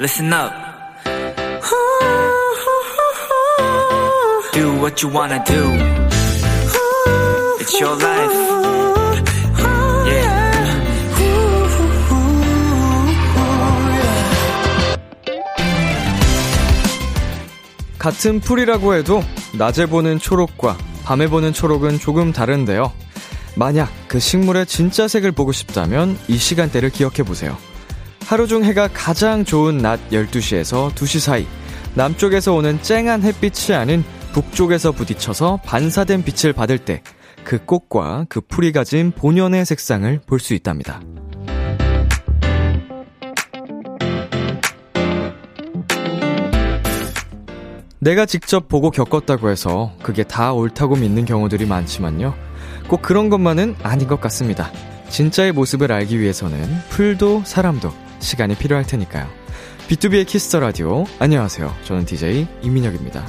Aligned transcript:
listen 0.00 0.32
up. 0.32 0.50
Do 4.54 4.80
what 4.80 5.04
you 5.04 5.12
wanna 5.14 5.44
do. 5.44 5.62
It's 7.60 7.78
your 7.78 8.02
life. 8.02 8.50
같은 17.98 18.40
풀이라고 18.40 18.94
해도 18.94 19.22
낮에 19.52 19.84
보는 19.84 20.18
초록과 20.18 20.78
밤에 21.04 21.28
보는 21.28 21.52
초록은 21.52 21.98
조금 21.98 22.32
다른데요. 22.32 22.90
만약 23.54 23.90
그 24.08 24.18
식물의 24.18 24.64
진짜 24.64 25.06
색을 25.06 25.32
보고 25.32 25.52
싶다면 25.52 26.18
이 26.26 26.38
시간대를 26.38 26.88
기억해 26.88 27.22
보세요. 27.24 27.58
하루 28.30 28.46
중 28.46 28.62
해가 28.62 28.86
가장 28.92 29.44
좋은 29.44 29.78
낮 29.78 29.98
12시에서 30.10 30.94
2시 30.94 31.18
사이, 31.18 31.48
남쪽에서 31.96 32.54
오는 32.54 32.80
쨍한 32.80 33.24
햇빛이 33.24 33.76
아닌 33.76 34.04
북쪽에서 34.32 34.92
부딪혀서 34.92 35.62
반사된 35.64 36.22
빛을 36.22 36.52
받을 36.52 36.78
때, 36.78 37.02
그 37.42 37.58
꽃과 37.58 38.26
그 38.28 38.40
풀이 38.40 38.70
가진 38.70 39.10
본연의 39.10 39.64
색상을 39.64 40.20
볼 40.28 40.38
수 40.38 40.54
있답니다. 40.54 41.00
내가 47.98 48.26
직접 48.26 48.68
보고 48.68 48.92
겪었다고 48.92 49.50
해서 49.50 49.92
그게 50.04 50.22
다 50.22 50.52
옳다고 50.52 50.94
믿는 50.94 51.24
경우들이 51.24 51.66
많지만요. 51.66 52.36
꼭 52.86 53.02
그런 53.02 53.28
것만은 53.28 53.74
아닌 53.82 54.06
것 54.06 54.20
같습니다. 54.20 54.70
진짜의 55.08 55.50
모습을 55.50 55.90
알기 55.90 56.20
위해서는 56.20 56.62
풀도 56.90 57.42
사람도 57.44 57.92
시간이 58.20 58.56
필요할 58.56 58.86
테니까요. 58.86 59.28
B2B의 59.88 60.26
키스터 60.26 60.60
라디오. 60.60 61.04
안녕하세요. 61.18 61.74
저는 61.84 62.04
DJ 62.04 62.46
이민혁입니다. 62.62 63.26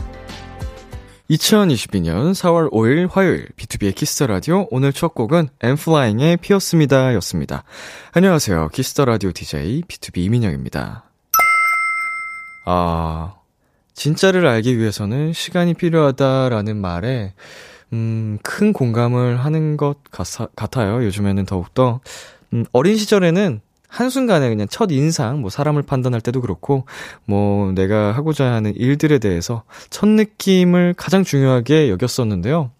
2022년 1.29 2.33
4월 2.33 2.69
5일 2.71 3.09
화요일 3.09 3.47
B2B의 3.55 3.95
키스터 3.95 4.27
라디오 4.27 4.67
오늘 4.69 4.91
첫 4.91 5.15
곡은 5.15 5.47
엔플라잉의 5.61 6.37
피었습니다 6.37 7.15
였습니다. 7.15 7.63
안녕하세요. 8.11 8.69
키스터 8.73 9.05
라디오 9.05 9.31
DJ 9.31 9.83
B2B 9.83 10.17
이민혁입니다. 10.17 11.05
아, 12.65 13.35
진짜를 13.93 14.45
알기 14.45 14.77
위해서는 14.77 15.33
시간이 15.33 15.73
필요하다라는 15.73 16.77
말에 16.77 17.33
음, 17.93 18.37
큰 18.43 18.71
공감을 18.73 19.43
하는 19.43 19.77
것 19.77 19.97
같 20.11 20.77
아, 20.77 20.87
요 20.87 21.03
요즘에는 21.05 21.45
더욱더. 21.45 22.01
음, 22.53 22.65
어린 22.73 22.97
시절에는 22.97 23.61
한순간에 23.91 24.47
그냥 24.47 24.67
첫 24.69 24.89
인상, 24.91 25.41
뭐 25.41 25.49
사람을 25.49 25.83
판단할 25.83 26.21
때도 26.21 26.39
그렇고, 26.39 26.85
뭐 27.25 27.73
내가 27.73 28.13
하고자 28.13 28.45
하는 28.45 28.73
일들에 28.73 29.19
대해서 29.19 29.63
첫 29.89 30.07
느낌을 30.07 30.93
가장 30.95 31.25
중요하게 31.25 31.89
여겼었는데요. 31.89 32.71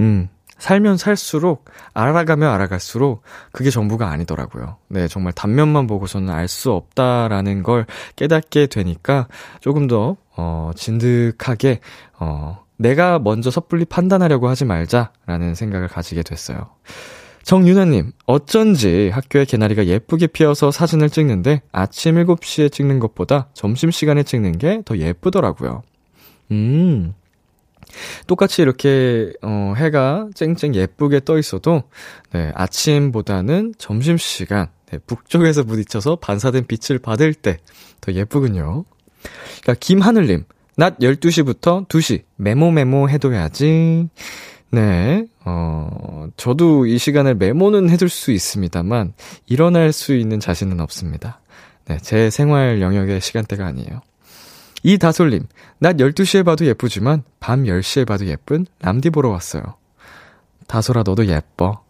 음, 0.00 0.28
살면 0.58 0.96
살수록, 0.96 1.66
알아가면 1.94 2.52
알아갈수록 2.52 3.22
그게 3.52 3.70
전부가 3.70 4.10
아니더라고요. 4.10 4.76
네, 4.88 5.06
정말 5.06 5.32
단면만 5.32 5.86
보고서는 5.86 6.30
알 6.30 6.48
수 6.48 6.72
없다라는 6.72 7.62
걸 7.62 7.86
깨닫게 8.16 8.66
되니까 8.66 9.28
조금 9.60 9.86
더, 9.86 10.16
어, 10.36 10.72
진득하게, 10.74 11.78
어, 12.18 12.64
내가 12.76 13.20
먼저 13.20 13.52
섣불리 13.52 13.84
판단하려고 13.84 14.48
하지 14.48 14.64
말자라는 14.64 15.54
생각을 15.54 15.86
가지게 15.86 16.22
됐어요. 16.24 16.70
정윤아님, 17.46 18.10
어쩐지 18.26 19.08
학교에 19.12 19.44
개나리가 19.44 19.86
예쁘게 19.86 20.26
피어서 20.26 20.72
사진을 20.72 21.10
찍는데 21.10 21.62
아침 21.70 22.16
7시에 22.16 22.72
찍는 22.72 22.98
것보다 22.98 23.48
점심시간에 23.54 24.24
찍는 24.24 24.58
게 24.58 24.82
더 24.84 24.98
예쁘더라고요. 24.98 25.84
음. 26.50 27.14
똑같이 28.26 28.62
이렇게, 28.62 29.32
어, 29.42 29.74
해가 29.76 30.28
쨍쨍 30.34 30.74
예쁘게 30.74 31.20
떠 31.24 31.38
있어도, 31.38 31.84
네, 32.32 32.50
아침보다는 32.56 33.74
점심시간, 33.78 34.66
네, 34.90 34.98
북쪽에서 35.06 35.62
부딪혀서 35.62 36.16
반사된 36.16 36.66
빛을 36.66 36.98
받을 36.98 37.32
때 37.32 37.58
더 38.00 38.12
예쁘군요. 38.12 38.84
그러니까 39.62 39.74
김하늘님, 39.78 40.44
낮 40.76 40.98
12시부터 40.98 41.86
2시 41.86 42.22
메모 42.34 42.72
메모 42.72 43.08
해둬야지. 43.08 44.08
네, 44.70 45.26
어, 45.44 46.28
저도 46.36 46.86
이 46.86 46.98
시간을 46.98 47.36
메모는 47.36 47.90
해둘 47.90 48.08
수 48.08 48.32
있습니다만, 48.32 49.14
일어날 49.46 49.92
수 49.92 50.14
있는 50.14 50.40
자신은 50.40 50.80
없습니다. 50.80 51.40
네, 51.86 51.98
제 52.02 52.30
생활 52.30 52.80
영역의 52.80 53.20
시간대가 53.20 53.66
아니에요. 53.66 54.00
이다솔님, 54.82 55.46
낮 55.78 55.96
12시에 55.96 56.44
봐도 56.44 56.66
예쁘지만, 56.66 57.22
밤 57.40 57.64
10시에 57.64 58.06
봐도 58.06 58.26
예쁜 58.26 58.66
람디 58.80 59.10
보러 59.10 59.30
왔어요. 59.30 59.62
다솔아, 60.66 61.04
너도 61.04 61.26
예뻐. 61.26 61.82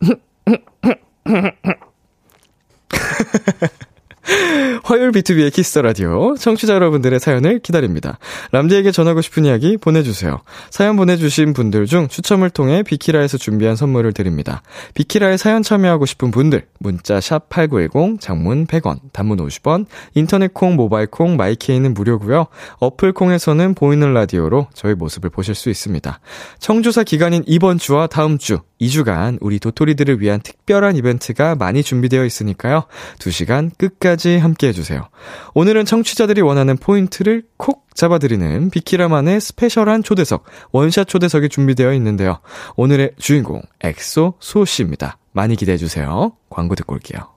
화요일 4.84 5.10
B2B의 5.12 5.52
키스터 5.52 5.82
라디오 5.82 6.34
청취자 6.36 6.74
여러분들의 6.74 7.20
사연을 7.20 7.58
기다립니다. 7.60 8.18
람디에게 8.52 8.90
전하고 8.90 9.20
싶은 9.20 9.44
이야기 9.44 9.76
보내주세요. 9.76 10.40
사연 10.70 10.96
보내주신 10.96 11.52
분들 11.52 11.86
중 11.86 12.08
추첨을 12.08 12.50
통해 12.50 12.82
비키라에서 12.82 13.38
준비한 13.38 13.76
선물을 13.76 14.12
드립니다. 14.12 14.62
비키라에 14.94 15.36
사연 15.36 15.62
참여하고 15.62 16.06
싶은 16.06 16.30
분들 16.30 16.66
문자 16.78 17.20
샵 17.20 17.48
#8910 17.48 18.20
장문 18.20 18.66
100원, 18.66 18.98
단문 19.12 19.38
50원, 19.38 19.86
인터넷 20.14 20.52
콩, 20.54 20.76
모바일 20.76 21.06
콩, 21.06 21.36
마이케이는 21.36 21.94
무료고요. 21.94 22.46
어플 22.80 23.12
콩에서는 23.12 23.74
보이는 23.74 24.12
라디오로 24.14 24.68
저희 24.74 24.94
모습을 24.94 25.30
보실 25.30 25.54
수 25.54 25.70
있습니다. 25.70 26.20
청취율 26.58 26.92
조사 26.92 27.04
기간인 27.04 27.42
이번 27.46 27.78
주와 27.78 28.06
다음 28.06 28.38
주 28.38 28.60
2주간 28.80 29.38
우리 29.40 29.58
도토리들을 29.58 30.20
위한 30.20 30.40
특별한 30.40 30.96
이벤트가 30.96 31.54
많이 31.54 31.82
준비되어 31.82 32.24
있으니까요. 32.24 32.84
2시간 33.18 33.70
끝까지 33.78 34.13
함께 34.38 34.68
해주세요. 34.68 35.08
오늘은 35.54 35.84
청취자들이 35.84 36.40
원하는 36.40 36.76
포인트를 36.76 37.44
콕 37.56 37.86
잡아드리는 37.94 38.70
비키라만의 38.70 39.40
special한 39.40 40.02
초대석, 40.02 40.44
원샷 40.72 41.08
초대석이 41.08 41.48
준비되어 41.48 41.92
있는데요. 41.94 42.40
오늘의 42.76 43.12
주인공, 43.18 43.62
엑소 43.82 44.34
수호 44.40 44.62
씨입니다. 44.62 45.18
많이 45.32 45.56
기대해주세요. 45.56 46.32
광고 46.48 46.74
듣고 46.74 46.94
올게요. 46.94 47.33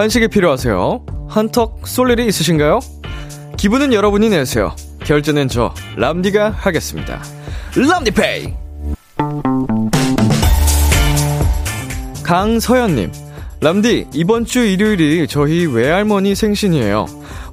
간식이 0.00 0.28
필요하세요? 0.28 1.04
한턱 1.28 1.86
쏠 1.86 2.10
일이 2.10 2.26
있으신가요? 2.26 2.80
기분은 3.58 3.92
여러분이 3.92 4.30
내세요. 4.30 4.74
결제는 5.04 5.48
저 5.48 5.74
람디가 5.96 6.52
하겠습니다. 6.52 7.22
람디페이. 7.76 8.54
강서연님, 12.22 13.12
람디 13.60 14.06
이번 14.14 14.46
주 14.46 14.60
일요일이 14.60 15.26
저희 15.28 15.66
외할머니 15.66 16.34
생신이에요. 16.34 17.04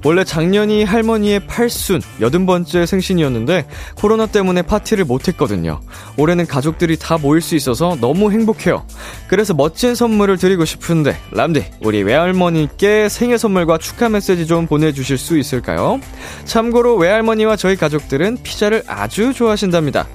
원래 0.04 0.24
작년이 0.24 0.84
할머니의 0.84 1.40
팔순, 1.46 2.00
여든 2.20 2.46
번째 2.46 2.86
생신이었는데 2.86 3.66
코로나 3.94 4.26
때문에 4.26 4.62
파티를 4.62 5.04
못했거든요. 5.04 5.80
올해는 6.16 6.46
가족들이 6.46 6.96
다 6.96 7.18
모일 7.18 7.40
수 7.40 7.54
있어서 7.56 7.96
너무 8.00 8.30
행복해요. 8.30 8.84
그래서 9.28 9.54
멋진 9.54 9.94
선물을 9.94 10.38
드리고 10.38 10.64
싶은데 10.64 11.16
람디 11.32 11.64
우리 11.82 12.02
외할머니께 12.02 13.08
생일 13.08 13.38
선물과 13.38 13.78
축하 13.78 14.08
메시지 14.08 14.46
좀 14.46 14.66
보내주실 14.66 15.18
수 15.18 15.38
있을까요? 15.38 16.00
참고로 16.44 16.96
외할머니와 16.96 17.56
저희 17.56 17.76
가족들은 17.76 18.38
피자를 18.42 18.82
아주 18.86 19.32
좋아하신답니다. 19.32 20.06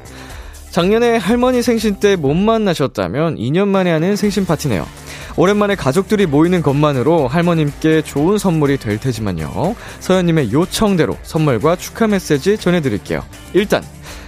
작년에 0.73 1.17
할머니 1.17 1.61
생신 1.61 1.97
때 1.99 2.15
못 2.15 2.33
만나셨다면 2.33 3.35
2년 3.35 3.67
만에 3.67 3.91
하는 3.91 4.15
생신 4.15 4.43
파티네요. 4.43 4.87
오랜만에 5.35 5.75
가족들이 5.75 6.25
모이는 6.25 6.63
것만으로 6.63 7.27
할머님께 7.27 8.01
좋은 8.01 8.39
선물이 8.39 8.77
될 8.77 8.99
테지만요. 8.99 9.75
서현님의 9.99 10.51
요청대로 10.51 11.15
선물과 11.21 11.75
축하 11.75 12.07
메시지 12.07 12.57
전해드릴게요. 12.57 13.23
일단, 13.53 13.83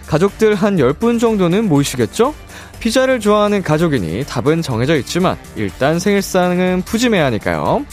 가족들 0.05 0.53
한 0.53 0.77
10분 0.77 1.19
정도는 1.19 1.67
모이시겠죠? 1.67 2.35
피자를 2.79 3.19
좋아하는 3.19 3.63
가족이니 3.63 4.25
답은 4.25 4.61
정해져 4.61 4.95
있지만, 4.97 5.37
일단 5.55 5.97
생일상은 5.97 6.83
푸짐해야 6.85 7.25
하니까요. 7.25 7.83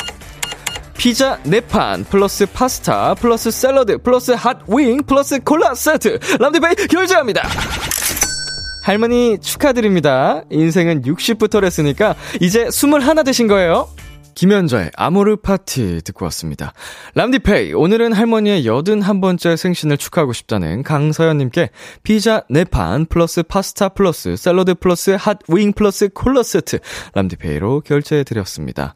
피자 0.99 1.38
4판, 1.46 2.06
플러스 2.10 2.44
파스타, 2.44 3.14
플러스 3.14 3.50
샐러드, 3.50 3.96
플러스 4.02 4.32
hot 4.32 4.60
wing, 4.60 5.05
플러스 5.06 5.40
콜라 5.40 5.75
세트, 5.75 6.19
람디페이 6.38 6.87
결제합니다! 6.90 7.49
할머니 8.82 9.38
축하드립니다. 9.38 10.43
인생은 10.50 11.02
60부터랬으니까 11.02 12.17
이제 12.40 12.67
21 12.67 13.23
되신 13.25 13.46
거예요. 13.46 13.88
김연자의 14.35 14.91
아모르 14.96 15.37
파티 15.37 16.00
듣고 16.02 16.25
왔습니다. 16.26 16.73
람디페이, 17.14 17.75
오늘은 17.75 18.12
할머니의 18.12 18.64
81번째 18.64 19.56
생신을 19.56 19.99
축하하고 19.99 20.32
싶다는 20.32 20.82
강서연님께 20.82 21.70
피자 22.02 22.40
4판 22.50 23.08
플러스 23.08 23.43
파스타 23.43 23.90
플러스 23.90 24.34
샐러드 24.37 24.75
플러스 24.75 25.17
hot 25.19 25.43
wing 25.43 25.75
플러스 25.75 26.08
콜라 26.08 26.43
세트 26.43 26.78
람디페이로 27.14 27.82
결제해드렸습니다. 27.82 28.94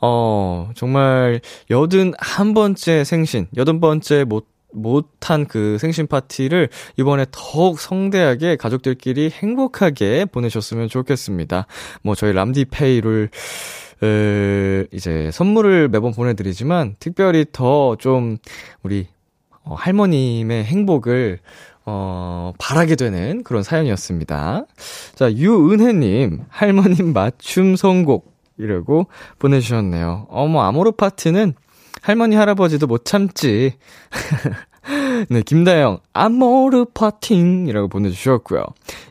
어, 0.00 0.70
정말 0.74 1.40
81번째 1.68 3.04
생신, 3.04 3.48
80번째 3.56 4.24
못 4.24 4.55
못한 4.72 5.46
그 5.46 5.78
생신 5.78 6.06
파티를 6.06 6.68
이번에 6.98 7.26
더욱 7.30 7.80
성대하게 7.80 8.56
가족들끼리 8.56 9.30
행복하게 9.30 10.26
보내셨으면 10.26 10.88
좋겠습니다. 10.88 11.66
뭐 12.02 12.14
저희 12.14 12.32
람디페이를 12.32 13.30
에, 14.02 14.86
이제 14.92 15.30
선물을 15.32 15.88
매번 15.88 16.12
보내드리지만 16.12 16.96
특별히 16.98 17.46
더 17.52 17.96
좀 17.98 18.36
우리 18.82 19.06
어, 19.62 19.74
할머님의 19.74 20.64
행복을 20.64 21.40
어, 21.86 22.52
바라게 22.58 22.96
되는 22.96 23.42
그런 23.44 23.62
사연이었습니다. 23.62 24.66
자, 25.14 25.32
유은혜님, 25.32 26.44
할머님 26.48 27.12
맞춤 27.12 27.76
선곡, 27.76 28.34
이라고 28.58 29.06
보내주셨네요. 29.38 30.26
어머, 30.30 30.62
아모르 30.62 30.92
파티는 30.92 31.54
할머니, 32.06 32.36
할아버지도 32.36 32.86
못 32.86 33.04
참지. 33.04 33.72
네, 35.28 35.42
김다영, 35.42 35.98
아모르 36.12 36.84
파팅이라고 36.94 37.88
보내주셨고요. 37.88 38.64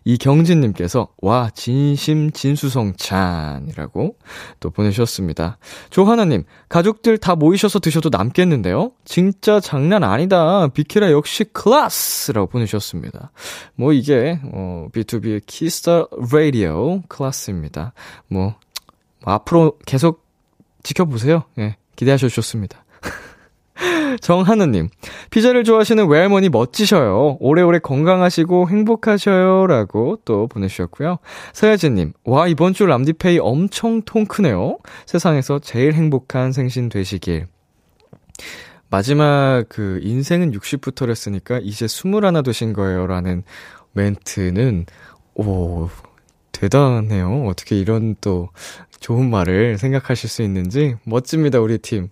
이경진님께서, 0.05 1.09
와, 1.17 1.49
진심 1.53 2.31
진수성찬이라고 2.31 4.15
또 4.61 4.69
보내주셨습니다. 4.69 5.57
조하나님, 5.89 6.45
가족들 6.69 7.17
다 7.17 7.35
모이셔서 7.35 7.79
드셔도 7.79 8.07
남겠는데요? 8.09 8.93
진짜 9.03 9.59
장난 9.59 10.05
아니다. 10.05 10.69
비키라 10.69 11.11
역시 11.11 11.43
class라고 11.43 12.47
보내주셨습니다. 12.47 13.33
뭐 13.75 13.91
이게, 13.91 14.39
어, 14.53 14.87
B2B의 14.93 15.41
키스터 15.45 16.07
라디오 16.31 17.01
클라스입니다. 17.09 17.91
뭐, 18.29 18.55
앞으로 19.25 19.79
계속 19.85 20.23
지켜보세요. 20.83 21.43
예. 21.59 21.75
기대하셔도 21.95 22.29
좋습니다. 22.29 22.84
정하느님, 24.19 24.89
피자를 25.29 25.63
좋아하시는 25.63 26.07
외할머니 26.07 26.49
멋지셔요. 26.49 27.37
오래오래 27.39 27.79
건강하시고 27.79 28.69
행복하셔요. 28.69 29.67
라고 29.67 30.19
또 30.25 30.47
보내주셨고요. 30.47 31.17
서야진님, 31.53 32.13
와, 32.25 32.47
이번 32.47 32.73
주 32.73 32.85
람디페이 32.85 33.39
엄청 33.39 34.01
통 34.03 34.25
크네요. 34.25 34.77
세상에서 35.05 35.59
제일 35.59 35.93
행복한 35.93 36.51
생신 36.51 36.89
되시길. 36.89 37.47
마지막 38.89 39.65
그 39.67 39.99
인생은 40.03 40.51
60부터랬으니까 40.51 41.59
이제 41.63 41.85
21 41.85 42.43
되신 42.43 42.73
거예요. 42.73 43.07
라는 43.07 43.43
멘트는, 43.93 44.85
오, 45.35 45.89
대단해요. 46.51 47.45
어떻게 47.47 47.77
이런 47.77 48.15
또 48.21 48.49
좋은 48.99 49.29
말을 49.29 49.77
생각하실 49.77 50.29
수 50.29 50.41
있는지 50.41 50.95
멋집니다, 51.03 51.59
우리 51.59 51.77
팀. 51.77 52.09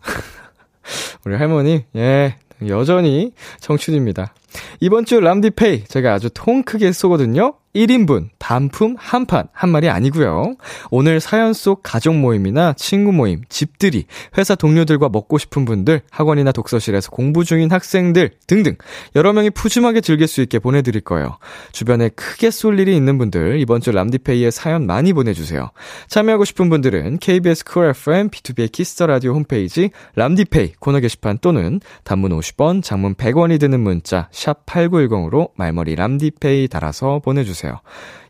우리 1.26 1.36
할머니, 1.36 1.86
예, 1.96 2.36
여전히 2.68 3.34
청춘입니다. 3.60 4.34
이번 4.80 5.06
주 5.06 5.20
람디페이 5.20 5.86
제가 5.86 6.14
아주 6.14 6.30
통 6.34 6.64
크게 6.64 6.92
쏘거든요. 6.92 7.56
1인분 7.76 8.30
단품 8.38 8.96
한 8.98 9.26
판 9.26 9.48
한 9.54 9.70
마리 9.70 9.90
아니고요. 9.90 10.56
오늘 10.92 11.20
사연 11.20 11.54
속 11.54 11.82
가족 11.84 12.16
모임이나 12.16 12.74
친구 12.74 13.12
모임, 13.12 13.42
집들이, 13.50 14.06
회사 14.38 14.56
동료들과 14.56 15.10
먹고 15.10 15.38
싶은 15.38 15.66
분들, 15.66 16.02
학원이나 16.12 16.52
독서실에서 16.52 17.12
공부 17.12 17.44
중인 17.46 17.72
학생들 17.72 18.32
등등 18.48 18.76
여러 19.16 19.32
명이 19.34 19.52
푸짐하게 19.52 20.02
즐길 20.02 20.28
수 20.28 20.42
있게 20.42 20.60
보내드릴 20.60 21.02
거예요. 21.02 21.38
주변에 21.72 22.10
크게 22.10 22.52
쏠 22.52 22.80
일이 22.80 22.96
있는 22.96 23.18
분들 23.18 23.60
이번 23.60 23.82
주 23.82 23.92
람디페이에 23.92 24.52
사연 24.52 24.86
많이 24.86 25.14
보내주세요. 25.14 25.72
참여하고 26.10 26.46
싶은 26.46 26.70
분들은 26.70 27.20
KBS 27.20 27.66
쿨 27.66 27.86
FM 27.90 28.30
B2B의 28.30 28.72
키스터 28.72 29.08
라디오 29.08 29.34
홈페이지 29.34 29.90
람디페이 30.16 30.74
코너 30.80 31.00
게시판 31.00 31.38
또는 31.40 31.80
단문 32.04 32.32
50원, 32.38 32.84
장문 32.84 33.16
100원이 33.16 33.60
드는 33.60 33.80
문자 33.80 34.28
샵 34.32 34.66
#8910으로 34.66 35.52
말머리 35.56 35.96
람디페이 35.96 36.68
달아서 36.68 37.20
보내주세요. 37.20 37.63
보내주세요. 37.64 37.80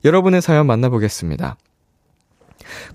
여러분의 0.05 0.41
사연 0.41 0.67
만나보겠습니다. 0.67 1.57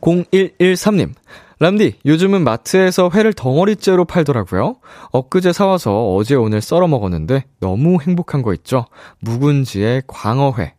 0113님, 0.00 1.12
람디, 1.58 1.98
요즘은 2.06 2.44
마트에서 2.44 3.10
회를 3.12 3.32
덩어리째로 3.32 4.04
팔더라고요. 4.04 4.76
엊그제 5.10 5.52
사와서 5.52 6.14
어제 6.14 6.36
오늘 6.36 6.60
썰어 6.60 6.86
먹었는데 6.86 7.44
너무 7.60 8.00
행복한 8.00 8.42
거 8.42 8.54
있죠? 8.54 8.86
묵은지의 9.20 10.04
광어회. 10.06 10.74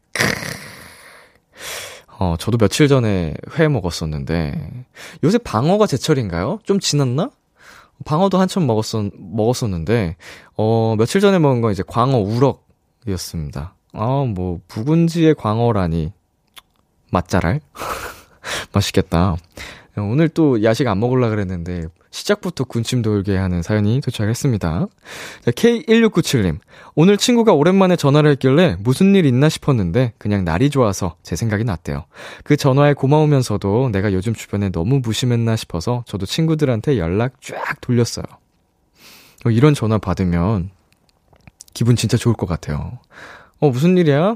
어, 2.18 2.36
저도 2.38 2.58
며칠 2.58 2.88
전에 2.88 3.34
회 3.58 3.68
먹었었는데, 3.68 4.86
요새 5.24 5.38
방어가 5.38 5.86
제철인가요? 5.86 6.60
좀 6.64 6.80
지났나? 6.80 7.32
방어도 8.06 8.40
한참 8.40 8.68
먹었었, 8.68 9.12
먹었었는데, 9.18 10.18
어, 10.58 10.96
며칠 10.98 11.22
전에 11.22 11.40
먹은 11.40 11.62
건 11.62 11.72
이제 11.72 11.82
광어 11.86 12.18
우럭이었습니다. 12.18 13.76
아, 13.94 14.26
뭐, 14.28 14.60
묵은지의 14.74 15.36
광어라니. 15.36 16.12
맛잘알? 17.12 17.60
맛있겠다. 18.74 19.36
오늘 19.98 20.30
또 20.30 20.64
야식 20.64 20.88
안 20.88 21.00
먹으려 21.00 21.30
그랬는데, 21.30 21.88
시작부터 22.12 22.64
군침 22.64 23.02
돌게 23.02 23.36
하는 23.38 23.62
사연이 23.62 24.02
도착했습니다. 24.02 24.88
자, 25.46 25.52
K1697님. 25.52 26.60
오늘 26.96 27.18
친구가 27.18 27.54
오랜만에 27.54 27.96
전화를 27.96 28.32
했길래 28.32 28.78
무슨 28.80 29.14
일 29.16 29.26
있나 29.26 29.50
싶었는데, 29.50 30.14
그냥 30.18 30.46
날이 30.46 30.70
좋아서 30.70 31.16
제 31.22 31.36
생각이 31.36 31.64
났대요. 31.64 32.06
그 32.44 32.56
전화에 32.56 32.94
고마우면서도 32.94 33.90
내가 33.92 34.14
요즘 34.14 34.34
주변에 34.34 34.70
너무 34.70 35.00
무심했나 35.00 35.56
싶어서 35.56 36.04
저도 36.08 36.26
친구들한테 36.26 36.98
연락 36.98 37.42
쫙 37.42 37.82
돌렸어요. 37.82 38.26
어, 39.46 39.50
이런 39.50 39.74
전화 39.74 39.98
받으면 39.98 40.72
기분 41.74 41.96
진짜 41.96 42.18
좋을 42.18 42.36
것 42.36 42.46
같아요. 42.46 43.00
어, 43.60 43.70
무슨 43.70 43.98
일이야? 43.98 44.36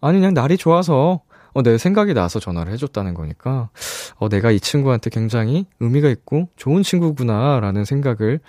아니, 0.00 0.18
그냥 0.18 0.34
날이 0.34 0.56
좋아서, 0.56 1.20
어, 1.54 1.62
내 1.62 1.78
생각이 1.78 2.14
나서 2.14 2.38
전화를 2.40 2.72
해줬다는 2.72 3.14
거니까, 3.14 3.70
어, 4.16 4.28
내가 4.28 4.50
이 4.50 4.60
친구한테 4.60 5.10
굉장히 5.10 5.66
의미가 5.80 6.08
있고 6.10 6.48
좋은 6.56 6.82
친구구나 6.82 7.60
라는 7.60 7.84
생각을, 7.84 8.40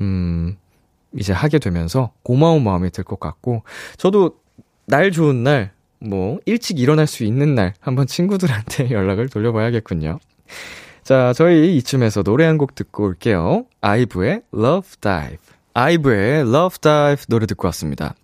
음, 0.00 0.56
이제 1.16 1.32
하게 1.32 1.58
되면서 1.58 2.12
고마운 2.22 2.64
마음이 2.64 2.90
들 2.90 3.04
것 3.04 3.20
같고, 3.20 3.62
저도 3.96 4.36
날 4.86 5.10
좋은 5.12 5.42
날, 5.44 5.72
뭐, 6.00 6.38
일찍 6.46 6.78
일어날 6.78 7.06
수 7.06 7.24
있는 7.24 7.54
날, 7.54 7.74
한번 7.80 8.06
친구들한테 8.06 8.90
연락을 8.92 9.28
돌려봐야겠군요. 9.28 10.18
자, 11.04 11.32
저희 11.34 11.76
이쯤에서 11.76 12.22
노래 12.24 12.44
한 12.44 12.58
곡 12.58 12.74
듣고 12.74 13.04
올게요. 13.04 13.64
아이브의 13.80 14.42
Love 14.52 14.90
Dive. 15.00 15.38
아이브의 15.74 16.40
Love 16.40 16.78
Dive 16.80 17.24
노래 17.28 17.46
듣고 17.46 17.68
왔습니다. 17.68 18.14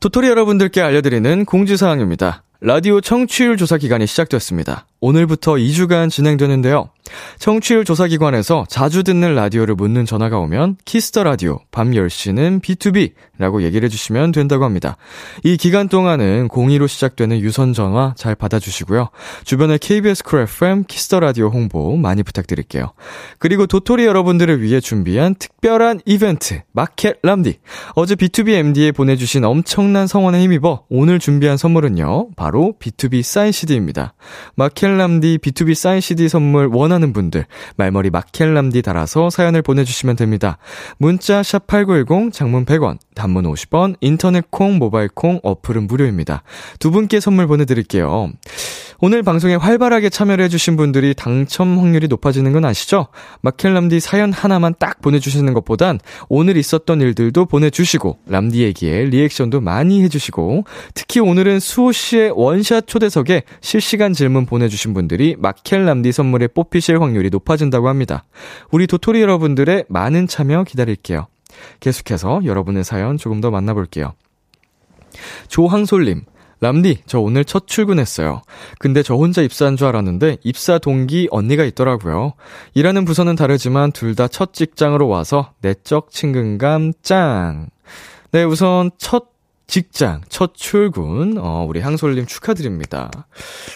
도토리 0.00 0.28
여러분들께 0.28 0.80
알려드리는 0.80 1.44
공지사항입니다. 1.44 2.44
라디오 2.60 3.00
청취율 3.00 3.56
조사 3.56 3.78
기간이 3.78 4.06
시작됐습니다. 4.06 4.86
오늘부터 5.00 5.54
2주간 5.54 6.10
진행되는데요. 6.10 6.90
청취율 7.38 7.84
조사기관에서 7.84 8.66
자주 8.68 9.02
듣는 9.02 9.34
라디오를 9.34 9.74
묻는 9.74 10.04
전화가 10.04 10.38
오면 10.38 10.76
키스터 10.84 11.24
라디오 11.24 11.58
밤 11.70 11.92
10시는 11.92 12.60
B2B라고 12.60 13.62
얘기를 13.62 13.86
해주시면 13.86 14.32
된다고 14.32 14.64
합니다. 14.64 14.96
이 15.44 15.56
기간 15.56 15.88
동안은 15.88 16.48
02로 16.48 16.88
시작되는 16.88 17.40
유선 17.40 17.72
전화 17.72 18.12
잘 18.16 18.34
받아주시고요. 18.34 19.08
주변에 19.44 19.78
KBS 19.78 20.24
쿨 20.24 20.40
FM 20.40 20.84
Kiss 20.84 21.05
the 21.05 21.20
Radio 21.20 21.48
홍보 21.48 21.96
많이 21.96 22.22
부탁드릴게요. 22.22 22.92
그리고 23.38 23.66
도토리 23.66 24.04
여러분들을 24.04 24.60
위해 24.60 24.80
준비한 24.80 25.34
특별한 25.34 26.00
이벤트 26.04 26.62
마켓 26.72 27.18
람디 27.22 27.60
어제 27.94 28.14
BTOB 28.14 28.50
MD에 28.50 28.92
보내주신 28.92 29.44
엄청난 29.44 30.06
성원에 30.06 30.42
힘입어 30.42 30.84
오늘 30.90 31.18
준비한 31.18 31.56
선물은요. 31.56 32.30
바로 32.36 32.74
BTOB 32.80 33.22
사인 33.22 33.52
CD입니다. 33.52 34.14
마켓 34.54 34.87
마켓람디 34.88 35.38
BTOB 35.38 35.74
사인 35.74 36.00
CD 36.00 36.28
선물 36.28 36.70
원하는 36.72 37.12
분들 37.12 37.44
말머리 37.76 38.08
마켓람디 38.08 38.80
달아서 38.80 39.28
사연을 39.28 39.60
보내주시면 39.60 40.16
됩니다. 40.16 40.56
문자 40.96 41.42
샵 41.42 41.66
8910 41.66 42.32
장문 42.32 42.64
100원 42.64 42.98
단문 43.18 43.44
50원 43.44 43.96
인터넷 44.00 44.50
콩 44.50 44.78
모바일 44.78 45.08
콩 45.12 45.40
어플은 45.42 45.88
무료입니다. 45.88 46.42
두 46.78 46.90
분께 46.90 47.20
선물 47.20 47.46
보내드릴게요. 47.46 48.30
오늘 49.00 49.22
방송에 49.22 49.54
활발하게 49.54 50.08
참여를 50.08 50.44
해주신 50.46 50.76
분들이 50.76 51.14
당첨 51.14 51.78
확률이 51.78 52.08
높아지는 52.08 52.52
건 52.52 52.64
아시죠? 52.64 53.08
마켈람디 53.42 54.00
사연 54.00 54.32
하나만 54.32 54.74
딱 54.78 55.00
보내주시는 55.00 55.54
것보단 55.54 56.00
오늘 56.28 56.56
있었던 56.56 57.00
일들도 57.00 57.46
보내주시고 57.46 58.18
람디 58.26 58.62
얘기에 58.62 59.04
리액션도 59.04 59.60
많이 59.60 60.02
해주시고 60.02 60.64
특히 60.94 61.20
오늘은 61.20 61.60
수호 61.60 61.92
씨의 61.92 62.32
원샷 62.34 62.88
초대석에 62.88 63.42
실시간 63.60 64.12
질문 64.12 64.46
보내주신 64.46 64.94
분들이 64.94 65.36
마켈람디 65.38 66.10
선물에 66.10 66.48
뽑히실 66.48 67.00
확률이 67.00 67.30
높아진다고 67.30 67.88
합니다. 67.88 68.24
우리 68.72 68.88
도토리 68.88 69.20
여러분들의 69.20 69.84
많은 69.88 70.26
참여 70.26 70.64
기다릴게요. 70.64 71.28
계속해서 71.80 72.42
여러분의 72.44 72.84
사연 72.84 73.16
조금 73.16 73.40
더 73.40 73.50
만나볼게요. 73.50 74.14
조항솔님, 75.48 76.22
람디, 76.60 77.02
저 77.06 77.20
오늘 77.20 77.44
첫 77.44 77.66
출근했어요. 77.66 78.42
근데 78.78 79.02
저 79.02 79.14
혼자 79.14 79.42
입사한 79.42 79.76
줄 79.76 79.86
알았는데 79.86 80.38
입사 80.42 80.78
동기 80.78 81.28
언니가 81.30 81.64
있더라고요. 81.64 82.32
일하는 82.74 83.04
부서는 83.04 83.36
다르지만 83.36 83.92
둘 83.92 84.14
다 84.14 84.28
첫 84.28 84.52
직장으로 84.52 85.08
와서 85.08 85.52
내적 85.60 86.10
친근감 86.10 86.92
짱. 87.02 87.68
네, 88.32 88.44
우선 88.44 88.90
첫 88.98 89.37
직장, 89.68 90.22
첫 90.30 90.54
출근, 90.54 91.36
어, 91.36 91.66
우리 91.68 91.80
항솔님 91.80 92.24
축하드립니다. 92.24 93.10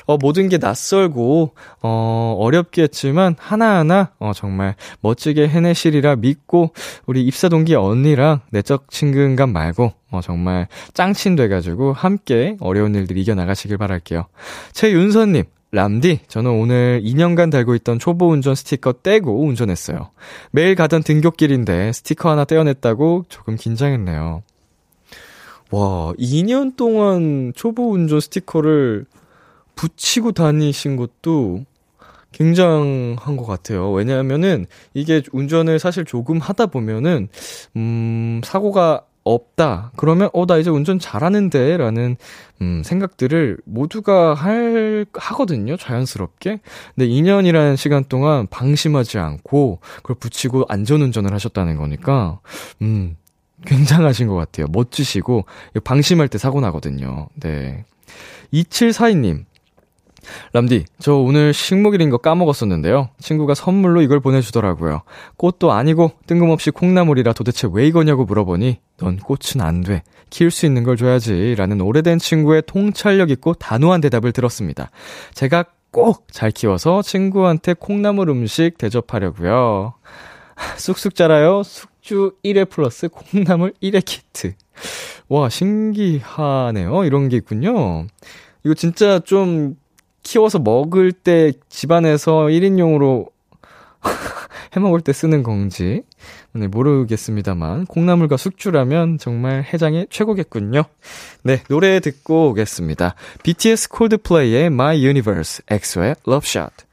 어, 0.07 0.17
모든 0.17 0.49
게 0.49 0.57
낯설고, 0.57 1.55
어, 1.83 2.37
어렵겠지만, 2.39 3.37
하나하나, 3.39 4.11
어, 4.19 4.33
정말 4.35 4.75
멋지게 5.03 5.49
해내시리라 5.49 6.17
믿고, 6.17 6.73
우리 7.05 7.23
입사 7.25 7.51
동기 7.51 7.75
언니랑 7.75 8.41
내적 8.51 8.91
친근감 8.91 9.53
말고, 9.53 9.93
어, 10.11 10.21
정말 10.23 10.67
짱친 10.95 11.37
돼가지고, 11.37 11.93
함께 11.93 12.57
어려운 12.61 12.95
일들 12.95 13.19
이겨나가시길 13.19 13.77
바랄게요. 13.77 14.25
최윤서님, 14.73 15.45
람디, 15.73 16.21
저는 16.27 16.51
오늘 16.53 17.03
2년간 17.05 17.51
달고 17.51 17.75
있던 17.77 17.99
초보 17.99 18.31
운전 18.31 18.55
스티커 18.55 18.93
떼고 18.93 19.45
운전했어요. 19.45 20.11
매일 20.53 20.75
가던 20.75 21.03
등굣길인데 21.03 21.93
스티커 21.93 22.31
하나 22.31 22.45
떼어냈다고 22.45 23.25
조금 23.29 23.57
긴장했네요. 23.57 24.43
와, 25.73 26.13
2년 26.19 26.77
동안 26.77 27.53
초보 27.57 27.93
운전 27.93 28.21
스티커를 28.21 29.07
붙이고 29.75 30.33
다니신 30.33 30.97
것도 30.97 31.65
굉장한 32.33 33.37
것 33.39 33.47
같아요. 33.47 33.91
왜냐하면은 33.91 34.67
이게 34.93 35.23
운전을 35.33 35.79
사실 35.79 36.05
조금 36.05 36.39
하다 36.39 36.67
보면은, 36.67 37.29
음, 37.77 38.43
사고가 38.45 39.07
없다. 39.25 39.93
그러면, 39.97 40.29
어, 40.35 40.45
나 40.45 40.59
이제 40.59 40.69
운전 40.69 40.99
잘하는데? 40.99 41.77
라는, 41.79 42.17
음, 42.61 42.83
생각들을 42.85 43.59
모두가 43.65 44.35
할, 44.35 45.07
하거든요. 45.15 45.77
자연스럽게. 45.79 46.61
근데 46.95 47.09
2년이라는 47.09 47.77
시간 47.77 48.05
동안 48.05 48.47
방심하지 48.49 49.19
않고, 49.19 49.79
그걸 49.97 50.17
붙이고 50.17 50.67
안전운전을 50.69 51.33
하셨다는 51.33 51.77
거니까, 51.77 52.41
음, 52.83 53.17
굉장하신 53.67 54.29
것 54.29 54.35
같아요. 54.35 54.67
멋지시고, 54.71 55.45
방심할 55.85 56.29
때 56.29 56.39
사고 56.39 56.61
나거든요. 56.61 57.29
네. 57.35 57.85
2742님. 58.53 59.45
람디, 60.53 60.85
저 61.01 61.15
오늘 61.15 61.53
식목일인 61.53 62.09
거 62.09 62.19
까먹었었는데요. 62.19 63.09
친구가 63.19 63.55
선물로 63.55 64.03
이걸 64.03 64.21
보내주더라고요. 64.21 65.03
꽃도 65.37 65.73
아니고 65.73 66.13
뜬금없이 66.29 66.71
콩나물이라 66.71 67.33
도대체 67.33 67.69
왜 67.73 67.89
이거냐고 67.89 68.25
물어보니, 68.25 68.79
넌 68.99 69.17
꽃은 69.17 69.61
안 69.61 69.81
돼. 69.81 70.05
키울 70.31 70.53
수 70.53 70.65
있는 70.65 70.85
걸 70.85 70.97
줘야지. 70.97 71.57
라는 71.57 71.81
오래된 71.81 72.19
친구의 72.21 72.63
통찰력 72.67 73.31
있고 73.31 73.55
단호한 73.55 74.01
대답을 74.01 74.31
들었습니다. 74.33 74.91
제가 75.35 75.65
꼭 75.91 76.27
잘 76.31 76.51
키워서 76.51 77.03
친구한테 77.03 77.75
콩나물 77.75 78.29
음식 78.31 78.79
대접하려고요. 78.79 79.95
쑥쑥 80.79 81.15
자라요. 81.15 81.63
숙주 82.03 82.35
1회 82.45 82.69
플러스 82.69 83.09
콩나물 83.09 83.73
1회 83.83 84.05
키트. 84.05 84.55
와, 85.29 85.49
신기하네요. 85.49 87.05
이런 87.05 87.29
게 87.29 87.37
있군요. 87.37 88.07
이거 88.65 88.75
진짜 88.75 89.21
좀 89.21 89.77
키워서 90.23 90.59
먹을 90.59 91.13
때 91.13 91.53
집안에서 91.69 92.47
1인용으로 92.47 93.31
해 94.77 94.81
먹을 94.81 95.01
때 95.01 95.13
쓰는 95.13 95.43
건지 95.43 96.03
네, 96.53 96.67
모르겠습니다만 96.67 97.87
콩나물과 97.87 98.37
숙주라면 98.37 99.19
정말 99.19 99.63
해장이 99.63 100.07
최고겠군요. 100.11 100.85
네, 101.45 101.63
노래 101.69 102.01
듣고 102.01 102.51
오겠습니다. 102.51 103.15
BTS 103.43 103.89
콜드플레이의 103.91 104.67
My 104.67 105.05
Universe, 105.05 105.65
엑소의 105.69 106.17
Love 106.27 106.47
Shot. 106.49 106.85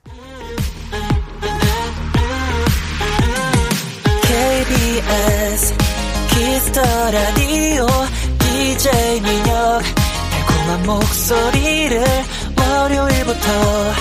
라디오. 7.12 7.88
DJ 8.40 9.22
민혁 9.22 9.82
달콤한 10.32 10.86
목소리를 10.86 12.04
월요일부터 12.58 13.94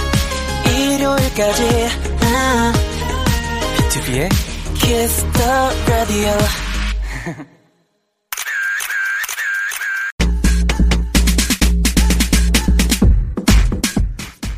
일요일까지. 0.66 1.88
아, 2.22 2.72
비투비의 3.76 4.28
Kiss 4.74 5.29
the 5.29 5.70
Radio 5.88 6.32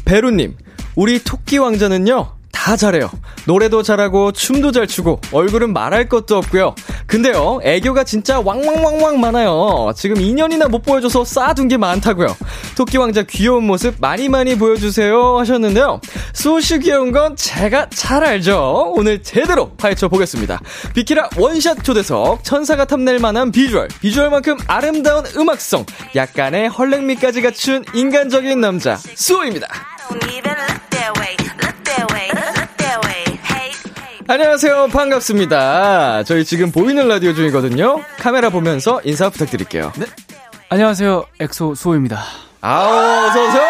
베루님, 0.04 0.56
우리 0.96 1.22
토끼 1.22 1.58
왕자는요, 1.58 2.32
다 2.60 2.76
잘해요. 2.76 3.10
노래도 3.46 3.82
잘하고, 3.82 4.32
춤도 4.32 4.70
잘 4.72 4.86
추고, 4.86 5.18
얼굴은 5.32 5.72
말할 5.72 6.10
것도 6.10 6.36
없고요. 6.36 6.74
근데요, 7.06 7.58
애교가 7.62 8.04
진짜 8.04 8.38
왕왕왕왕 8.38 9.18
많아요. 9.18 9.90
지금 9.96 10.16
2년이나 10.16 10.68
못 10.68 10.82
보여줘서 10.82 11.24
쌓아둔 11.24 11.68
게 11.68 11.78
많다고요. 11.78 12.36
토끼 12.76 12.98
왕자 12.98 13.22
귀여운 13.22 13.64
모습 13.64 13.94
많이 13.98 14.28
많이 14.28 14.58
보여주세요 14.58 15.38
하셨는데요. 15.38 16.02
수호씨 16.34 16.80
귀여운 16.80 17.12
건 17.12 17.34
제가 17.34 17.88
잘 17.88 18.22
알죠. 18.24 18.92
오늘 18.94 19.22
제대로 19.22 19.70
파헤쳐 19.76 20.08
보겠습니다. 20.08 20.60
비키라 20.94 21.30
원샷 21.38 21.82
초대석, 21.82 22.44
천사가 22.44 22.84
탐낼 22.84 23.20
만한 23.20 23.52
비주얼, 23.52 23.88
비주얼만큼 24.02 24.58
아름다운 24.66 25.24
음악성, 25.34 25.86
약간의 26.14 26.68
헐랭미까지 26.68 27.40
갖춘 27.40 27.86
인간적인 27.94 28.60
남자, 28.60 28.98
수호입니다. 28.98 29.66
안녕하세요. 34.30 34.86
반갑습니다. 34.92 36.22
저희 36.22 36.44
지금 36.44 36.70
보이는 36.70 37.08
라디오 37.08 37.34
중이거든요. 37.34 38.00
카메라 38.16 38.48
보면서 38.48 39.00
인사 39.02 39.28
부탁드릴게요. 39.28 39.92
네. 39.96 40.06
안녕하세요. 40.68 41.24
엑소 41.40 41.74
수호입니다. 41.74 42.22
아우, 42.60 43.26
어서오세요! 43.26 43.62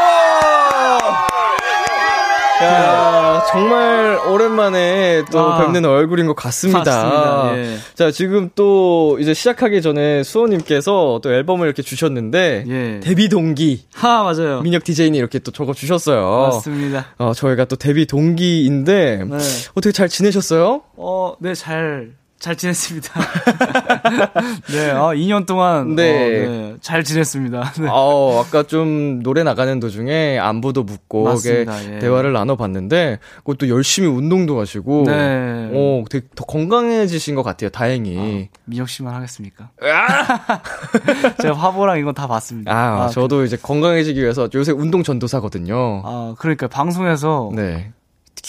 야, 2.62 3.09
정말 3.52 4.18
오랜만에 4.28 5.24
또 5.30 5.40
아. 5.40 5.60
뵙는 5.60 5.84
얼굴인 5.84 6.26
것 6.26 6.34
같습니다. 6.34 6.78
맞습니다. 6.84 7.58
예. 7.58 7.76
자, 7.94 8.10
지금 8.10 8.50
또 8.54 9.18
이제 9.20 9.34
시작하기 9.34 9.82
전에 9.82 10.22
수호님께서 10.22 11.20
또 11.22 11.32
앨범을 11.32 11.66
이렇게 11.66 11.82
주셨는데, 11.82 12.64
예. 12.68 13.00
데뷔 13.00 13.28
동기, 13.28 13.86
하 13.92 14.22
맞아요. 14.22 14.60
민혁 14.62 14.84
디제이님 14.84 15.18
이렇게 15.18 15.38
또 15.40 15.50
적어 15.50 15.72
주셨어요. 15.72 16.50
맞습니다. 16.52 17.06
어, 17.18 17.32
저희가 17.34 17.64
또 17.64 17.76
데뷔 17.76 18.06
동기인데, 18.06 19.24
네. 19.28 19.38
어떻게 19.74 19.92
잘 19.92 20.08
지내셨어요? 20.08 20.82
어, 20.96 21.34
네, 21.40 21.54
잘, 21.54 22.12
잘 22.40 22.56
지냈습니다. 22.56 23.12
네, 24.72 24.90
아, 24.92 25.12
2년 25.12 25.44
동안. 25.44 25.94
네. 25.94 26.46
어, 26.46 26.50
네, 26.50 26.76
잘 26.80 27.04
지냈습니다. 27.04 27.72
네. 27.82 27.88
어, 27.90 28.42
아까 28.42 28.62
좀 28.62 29.22
노래 29.22 29.42
나가는 29.42 29.78
도중에 29.78 30.38
안부도 30.38 30.84
묻고 30.84 31.24
맞습니다, 31.24 31.96
예. 31.96 31.98
대화를 31.98 32.32
나눠봤는데 32.32 33.18
그것도 33.44 33.68
열심히 33.68 34.08
운동도 34.08 34.58
하시고 34.58 35.04
네. 35.06 35.70
어, 35.74 36.02
되게 36.08 36.26
더 36.34 36.46
건강해지신 36.46 37.34
것 37.34 37.42
같아요. 37.42 37.68
다행히. 37.68 38.48
미혁 38.64 38.88
씨만 38.88 39.14
하겠습니까? 39.14 39.68
제가 41.42 41.54
화보랑 41.54 41.98
이건 41.98 42.14
다 42.14 42.26
봤습니다. 42.26 42.72
아, 42.72 43.08
저도 43.08 43.44
이제 43.44 43.58
건강해지기 43.58 44.18
위해서 44.18 44.48
요새 44.54 44.72
운동 44.72 45.02
전도사거든요. 45.02 46.02
아, 46.06 46.34
그러니까 46.38 46.68
방송에서 46.68 47.50
네. 47.54 47.92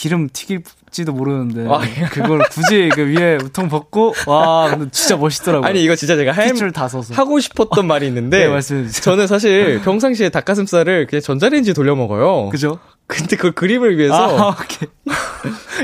기름 0.02 0.28
튀길지도 0.32 1.12
모르는데 1.12 1.64
아, 1.72 1.80
그걸 2.10 2.40
굳이 2.50 2.88
그 2.92 3.06
위에 3.06 3.36
우통 3.36 3.68
벗고 3.68 4.12
와 4.26 4.68
근데 4.68 4.90
진짜 4.90 5.16
멋있더라고요. 5.16 5.64
아니 5.64 5.80
이거 5.80 5.94
진짜 5.94 6.16
제가 6.16 6.32
할, 6.32 6.48
핏줄 6.48 6.72
다 6.72 6.88
써서. 6.88 7.14
하고 7.14 7.38
싶었던 7.38 7.86
말이 7.86 8.08
있는데 8.08 8.48
네. 8.50 8.88
저는 8.88 9.28
사실 9.28 9.80
평상시에 9.84 10.30
닭가슴살을 10.30 11.06
그냥 11.06 11.22
전자레인지 11.22 11.72
돌려 11.72 11.94
먹어요. 11.94 12.48
그죠? 12.48 12.80
근데 13.06 13.36
그걸 13.36 13.52
그림을 13.52 13.98
위해서 13.98 14.14
아, 14.14 14.56
오케이. 14.62 14.88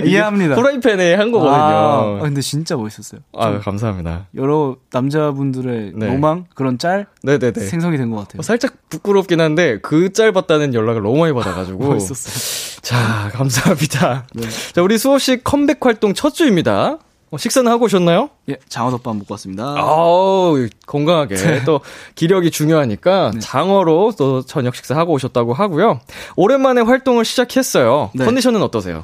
이해합니다. 0.09 0.55
프라이팬에 0.55 1.15
한 1.15 1.31
거거든요. 1.31 1.57
아, 1.57 2.19
근데 2.23 2.41
진짜 2.41 2.77
멋있었어요. 2.77 3.21
아, 3.37 3.59
감사합니다. 3.59 4.29
여러 4.37 4.77
남자분들의 4.93 5.93
네. 5.95 6.07
로망 6.07 6.47
그런 6.55 6.79
짤 6.79 7.07
네네네. 7.23 7.61
생성이 7.61 7.97
된 7.99 8.11
것 8.11 8.17
같아요. 8.19 8.39
어, 8.41 8.43
살짝 8.43 8.75
부끄럽긴 8.89 9.41
한데 9.41 9.79
그 9.81 10.11
짤 10.13 10.33
봤다는 10.33 10.73
연락을 10.75 11.03
너무 11.03 11.19
많이 11.19 11.35
받아가지고 11.35 11.79
멋있었어요. 11.93 12.81
자 12.83 13.31
감사합니다. 13.35 14.27
네. 14.35 14.49
자 14.73 14.83
우리 14.83 14.97
수호 14.97 15.19
씨 15.19 15.43
컴백 15.45 15.85
활동 15.85 16.15
첫 16.15 16.33
주입니다. 16.33 16.99
어, 17.31 17.37
식사는 17.37 17.71
하고 17.71 17.85
오셨나요? 17.85 18.31
예, 18.49 18.57
장어덮밥 18.69 19.17
먹고 19.17 19.35
왔습니다. 19.35 19.75
아우 19.77 20.67
건강하게 20.87 21.35
네. 21.37 21.65
또 21.65 21.81
기력이 22.15 22.51
중요하니까 22.51 23.33
장어로 23.41 24.13
또 24.17 24.43
저녁 24.47 24.75
식사하고 24.75 25.13
오셨다고 25.13 25.53
하고요. 25.53 26.01
오랜만에 26.37 26.81
활동을 26.81 27.25
시작했어요. 27.25 28.11
네. 28.15 28.25
컨디션은 28.25 28.63
어떠세요? 28.63 29.03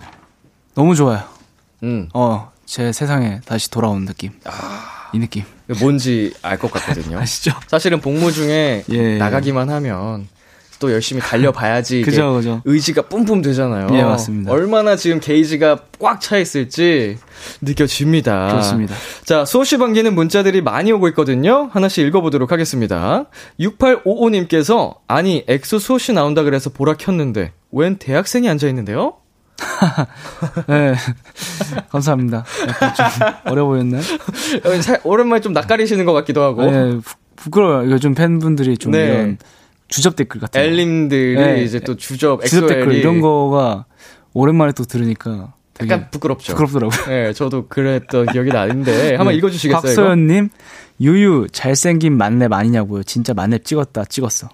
너무 0.75 0.95
좋아요. 0.95 1.23
음 1.83 2.09
어, 2.15 2.51
제 2.65 2.93
세상에 2.93 3.41
다시 3.45 3.71
돌아온 3.71 4.07
느낌. 4.07 4.33
아. 4.45 5.11
이 5.13 5.19
느낌. 5.19 5.45
뭔지 5.81 6.33
알 6.43 6.59
것 6.59 6.73
같거든요. 6.73 7.19
아시죠? 7.21 7.53
사실은 7.69 8.01
복무 8.01 8.33
중에 8.33 8.85
예. 8.91 9.17
나가기만 9.19 9.71
하면 9.71 10.27
또 10.85 10.93
열심히 10.93 11.23
달려봐야지 11.23 12.03
그죠, 12.03 12.35
그죠. 12.35 12.61
의지가 12.67 13.03
뿜뿜 13.09 13.41
되잖아요. 13.41 13.87
예, 13.93 14.03
맞습니다. 14.03 14.53
얼마나 14.53 14.97
지금 14.97 15.19
게이지가 15.19 15.79
꽉 15.99 16.21
차 16.21 16.37
있을지 16.37 17.17
느껴집니다. 17.63 18.49
그렇습니다. 18.49 18.95
자, 19.25 19.47
수호씨 19.47 19.79
반기는 19.79 20.15
문자들이 20.15 20.61
많이 20.61 20.93
오고 20.93 21.09
있거든요. 21.09 21.71
하나씩 21.73 22.07
읽어보도록 22.07 22.53
하겠습니다. 22.53 23.25
6855님께서, 23.59 24.97
아니, 25.09 25.43
엑소 25.49 25.79
수호씨 25.79 26.13
나온다 26.13 26.43
그래서 26.43 26.69
보라 26.69 26.95
켰는데, 26.99 27.53
웬 27.73 27.97
대학생이 27.97 28.47
앉아있는데요? 28.51 29.15
네. 30.69 30.95
감사합니다. 31.91 32.45
어려 33.47 33.65
보였나요? 33.65 34.03
어, 34.65 34.83
사- 34.83 34.99
오랜만에 35.05 35.41
좀 35.41 35.53
낯가리시는 35.55 36.05
것 36.05 36.13
같기도 36.13 36.43
하고. 36.43 36.71
네, 36.71 36.91
부- 36.99 37.15
부끄러워요. 37.37 37.91
요즘 37.91 38.15
팬분들이 38.15 38.77
좀 38.77 38.93
네. 38.93 39.07
이런 39.07 39.39
주접 39.89 40.17
댓글 40.17 40.41
같은 40.41 40.61
거. 40.61 40.67
엘님들이 40.67 41.37
네. 41.37 41.63
이제 41.63 41.81
또 41.81 41.97
주접, 41.97 42.45
주접 42.45 42.67
댓글 42.67 42.83
엑소엘이 42.83 42.99
이런 42.99 43.21
거가 43.21 43.87
오랜만에 44.33 44.73
또 44.73 44.85
들으니까 44.85 45.55
되게 45.75 45.93
약간 45.93 46.11
부끄럽죠. 46.11 46.53
부끄럽더라고요. 46.53 47.07
네, 47.07 47.33
저도 47.33 47.69
그랬던 47.69 48.27
기억이 48.27 48.51
나는데, 48.51 49.17
한번 49.17 49.33
네. 49.33 49.39
읽어주시겠어요? 49.39 49.83
박소연님, 49.83 50.49
유유, 51.01 51.49
잘생긴 51.53 52.17
만렙 52.17 52.53
아니냐고요. 52.53 53.03
진짜 53.03 53.35
만렙 53.35 53.65
찍었다, 53.65 54.05
찍었어. 54.05 54.49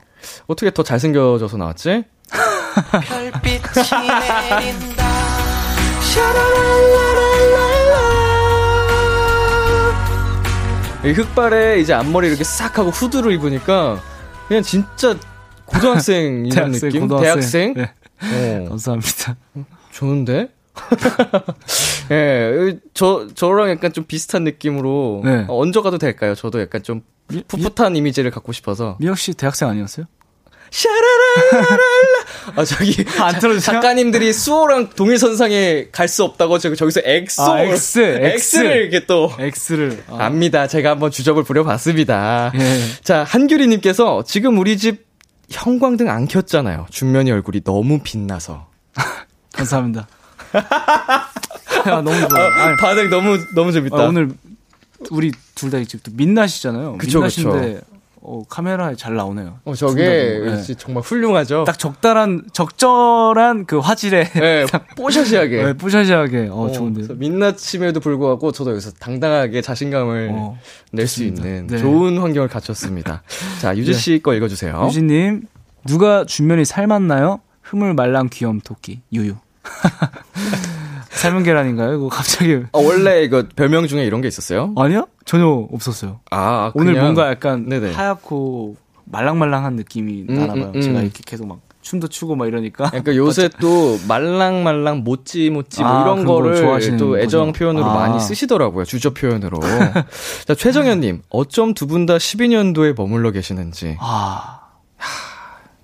어떻게 0.47 0.71
더 0.71 0.83
잘생겨져서 0.83 1.57
나왔지? 1.57 2.05
이 11.05 11.13
흑발에 11.13 11.81
이제 11.81 11.95
앞머리 11.95 12.29
이렇게 12.29 12.45
싹 12.45 12.79
하고 12.79 12.91
후드를 12.91 13.33
입으니까 13.33 14.01
그냥 14.51 14.65
진짜 14.65 15.17
고등학생 15.65 16.45
이런 16.51 16.73
느낌? 16.73 17.03
고등학생. 17.07 17.75
대학생? 17.75 17.95
네, 18.21 18.67
어, 18.67 18.69
감사합니다. 18.71 19.37
좋은데? 19.93 20.49
예, 22.11 22.79
저, 22.93 23.29
저랑 23.33 23.71
약간 23.71 23.93
좀 23.93 24.03
비슷한 24.05 24.43
느낌으로 24.43 25.23
네. 25.25 25.45
어, 25.47 25.57
얹어 25.61 25.83
가도 25.83 25.99
될까요? 25.99 26.35
저도 26.35 26.61
약간 26.61 26.83
좀 26.83 27.03
미- 27.29 27.45
풋풋한 27.47 27.95
이미지를 27.95 28.33
갖고 28.33 28.51
싶어서. 28.51 28.97
민혁 28.99 29.19
씨 29.19 29.35
대학생 29.35 29.69
아니었어요? 29.69 30.07
샤라랄라랄라. 30.71 32.25
아, 32.57 32.65
저기. 32.65 33.05
안 33.19 33.39
틀어주세요? 33.39 33.61
작가님들이 33.61 34.33
수호랑 34.33 34.91
동일선상에 34.91 35.89
갈 35.93 36.09
수 36.09 36.25
없다고 36.25 36.59
저기, 36.59 36.75
저기서 36.77 37.01
엑소. 37.05 37.43
아, 37.43 37.61
X, 37.63 37.99
X. 38.01 38.57
를 38.59 38.77
이렇게 38.83 39.07
또. 39.07 39.33
X를. 39.39 40.03
아, 40.09 40.25
압니다. 40.27 40.67
제가 40.67 40.91
한번 40.91 41.11
주접을 41.11 41.45
부려봤습니다. 41.45 42.53
예. 42.55 42.81
자, 43.05 43.23
한규리님께서 43.25 44.25
지금 44.27 44.59
우리 44.59 44.77
집 44.77 45.07
형광등 45.51 46.09
안 46.11 46.27
켰잖아요. 46.27 46.87
준면이 46.91 47.31
얼굴이 47.31 47.63
너무 47.63 48.01
빛나서. 48.03 48.69
감사합니다. 49.53 50.09
야, 50.55 52.01
너무 52.03 52.29
좋아요. 52.29 52.51
아니, 52.55 52.77
반응 52.77 53.09
너무, 53.11 53.39
너무 53.55 53.73
재밌다. 53.73 53.97
아, 53.97 54.07
오늘 54.09 54.31
우리 55.11 55.33
둘다 55.55 55.79
이제 55.79 55.99
또 56.03 56.11
민낯이잖아요. 56.15 56.99
그쵸, 56.99 57.19
민낯인데 57.21 57.81
어, 58.23 58.43
카메라에 58.49 58.97
잘 58.97 59.15
나오네요. 59.15 59.61
어, 59.65 59.75
저게. 59.75 60.41
네. 60.45 60.63
정말 60.77 61.03
훌륭하죠. 61.03 61.65
딱 61.65 61.79
적절한 61.79 62.49
적절한 62.53 63.65
그 63.65 63.79
화질에 63.79 64.25
네, 64.25 64.67
뽀샤시하게. 64.97 65.65
네, 65.65 65.73
뿌샤시하게 65.73 66.49
어, 66.51 66.65
어, 66.65 66.71
좋은데. 66.71 67.15
민낯임에도 67.15 68.01
불구하고 68.01 68.53
저도 68.53 68.73
여기서 68.73 68.93
당당하게 68.93 69.63
자신감을 69.63 70.31
어, 70.33 70.59
낼수 70.93 71.21
좋습니다. 71.21 71.49
있는 71.49 71.67
네. 71.69 71.79
좋은 71.79 72.19
환경을 72.19 72.49
갖췄습니다. 72.49 73.23
자, 73.61 73.75
유지 73.77 73.95
씨거 73.95 74.35
읽어 74.35 74.49
주세요. 74.49 74.85
유진님 74.87 75.47
누가 75.87 76.27
준면이 76.27 76.67
삶았나요? 76.67 77.41
흐물 77.63 77.95
말랑 77.95 78.29
귀염 78.31 78.61
토끼 78.61 79.01
유유. 79.13 79.37
삶은 81.21 81.43
계란인가요? 81.43 81.95
이거 81.97 82.09
갑자기 82.09 82.63
어, 82.73 82.81
원래 82.83 83.23
이거 83.23 83.45
별명 83.55 83.87
중에 83.87 84.05
이런 84.05 84.21
게 84.21 84.29
있었어요? 84.29 84.73
아니요? 84.77 85.07
전혀 85.25 85.47
없었어요. 85.47 86.21
아, 86.31 86.73
오늘 86.75 86.95
그냥- 86.95 87.05
뭔가 87.07 87.31
약간 87.31 87.69
네네. 87.69 87.93
하얗고 87.93 88.77
말랑말랑한 89.05 89.75
느낌이 89.77 90.27
음, 90.31 90.35
나나 90.35 90.55
봐요. 90.55 90.65
음, 90.67 90.73
음. 90.77 90.81
제가 90.81 91.01
이렇게 91.03 91.21
계속 91.27 91.47
막 91.47 91.59
춤도 91.83 92.09
추고 92.09 92.37
막 92.37 92.47
이러니까. 92.47 92.89
그러니까 92.91 93.17
요새 93.17 93.49
또 93.61 93.99
말랑말랑 94.09 94.99
모찌 95.03 95.51
모찌 95.51 95.83
뭐 95.83 95.91
아, 95.91 96.03
이런 96.03 96.25
거를 96.25 96.97
또 96.99 97.19
애정 97.19 97.47
거죠. 97.49 97.59
표현으로 97.59 97.85
아. 97.87 97.95
많이 97.95 98.21
쓰시더라고요. 98.21 98.85
주저 98.85 99.11
표현으로. 99.15 99.59
자, 100.47 100.55
최정현 100.55 101.01
님, 101.01 101.23
어쩜 101.31 101.75
두 101.75 101.87
분 101.87 102.07
다 102.07 102.17
12년도에 102.17 102.95
머물러 102.97 103.31
계시는지. 103.31 103.97
아, 104.01 104.61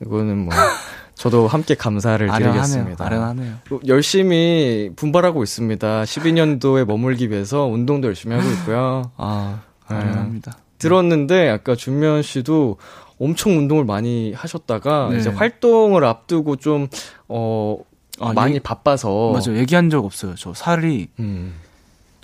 이거는 0.02 0.38
뭐, 0.44 0.54
저도 1.16 1.48
함께 1.48 1.74
감사를 1.74 2.30
아련하네요. 2.30 2.52
드리겠습니다. 2.62 3.04
아련하네요. 3.06 3.54
또 3.68 3.80
열심히 3.86 4.90
분발하고 4.96 5.42
있습니다. 5.42 6.02
12년도에 6.04 6.84
머물기 6.84 7.30
위해서 7.30 7.64
운동도 7.64 8.08
열심히 8.08 8.36
하고 8.36 8.48
있고요. 8.50 9.10
아, 9.16 9.60
네. 9.90 9.96
아련합니다. 9.96 10.58
들었는데 10.78 11.48
아까 11.48 11.74
준면 11.74 12.20
씨도 12.22 12.76
엄청 13.18 13.56
운동을 13.56 13.84
많이 13.86 14.34
하셨다가 14.34 15.08
네. 15.10 15.18
이제 15.18 15.30
활동을 15.30 16.04
앞두고 16.04 16.56
좀 16.56 16.86
어, 17.28 17.78
아, 18.20 18.34
많이 18.34 18.52
얘기- 18.56 18.60
바빠서 18.62 19.32
맞아, 19.32 19.52
얘기한 19.54 19.88
적 19.88 20.04
없어요. 20.04 20.34
저 20.36 20.52
살이 20.52 21.08
음. 21.18 21.54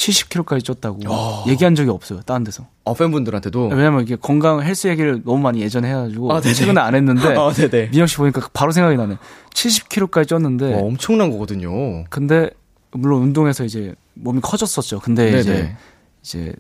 70kg까지 0.03 0.62
쪘다고 0.65 1.05
야. 1.05 1.45
얘기한 1.51 1.75
적이 1.75 1.91
없어요. 1.91 2.21
다른 2.23 2.45
데서. 2.45 2.67
어, 2.85 2.95
팬분들한테도. 2.95 3.69
왜냐면 3.69 4.03
이게 4.03 4.17
건강 4.17 4.61
헬스 4.62 4.88
얘기를 4.88 5.23
너무 5.25 5.38
많이 5.38 5.61
예전에 5.61 5.88
해가지고 5.88 6.33
아, 6.33 6.41
네네. 6.41 6.55
최근에 6.55 6.81
안 6.81 6.95
했는데 6.95 7.35
아, 7.38 7.53
네네. 7.53 7.91
민혁 7.91 8.09
씨 8.09 8.17
보니까 8.17 8.49
바로 8.53 8.73
생각이 8.73 8.97
나네. 8.97 9.17
70kg까지 9.51 10.27
쪘는데 10.27 10.73
와, 10.75 10.81
엄청난 10.81 11.31
거거든요. 11.31 12.05
근데 12.11 12.51
물론 12.91 13.23
운동해서 13.23 13.65
이제 13.65 13.95
몸이 14.15 14.41
커졌었죠. 14.41 15.01
근데 15.01 15.27
네네. 15.27 15.41
이제 15.41 15.77
이제 16.23 16.55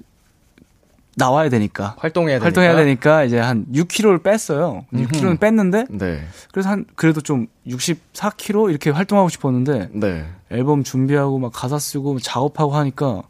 나와야 1.14 1.50
되니까 1.50 1.94
활동해야 1.98 2.36
되니까. 2.38 2.44
활동해야 2.46 2.74
되니까 2.76 3.24
이제 3.24 3.38
한 3.38 3.66
6kg를 3.72 4.22
뺐어요. 4.22 4.86
6kg는 4.94 5.40
뺐는데 5.40 5.86
네. 5.90 6.22
그래서 6.52 6.70
한 6.70 6.86
그래도 6.94 7.20
좀 7.20 7.48
64kg 7.66 8.70
이렇게 8.70 8.88
활동하고 8.90 9.28
싶었는데 9.28 9.90
네. 9.92 10.26
앨범 10.50 10.84
준비하고 10.84 11.38
막 11.38 11.52
가사 11.52 11.78
쓰고 11.78 12.18
작업하고 12.20 12.74
하니까 12.74 13.22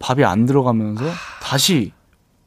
밥이 0.00 0.24
안 0.24 0.46
들어가면서 0.46 1.04
다시 1.40 1.92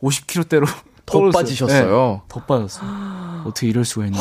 50kg대로 0.01 0.67
더 1.05 1.29
빠지셨어요. 1.29 2.23
더 2.27 2.39
빠졌어요. 2.41 3.43
어떻게 3.45 3.67
이럴 3.67 3.85
수가 3.85 4.07
있나? 4.07 4.19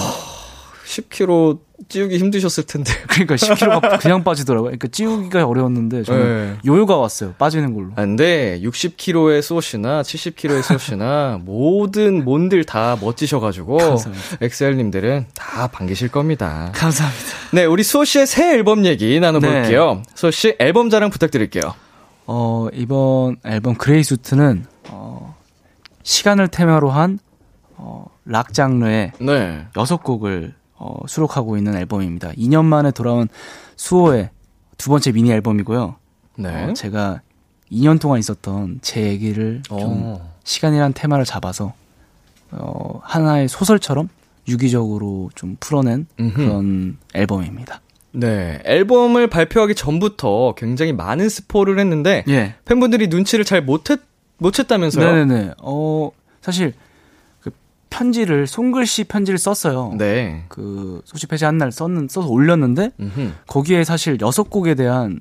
10kg 0.87 1.59
찌우기 1.89 2.19
힘드셨을 2.19 2.65
텐데. 2.65 2.93
그러니까 3.09 3.37
10kg가 3.37 4.01
그냥 4.01 4.23
빠지더라고요. 4.25 4.71
그러니까 4.71 4.89
찌우기가 4.89 5.47
어려웠는데 5.47 6.03
저는 6.03 6.23
네. 6.23 6.59
요요가 6.67 6.97
왔어요. 6.97 7.35
빠지는 7.39 7.75
걸로. 7.75 7.89
아, 7.93 8.03
근데 8.03 8.61
60kg의 8.63 9.43
수호 9.43 9.70
씨나 9.70 10.03
70kg의 10.03 10.63
수호 10.63 10.98
씨나 10.98 11.41
모든 11.43 12.25
면들 12.25 12.65
다 12.65 12.99
멋지셔가지고 13.01 13.79
감사합니다. 13.79 14.37
엑소엘님들은 14.43 15.27
다 15.35 15.69
반기실 15.69 16.09
겁니다. 16.09 16.71
감사합니다. 16.75 17.25
네, 17.53 17.65
우리 17.65 17.83
수호 17.83 18.05
씨의 18.05 18.27
새 18.27 18.53
앨범 18.53 18.85
얘기 18.85 19.19
나눠볼게요. 19.19 20.03
수호 20.15 20.31
씨 20.31 20.57
앨범 20.59 20.91
자랑 20.91 21.11
부탁드릴게요. 21.11 21.75
어, 22.27 22.69
이번 22.73 23.37
앨범 23.45 23.75
Grey 23.75 24.03
Suit는 24.03 24.65
어, 24.89 25.35
시간을 26.03 26.49
테마로 26.49 26.91
한 26.91 27.19
어, 27.77 28.07
락 28.25 28.53
장르의 28.55 29.13
네. 29.21 29.67
여섯 29.77 30.03
곡을 30.03 30.55
어, 30.77 30.97
수록하고 31.07 31.57
있는 31.57 31.77
앨범입니다. 31.77 32.33
2년 32.33 32.65
만에 32.65 32.91
돌아온 32.91 33.29
수호의 33.77 34.31
두 34.79 34.91
번째 34.91 35.13
미니 35.13 35.31
앨범이고요. 35.31 35.97
네. 36.39 36.65
어, 36.65 36.73
제가 36.73 37.21
2년 37.71 38.01
동안 38.01 38.19
있었던 38.19 38.81
제 38.83 39.03
얘기를 39.03 39.63
좀 39.65 39.79
어. 39.81 40.33
시간이란 40.45 40.93
테마를 40.93 41.25
잡아서 41.25 41.73
어, 42.51 43.01
하나의 43.03 43.49
소설처럼 43.49 44.09
유기적으로 44.49 45.31
좀 45.35 45.57
풀어낸 45.61 46.07
음흠. 46.19 46.35
그런 46.35 46.99
앨범입니다. 47.15 47.81
네, 48.13 48.61
앨범을 48.65 49.27
발표하기 49.29 49.75
전부터 49.75 50.55
굉장히 50.57 50.93
많은 50.93 51.29
스포를 51.29 51.79
했는데 51.79 52.25
예. 52.29 52.55
팬분들이 52.65 53.09
눈치를 53.09 53.45
잘 53.45 53.63
못했 53.63 54.01
못했다면서요? 54.39 55.05
네네네. 55.13 55.55
어 55.63 56.11
사실 56.41 56.75
그 57.41 57.51
편지를 57.91 58.47
손글씨 58.47 59.05
편지를 59.05 59.39
썼어요. 59.39 59.95
네. 59.97 60.45
그 60.49 61.01
소집해제한 61.05 61.57
날 61.59 61.73
썼는 61.73 62.09
써서 62.11 62.29
올렸는데 62.29 62.91
음흠. 63.01 63.33
거기에 63.47 63.85
사실 63.85 64.19
여섯 64.21 64.51
곡에 64.51 64.75
대한 64.75 65.21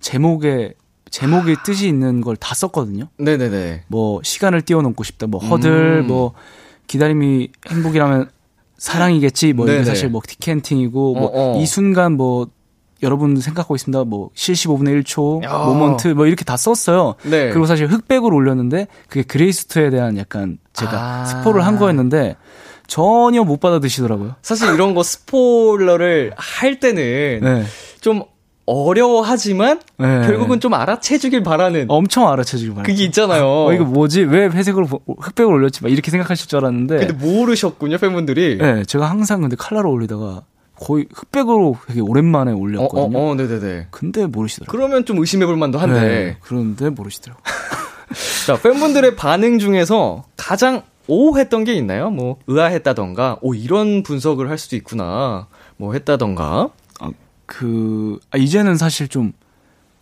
제목에 0.00 0.74
제목의 1.10 1.56
뜻이 1.64 1.86
있는 1.88 2.22
걸 2.22 2.36
다 2.36 2.54
썼거든요. 2.54 3.08
네 3.18 3.36
네 3.36 3.50
네. 3.50 3.84
뭐 3.88 4.20
시간을 4.22 4.62
뛰어넘고 4.62 5.04
싶다, 5.04 5.26
뭐 5.26 5.38
허들, 5.44 6.00
음. 6.04 6.06
뭐 6.06 6.32
기다림이 6.86 7.50
행복이라면 7.68 8.30
사랑이겠지, 8.82 9.52
뭐 9.52 9.68
이게. 9.68 9.84
사실 9.84 10.08
뭐 10.08 10.20
Decanting이고 10.26 11.14
뭐 11.14 11.26
어, 11.26 11.56
어. 11.56 11.60
이 11.60 11.66
순간 11.66 12.14
뭐 12.14 12.48
여러분 13.00 13.36
생각하고 13.36 13.76
있습니다. 13.76 14.02
뭐 14.04 14.30
75분의 14.34 15.02
1초, 15.02 15.44
야. 15.44 15.56
Moment 15.58 16.08
뭐 16.08 16.26
이렇게 16.26 16.44
다 16.44 16.56
썼어요. 16.56 17.14
네. 17.22 17.50
그리고 17.50 17.66
사실 17.66 17.86
흑백으로 17.86 18.34
올렸는데 18.34 18.88
그게 19.08 19.22
Grey 19.22 19.52
Suit에 19.52 19.90
대한 19.90 20.18
약간 20.18 20.58
제가 20.72 20.92
아. 20.92 21.24
스포를 21.26 21.64
한 21.64 21.78
거였는데 21.78 22.34
전혀 22.88 23.44
못 23.44 23.60
받아드시더라고요. 23.60 24.34
사실 24.42 24.74
이런 24.74 24.94
거 24.94 25.04
스포일러를 25.04 26.32
할 26.36 26.80
때는 26.80 27.40
네. 27.40 27.64
좀 28.00 28.24
어려워하지만 28.66 29.80
네. 29.98 30.22
결국은 30.26 30.60
좀 30.60 30.74
알아채주길 30.74 31.42
바라는 31.42 31.86
엄청 31.88 32.28
알아채주길 32.28 32.74
바라요. 32.74 32.84
그게 32.84 33.04
있잖아요. 33.04 33.44
어, 33.44 33.72
이거 33.72 33.84
뭐지? 33.84 34.22
왜 34.22 34.46
회색으로 34.46 34.86
보- 34.86 35.00
흑백으로 35.20 35.54
올렸지? 35.56 35.82
막 35.82 35.90
이렇게 35.90 36.10
생각하실 36.10 36.48
줄 36.48 36.58
알았는데. 36.58 36.98
근데 37.06 37.12
모르셨군요, 37.12 37.98
팬분들이. 37.98 38.58
네, 38.58 38.84
제가 38.84 39.10
항상 39.10 39.40
근데 39.40 39.56
칼라로 39.58 39.90
올리다가 39.90 40.42
거의 40.78 41.06
흑백으로 41.12 41.76
되게 41.86 42.00
오랜만에 42.00 42.52
어, 42.52 42.56
올렸거든요. 42.56 43.18
어, 43.18 43.30
어, 43.30 43.34
네네네. 43.34 43.88
근데 43.90 44.26
모르시더라고요. 44.26 44.70
그러면 44.78 45.04
좀 45.04 45.18
의심해볼 45.18 45.56
만도 45.56 45.78
한데. 45.78 46.00
네, 46.00 46.36
그런데 46.40 46.88
모르시더라고요. 46.90 47.42
자, 48.46 48.60
팬분들의 48.60 49.16
반응 49.16 49.58
중에서 49.58 50.24
가장 50.36 50.82
오했던 51.08 51.64
게 51.64 51.74
있나요? 51.74 52.10
뭐, 52.10 52.36
의아했다던가, 52.46 53.38
오, 53.42 53.54
이런 53.54 54.02
분석을 54.02 54.50
할 54.50 54.58
수도 54.58 54.76
있구나. 54.76 55.48
뭐, 55.76 55.94
했다던가. 55.94 56.68
그, 57.52 58.18
아, 58.30 58.38
이제는 58.38 58.78
사실 58.78 59.08
좀, 59.08 59.34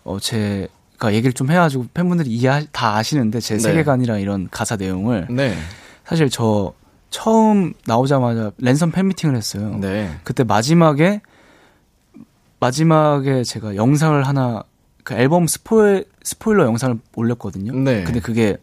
어, 0.05 0.21
제가 0.21 1.13
얘기를 1.13 1.33
좀 1.33 1.51
해가지고 1.51 1.87
팬분들이 1.93 2.31
이해, 2.31 2.65
다 2.71 2.95
아시는데 2.95 3.41
제 3.41 3.55
네. 3.55 3.61
세계관이랑 3.61 4.21
이런 4.21 4.47
가사 4.53 4.77
내용을 4.77 5.27
네. 5.29 5.57
사실 6.05 6.31
저 6.31 6.73
처음 7.11 7.73
나오자마자 7.87 8.53
랜선 8.59 8.93
팬미팅을 8.93 9.35
했어요. 9.35 9.77
네. 9.81 10.17
그때 10.23 10.45
마지막에 10.45 11.23
마지막에 12.61 13.43
제가 13.43 13.75
영상을 13.75 14.23
하나 14.23 14.63
그 15.03 15.15
앨범 15.15 15.49
스포일 15.49 16.05
스포일러 16.23 16.67
영상을 16.67 16.99
올렸거든요. 17.17 17.73
네. 17.73 18.05
근데 18.05 18.21
그게 18.21 18.59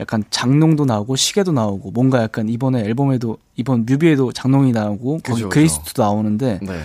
약간 0.00 0.24
장롱도 0.30 0.86
나오고 0.86 1.14
시계도 1.14 1.52
나오고 1.52 1.92
뭔가 1.92 2.20
약간 2.20 2.48
이번에 2.48 2.80
앨범에도 2.80 3.38
이번 3.54 3.86
뮤비에도 3.86 4.32
장롱이 4.32 4.72
나오고 4.72 5.20
거기 5.24 5.42
그죠, 5.42 5.48
Grey 5.50 5.71
Suit도 5.71 6.02
나오는데 6.02 6.58
네. 6.62 6.80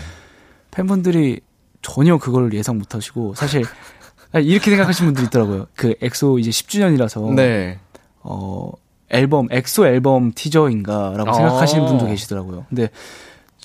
팬분들이 0.73 1.39
전혀 1.81 2.17
그걸 2.17 2.53
예상 2.53 2.77
못 2.77 2.95
하시고 2.95 3.35
사실 3.35 3.63
이렇게 4.33 4.71
생각하시는 4.71 5.07
분들이 5.07 5.27
있더라고요. 5.27 5.67
그 5.75 5.95
엑소 6.01 6.39
이제 6.39 6.49
10주년이라서 6.49 7.33
네. 7.35 7.79
어, 8.21 8.71
앨범, 9.09 9.47
엑소 9.51 9.85
앨범 9.85 10.31
티저인가라고 10.33 11.29
어. 11.29 11.33
생각하시는 11.33 11.85
분도 11.85 12.07
계시더라고요. 12.07 12.65
근데 12.69 12.89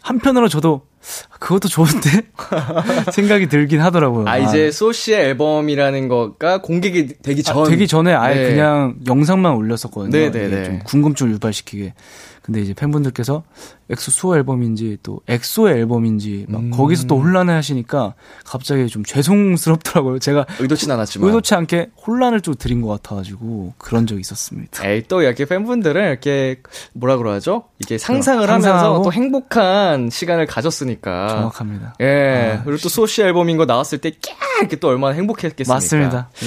한편으로 0.03 0.49
저도 0.49 0.83
그것도 1.39 1.69
좋은데 1.69 2.23
생각이 3.13 3.49
들긴 3.49 3.81
하더라고요. 3.81 4.29
아, 4.29 4.37
이제 4.37 4.71
수호 4.71 4.93
씨의 4.93 5.21
앨범이라는 5.21 6.09
거가 6.09 6.61
공개가 6.61 7.15
되기 7.23 7.43
전. 7.43 7.59
아, 7.59 7.65
되기 7.65 7.87
전에 7.87 8.13
아예 8.13 8.35
네. 8.35 8.51
그냥 8.51 8.97
영상만 9.07 9.55
올렸었거든요. 9.55 10.11
네, 10.11 10.27
이게 10.27 10.39
네, 10.39 10.49
네. 10.49 10.65
좀 10.65 10.79
궁금증을 10.81 11.33
유발시키게. 11.33 11.95
근데 12.49 12.63
이제 12.63 12.73
팬분들께서 12.73 13.43
엑소 13.91 14.11
수호 14.11 14.35
앨범인지 14.35 14.97
또 15.03 15.21
엑소의 15.29 15.75
앨범인지 15.81 16.47
막 16.49 16.63
음. 16.63 16.71
거기서 16.71 17.07
또 17.07 17.19
혼란해 17.19 17.53
하시니까 17.53 18.15
갑자기 18.43 18.87
좀 18.87 19.05
죄송스럽더라고요. 19.05 20.19
제가 20.19 20.47
의도치 20.59 20.91
않았지만. 20.91 21.29
의도치 21.29 21.55
않게 21.55 21.91
혼란을 22.07 22.41
좀 22.41 22.55
드린 22.55 22.81
것 22.81 22.89
같아가지고 22.89 23.75
그런 23.77 24.07
적이 24.07 24.23
있었습니다. 24.23 24.89
에이, 24.89 25.03
또 25.09 25.21
이렇게 25.21 25.45
팬분들은 25.45 26.09
이렇게 26.09 26.63
뭐라 26.95 27.19
그러죠? 27.19 27.65
이게 27.81 27.99
상상을 27.99 28.49
하면서 28.49 29.03
또 29.03 29.13
행복한 29.13 30.09
시간을 30.09 30.47
가졌으니까. 30.47 31.29
정확합니다. 31.29 31.97
예. 32.01 32.61
아, 32.61 32.65
그리고 32.65 32.81
또 32.81 32.89
수호 32.89 33.07
씨 33.07 33.21
앨범인 33.21 33.59
거 33.59 33.67
나왔을 33.67 33.99
때, 33.99 34.13
꺄! 34.13 34.35
이렇게 34.61 34.77
또 34.77 34.89
얼마나 34.89 35.15
행복했겠습니까? 35.17 35.75
맞습니다. 35.75 36.31
예. 36.43 36.47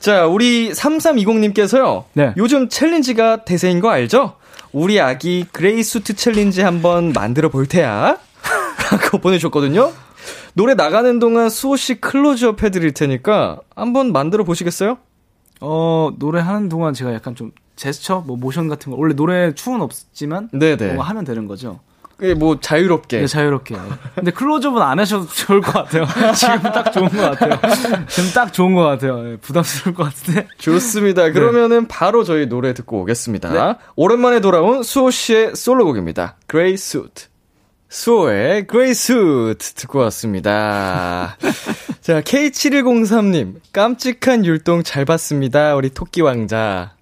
자, 0.00 0.26
우리 0.26 0.70
3320님께서요. 0.70 2.04
네. 2.14 2.32
요즘 2.38 2.70
챌린지가 2.70 3.44
대세인 3.44 3.80
거 3.80 3.90
알죠? 3.90 4.36
우리 4.72 5.00
아기 5.00 5.44
Grey 5.52 5.82
Suit 5.82 6.14
챌린지 6.14 6.62
한번 6.62 7.12
만들어 7.12 7.48
볼 7.50 7.66
테야. 7.66 8.16
라고 8.90 9.18
보내줬거든요. 9.18 9.92
노래 10.54 10.74
나가는 10.74 11.18
동안 11.18 11.50
수호 11.50 11.76
씨 11.76 12.00
클로즈업 12.00 12.62
해드릴 12.62 12.92
테니까 12.92 13.60
한번 13.74 14.12
만들어 14.12 14.44
보시겠어요? 14.44 14.98
어, 15.60 16.10
노래 16.18 16.40
하는 16.40 16.68
동안 16.68 16.92
제가 16.94 17.12
약간 17.14 17.34
좀 17.34 17.52
제스처, 17.76 18.24
뭐 18.26 18.36
모션 18.36 18.68
같은 18.68 18.90
거 18.90 18.98
원래 18.98 19.14
노래 19.14 19.54
춤은 19.54 19.80
없지만 19.80 20.48
네네. 20.52 20.86
뭔가 20.86 21.04
하면 21.04 21.24
되는 21.24 21.46
거죠. 21.46 21.80
뭐 22.36 22.58
자유롭게. 22.60 23.20
네, 23.20 23.26
자유롭게. 23.26 23.76
근데 24.14 24.30
클로즈업은 24.30 24.80
안 24.80 24.98
하셔도 24.98 25.26
좋을 25.26 25.60
것 25.60 25.72
같아요. 25.72 26.06
지금 26.34 26.62
딱 26.62 26.92
좋은 26.92 27.08
것 27.08 27.38
같아요. 27.38 28.06
지금 28.08 28.30
딱 28.34 28.52
좋은 28.52 28.74
것 28.74 28.82
같아요. 28.82 29.32
예, 29.32 29.36
부담스러울 29.36 29.94
것 29.94 30.04
같은데. 30.04 30.46
좋습니다. 30.58 31.24
네. 31.24 31.32
그러면은 31.32 31.88
바로 31.88 32.24
저희 32.24 32.46
노래 32.48 32.74
듣고 32.74 33.00
오겠습니다. 33.02 33.78
오랜만에 33.96 34.40
돌아온 34.40 34.82
수호 34.82 35.10
씨의 35.10 35.56
솔로곡입니다. 35.56 36.36
Grey 36.48 36.74
Suit. 36.74 37.26
수호의 37.88 38.66
Grey 38.68 38.92
Suit 38.92 39.74
듣고 39.74 39.98
왔습니다. 40.00 41.36
자, 42.00 42.22
K7103님. 42.22 43.56
깜찍한 43.72 44.46
율동 44.46 44.82
잘 44.82 45.04
봤습니다. 45.04 45.74
우리 45.74 45.90
토끼 45.90 46.22
왕자. 46.22 46.94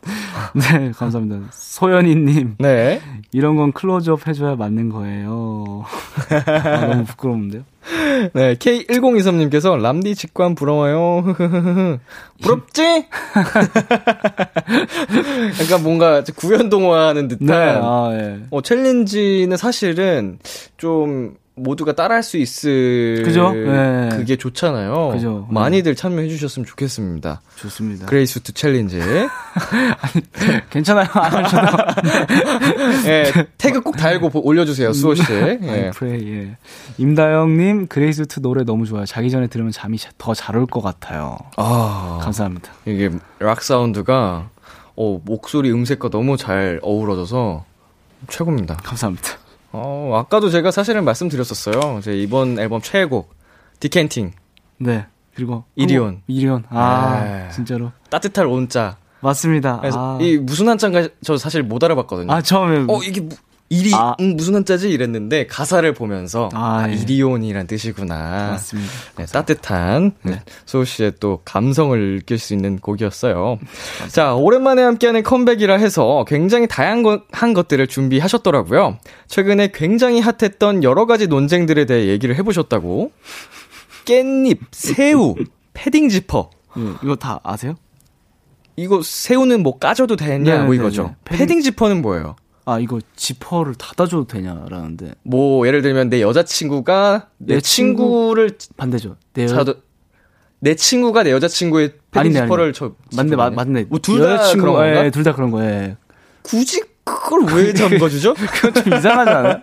네, 0.54 0.92
감사합니다. 0.96 1.48
소연이님, 1.52 2.56
네. 2.58 3.02
이런 3.32 3.56
건 3.56 3.72
클로즈업 3.72 4.26
해줘야 4.26 4.56
맞는 4.56 4.88
거예요. 4.88 5.84
아, 6.46 6.86
너무 6.86 7.04
부끄러운데요? 7.04 7.62
네, 8.34 8.54
K1023님께서 8.54 9.80
람디 9.80 10.14
직관 10.14 10.54
부러워요. 10.54 11.24
부럽지? 12.42 13.06
약간 15.62 15.82
뭔가 15.82 16.22
구연동화하는 16.36 17.28
듯한. 17.28 17.46
네, 17.46 17.54
아, 17.54 18.10
예. 18.14 18.40
어, 18.50 18.60
챌린지는 18.60 19.56
사실은 19.56 20.38
좀 20.76 21.36
모두가 21.56 21.92
따라할 21.94 22.22
수 22.22 22.38
있을 22.38 23.22
그죠? 23.24 23.52
네. 23.52 24.08
그게 24.12 24.36
좋잖아요. 24.36 25.10
그죠. 25.12 25.46
네. 25.48 25.54
많이들 25.54 25.94
참여해 25.94 26.28
주셨으면 26.28 26.64
좋겠습니다. 26.64 27.42
좋습니다. 27.56 28.06
Grey 28.06 28.29
Suit 28.29 28.52
챌린지. 28.52 28.98
괜찮아요. 30.70 31.06
안 31.12 31.44
하셔도. 31.44 31.76
예, 33.08 33.32
태그 33.58 33.80
꼭 33.82 33.96
달고 33.96 34.30
보- 34.30 34.40
올려 34.40 34.64
주세요, 34.64 34.92
수호 34.92 35.14
씨. 35.14 35.22
예. 35.32 35.58
네, 35.60 35.90
Grey, 35.90 36.32
예. 36.32 36.56
임다영 36.98 37.56
님, 37.58 37.86
Grey 37.88 38.14
Suit 38.14 38.40
노래 38.40 38.64
너무 38.64 38.86
좋아요. 38.86 39.04
자기 39.06 39.30
전에 39.30 39.46
들으면 39.48 39.72
잠이 39.72 39.98
더 40.18 40.32
잘 40.34 40.56
올 40.56 40.66
것 40.66 40.80
같아요. 40.80 41.36
아, 41.56 42.20
감사합니다. 42.22 42.72
이게 42.86 43.10
락 43.38 43.62
사운드가 43.62 44.48
어, 44.96 45.20
목소리 45.24 45.70
음색과 45.72 46.08
너무 46.10 46.36
잘 46.36 46.78
어우러져서 46.82 47.64
최고입니다. 48.28 48.76
감사합니다. 48.76 49.28
어, 49.72 50.12
아까도 50.16 50.50
제가 50.50 50.70
사실은 50.70 51.04
말씀드렸었어요. 51.04 52.00
제 52.02 52.16
이번 52.16 52.58
앨범 52.58 52.80
최애곡 52.80 53.34
Decanting 53.80 54.32
네. 54.78 55.06
그리고 55.34 55.64
이리온. 55.76 56.22
이리온. 56.26 56.64
아, 56.70 57.22
네. 57.24 57.48
진짜로. 57.52 57.92
따뜻할 58.10 58.46
온 58.46 58.66
자. 58.66 58.96
맞습니다. 59.20 59.78
그래서 59.80 60.18
아, 60.18 60.22
이 60.22 60.38
무슨 60.38 60.68
한자인가 60.68 61.08
저 61.22 61.36
사실 61.36 61.62
못 61.62 61.82
알아봤거든요. 61.84 62.32
아, 62.32 62.40
처음에 62.42 62.86
어 62.88 63.00
이게 63.04 63.20
무, 63.20 63.30
이리 63.72 63.94
아. 63.94 64.16
음, 64.18 64.34
무슨 64.36 64.56
한자지 64.56 64.90
이랬는데 64.90 65.46
가사를 65.46 65.94
보면서 65.94 66.48
아, 66.52 66.80
아, 66.82 66.90
예. 66.90 66.94
이리온이란 66.94 67.68
뜻이구나. 67.68 68.50
맞습니다. 68.50 68.92
네, 69.16 69.26
따뜻한 69.26 70.12
네. 70.24 70.42
수호 70.66 70.84
씨의 70.84 71.12
또 71.20 71.40
감성을 71.44 72.18
느낄 72.18 72.38
수 72.38 72.52
있는 72.52 72.80
곡이었어요. 72.80 73.60
자, 74.08 74.34
오랜만에 74.34 74.82
함께하는 74.82 75.22
컴백이라 75.22 75.76
해서 75.76 76.24
굉장히 76.26 76.66
다양한 76.66 77.54
것들을 77.54 77.86
준비하셨더라고요. 77.86 78.98
최근에 79.28 79.70
굉장히 79.72 80.18
hot했던 80.20 80.82
여러 80.82 81.06
가지 81.06 81.28
논쟁들에 81.28 81.84
대해 81.86 82.08
얘기를 82.08 82.34
해보셨다고. 82.34 83.12
깻잎, 84.04 84.58
새우, 84.72 85.36
패딩 85.74 86.08
지퍼. 86.08 86.50
예, 86.76 86.82
이거 87.04 87.14
다 87.14 87.38
아세요? 87.44 87.74
이거 88.74 89.00
새우는 89.04 89.62
뭐 89.62 89.78
까줘도 89.78 90.16
되냐 90.16 90.58
네, 90.58 90.64
뭐 90.64 90.70
네, 90.70 90.76
이거죠. 90.76 91.04
네. 91.04 91.14
패딩, 91.36 91.58
패딩- 91.58 91.62
지퍼는 91.62 92.02
뭐예요? 92.02 92.34
아 92.64 92.78
이거 92.78 93.00
지퍼를 93.16 93.74
닫아줘도 93.74 94.26
되냐라는데 94.26 95.12
뭐 95.22 95.66
예를 95.66 95.82
들면 95.82 96.10
내 96.10 96.20
여자친구가 96.20 97.28
내, 97.38 97.54
내 97.54 97.60
친구 97.60 98.34
를 98.34 98.50
반대죠. 98.76 99.16
내 99.32 99.44
여... 99.44 99.48
자도 99.48 99.74
내 100.60 100.74
친구가 100.74 101.22
내 101.22 101.32
여자친구의 101.32 101.94
패딩 102.10 102.20
아니네, 102.20 102.40
지퍼를 102.42 102.64
아니네. 102.64 102.72
저 102.74 102.92
맞네, 103.16 103.36
맞, 103.36 103.52
맞네. 103.54 103.86
뭐 103.88 103.98
둘다 103.98 104.52
그런 104.52 104.74
건가? 104.74 105.04
예, 105.04 105.10
둘다 105.10 105.34
그런 105.34 105.50
거예요. 105.50 105.96
굳이 106.42 106.82
그걸 107.04 107.44
왜 107.54 107.72
잠궈주죠? 107.72 108.34
그건 108.52 108.74
좀 108.74 108.94
이상하지 108.94 109.30
않아요? 109.30 109.60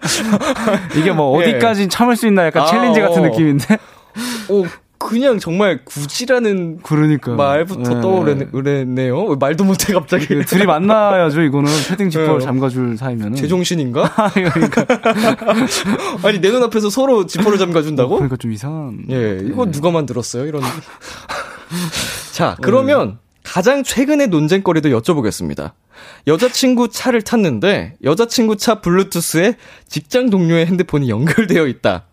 이게 0.98 1.12
뭐 1.12 1.42
예. 1.42 1.52
어디까지 1.52 1.88
참을 1.88 2.16
수 2.16 2.28
있나 2.28 2.46
약간 2.46 2.64
아, 2.64 2.66
challenge 2.66 3.00
같은 3.00 3.22
어. 3.22 3.28
느낌인데. 3.28 3.76
어, 3.76 4.64
그냥 5.00 5.38
정말 5.40 5.84
굳이라는 5.86 6.80
그러니까 6.82 7.36
말부터 7.36 7.98
예. 7.98 8.02
떠오르네요. 8.02 9.36
말도 9.40 9.64
못해 9.64 9.94
갑자기. 9.94 10.28
그 10.28 10.44
둘이 10.46 10.66
만나야죠. 10.66 11.42
이거는 11.44 11.72
패딩 11.90 12.10
지퍼를 12.10 12.42
예. 12.42 12.46
잠가줄 12.46 12.98
사이면은. 12.98 13.36
제정신인가? 13.36 14.12
그러니까 14.34 14.86
아니 16.24 16.40
내 16.42 16.50
눈 16.52 16.64
앞에서 16.64 16.90
서로 16.90 17.26
지퍼를 17.28 17.58
잠가준다고? 17.60 18.16
그러니까 18.16 18.38
좀 18.38 18.52
이상한. 18.52 19.06
예, 19.10 19.40
이거 19.46 19.66
예. 19.68 19.72
누가 19.72 19.92
만들었어요? 19.92 20.46
이런. 20.48 20.64
자, 22.34 22.56
그러면 22.62 23.20
가장 23.44 23.84
최근의 23.84 24.28
논쟁거리도 24.28 24.90
여쭤보겠습니다. 24.90 25.72
여자친구 26.28 26.90
차를 26.90 27.22
탔는데 27.22 27.96
여자친구 28.04 28.58
차 28.58 28.82
블루투스에 28.82 29.56
직장 29.88 30.30
동료의 30.30 30.66
핸드폰이 30.66 31.10
연결되어 31.10 31.68
있다. 31.68 32.06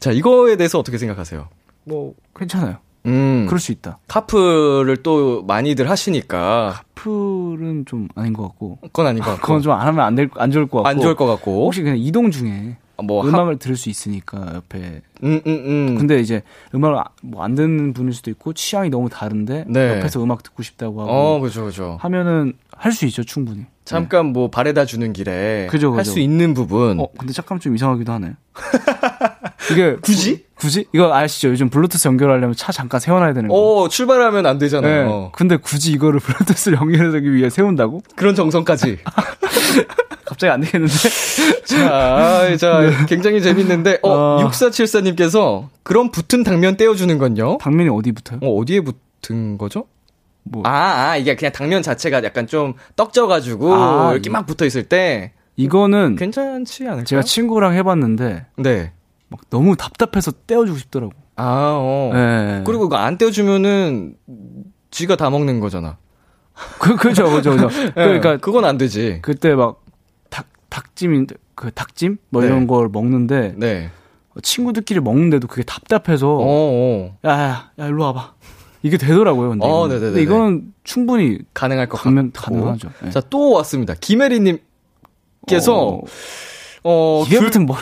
자, 0.00 0.10
이거에 0.10 0.56
대해서 0.56 0.78
어떻게 0.78 0.98
생각하세요? 0.98 1.48
뭐 1.84 2.14
괜찮아요. 2.36 2.76
음, 3.06 3.44
그럴 3.46 3.60
수 3.60 3.70
있다. 3.72 3.98
카풀을 4.08 4.98
또 5.02 5.42
많이들 5.42 5.90
하시니까 5.90 6.82
풀은 6.94 7.84
좀 7.86 8.08
아닌 8.14 8.32
것 8.32 8.44
같고. 8.44 8.78
그건 8.82 9.06
아닌 9.08 9.22
것 9.22 9.30
같고 9.32 9.42
그건 9.42 9.60
좀 9.62 9.72
안 9.74 9.86
하면 9.88 10.04
안 10.04 10.14
될, 10.14 10.30
안 10.36 10.50
좋을 10.50 10.66
것 10.66 10.78
같고. 10.78 10.88
안 10.88 11.00
좋을 11.00 11.14
것 11.14 11.26
같고 11.26 11.66
혹시 11.66 11.82
그냥 11.82 11.98
이동 11.98 12.30
중에 12.30 12.76
뭐 13.02 13.22
하- 13.24 13.28
음악을 13.28 13.58
들을 13.58 13.76
수 13.76 13.90
있으니까 13.90 14.52
옆에. 14.54 15.02
음, 15.22 15.40
음, 15.46 15.64
음. 15.90 15.94
근데 15.98 16.18
이제 16.20 16.42
음악을 16.74 17.02
뭐 17.22 17.42
안 17.44 17.54
듣는 17.54 17.92
분일 17.92 18.14
수도 18.14 18.30
있고 18.30 18.54
취향이 18.54 18.88
너무 18.88 19.10
다른데 19.10 19.64
네. 19.68 19.98
옆에서 19.98 20.22
음악 20.22 20.42
듣고 20.42 20.62
싶다고 20.62 21.02
하고 21.02 21.10
어, 21.10 21.40
그죠, 21.40 21.64
그죠. 21.66 21.98
하면은 22.00 22.54
할 22.84 22.92
수 22.92 23.06
있죠 23.06 23.24
충분히. 23.24 23.64
잠깐 23.86 24.26
뭐 24.26 24.50
바래다 24.50 24.84
주는 24.84 25.14
길에 25.14 25.66
그죠, 25.70 25.94
할. 25.94 26.04
수 26.04 26.20
있는 26.20 26.52
부분. 26.52 27.00
어, 27.00 27.08
근데 27.18 27.32
잠깐 27.32 27.58
좀 27.58 27.74
이상하기도 27.74 28.12
하네. 28.12 28.32
이게 29.72 29.96
굳이? 30.02 30.44
굳이? 30.54 30.86
이거 30.92 31.14
아시죠? 31.14 31.48
요즘 31.48 31.70
블루투스 31.70 32.08
연결하려면 32.08 32.54
차 32.54 32.72
잠깐 32.72 33.00
세워놔야 33.00 33.32
되는 33.32 33.48
거. 33.48 33.54
어, 33.54 33.88
출발하면 33.88 34.44
안 34.44 34.58
네. 34.58 34.66
되잖아요. 34.66 35.32
근데 35.34 35.56
굳이 35.56 35.92
이거를 35.92 36.20
블루투스를 36.20 36.76
연결하기 36.76 37.32
위해 37.34 37.48
세운다고? 37.48 38.02
그런 38.16 38.34
정성까지. 38.34 38.98
갑자기 40.26 40.50
안 40.50 40.60
되겠는데? 40.60 40.94
자, 41.64 42.56
자, 42.58 43.06
굉장히 43.06 43.40
재밌는데, 43.40 44.00
어, 44.02 44.10
어. 44.10 44.48
6474님께서, 44.50 45.68
그럼 45.82 46.10
붙은 46.10 46.42
당면 46.44 46.76
떼어주는 46.76 47.16
건요? 47.18 47.56
당면이 47.62 47.88
어디 47.90 48.12
붙어요? 48.12 48.40
어, 48.42 48.54
어디에 48.58 48.80
붙은 48.80 49.56
거죠? 49.58 49.86
뭐 50.44 50.62
아, 50.66 50.70
아, 51.10 51.16
이게 51.16 51.34
그냥 51.36 51.52
당면 51.52 51.82
자체가 51.82 52.22
약간 52.22 52.46
좀 52.46 52.74
떡져가지고, 52.96 53.74
아, 53.74 54.12
이렇게 54.12 54.28
이- 54.28 54.32
막 54.32 54.46
붙어 54.46 54.64
있을 54.66 54.84
때, 54.84 55.32
이거는 55.56 56.16
괜찮지 56.16 56.82
않을까요? 56.84 57.04
제가 57.04 57.22
친구랑 57.22 57.74
해봤는데 57.74 58.46
네. 58.58 58.92
막 59.28 59.40
너무 59.50 59.76
답답해서 59.76 60.32
떼어주고 60.46 60.78
싶더라고. 60.78 61.12
아, 61.36 61.72
어. 61.76 62.10
네. 62.12 62.62
그리고 62.66 62.86
이거 62.86 62.96
안 62.96 63.16
떼어주면은, 63.18 64.16
지가 64.90 65.16
다 65.16 65.30
먹는 65.30 65.60
거잖아. 65.60 65.96
그 66.78 66.94
그죠 66.96 67.28
그죠 67.30 67.50
그죠. 67.52 67.68
그러니까 67.94 68.32
예, 68.34 68.36
그건 68.36 68.64
안 68.64 68.78
되지. 68.78 69.18
그때 69.22 69.54
막 69.54 69.80
닭 70.30 70.46
닭찜인 70.70 71.26
그 71.56 71.70
닭찜 71.72 72.18
뭐 72.30 72.42
네. 72.42 72.48
이런 72.48 72.66
걸 72.68 72.88
먹는데 72.88 73.54
네. 73.56 73.90
친구들끼리 74.42 75.00
먹는데도 75.00 75.46
그게 75.48 75.62
답답해서 75.64 76.28
어, 76.32 76.38
어. 76.46 77.16
야야 77.24 77.70
야 77.78 77.86
일로 77.86 78.04
와봐. 78.04 78.34
이게 78.84 78.98
되더라고요. 78.98 79.48
근데, 79.50 79.64
어, 79.64 79.68
이거는. 79.68 79.88
네네네네. 79.88 80.10
근데 80.12 80.22
이거는 80.22 80.74
충분히 80.84 81.38
가능할 81.54 81.88
것 81.88 81.96
같고. 81.96 82.30
가능하죠. 82.34 82.90
네. 83.02 83.10
자, 83.10 83.20
또 83.30 83.50
왔습니다. 83.52 83.94
김혜리님께서, 83.98 85.74
어, 85.74 86.02
어, 86.84 87.24
입에 87.26 87.38
귤- 87.38 87.44
붙은 87.46 87.64
머리 87.66 87.78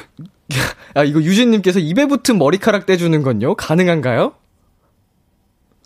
아, 0.94 1.02
이거 1.02 1.20
유진님께서 1.20 1.80
입에 1.80 2.06
붙은 2.06 2.38
머리카락 2.38 2.86
떼주는 2.86 3.20
건요? 3.22 3.54
가능한가요? 3.56 4.32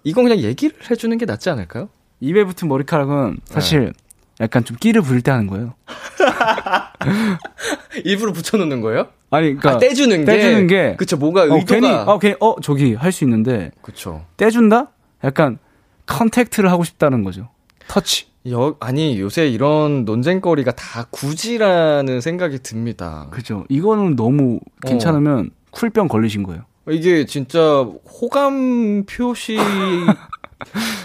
이건 0.04 0.24
그냥 0.24 0.38
얘기를 0.40 0.76
해주는 0.90 1.16
게 1.18 1.24
낫지 1.24 1.48
않을까요? 1.50 1.88
입에 2.20 2.44
붙은 2.44 2.68
머리카락은 2.68 3.38
사실 3.46 3.92
약간 4.40 4.64
좀 4.64 4.76
끼를 4.78 5.00
부릴 5.02 5.22
때 5.22 5.30
하는 5.30 5.46
거예요. 5.46 5.74
일부러 8.04 8.32
붙여놓는 8.32 8.80
거예요? 8.82 9.08
아니 9.30 9.54
그러니까 9.56 9.70
아, 9.72 9.78
떼주는 9.78 10.18
게. 10.18 10.24
떼주는 10.24 10.66
게 10.66 10.96
그쵸, 10.96 11.16
뭔가 11.16 11.42
어, 11.42 11.44
의도가. 11.44 11.64
괜히 11.66 11.88
어 11.92 12.18
괜히 12.18 12.36
어 12.40 12.56
저기 12.62 12.94
할 12.94 13.12
수 13.12 13.24
있는데 13.24 13.70
그쵸. 13.82 14.24
떼준다? 14.36 14.92
약간 15.24 15.58
contact를 16.06 16.70
하고 16.70 16.84
싶다는 16.84 17.24
거죠. 17.24 17.48
터치. 17.88 18.26
여, 18.50 18.76
아니, 18.78 19.18
요새 19.20 19.48
이런 19.48 20.04
논쟁거리가 20.04 20.72
다 20.72 21.06
굳이라는 21.10 22.20
생각이 22.20 22.60
듭니다. 22.60 23.26
그죠. 23.30 23.64
이거는 23.68 24.14
너무 24.14 24.60
괜찮으면 24.82 25.50
쿨병 25.72 26.06
걸리신 26.08 26.44
거예요. 26.44 26.62
이게 26.88 27.26
진짜 27.26 27.80
호감 27.80 29.04
표시. 29.06 29.58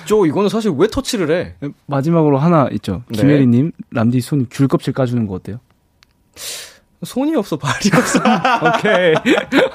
죠 0.06 0.26
이거는 0.28 0.50
사실 0.50 0.72
왜 0.78 0.88
터치를 0.88 1.32
해? 1.32 1.70
마지막으로 1.88 2.38
하나 2.38 2.68
있죠. 2.74 3.04
네. 3.10 3.18
김혜리님, 3.22 3.72
람디 3.90 4.22
손 4.22 4.46
귤 4.50 4.68
껍질 4.68 4.94
까주는 4.94 5.26
거 5.26 5.34
어때요? 5.34 5.60
손이 7.04 7.36
없어, 7.36 7.58
발이 7.58 7.90
없어. 7.96 8.20
오케이. 8.78 9.14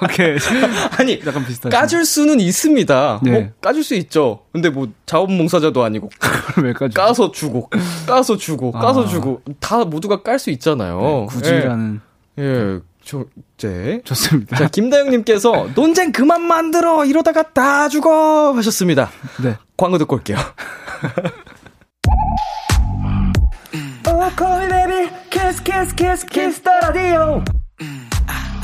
오케이. 0.02 0.38
아니, 0.98 1.20
약간 1.26 1.44
비슷하죠. 1.44 1.76
까줄 1.76 2.04
수는 2.04 2.38
있습니다. 2.38 3.20
네. 3.22 3.30
뭐, 3.30 3.48
까줄 3.60 3.82
수 3.82 3.94
있죠. 3.96 4.44
근데 4.52 4.70
뭐, 4.70 4.88
자원봉사자도 5.06 5.82
아니고, 5.82 6.10
왜 6.62 6.72
까줘? 6.72 7.00
까서 7.00 7.32
주고, 7.32 7.68
까서 8.06 8.36
주고, 8.36 8.72
아. 8.74 8.80
까서 8.80 9.06
주고, 9.06 9.42
다 9.58 9.84
모두가 9.84 10.22
깔 10.22 10.38
수 10.38 10.50
있잖아요. 10.50 11.00
네, 11.00 11.26
굳이라는. 11.26 12.00
예, 12.38 12.42
예 12.42 12.80
저, 13.02 13.24
네. 13.58 14.02
좋습니다. 14.04 14.56
자, 14.56 14.68
김다영님께서, 14.68 15.70
논쟁 15.74 16.12
그만 16.12 16.42
만들어! 16.42 17.04
이러다가 17.04 17.42
다 17.42 17.88
죽어! 17.88 18.52
하셨습니다. 18.54 19.10
네. 19.42 19.56
광고 19.76 19.98
듣고 19.98 20.16
올게요. 20.16 20.36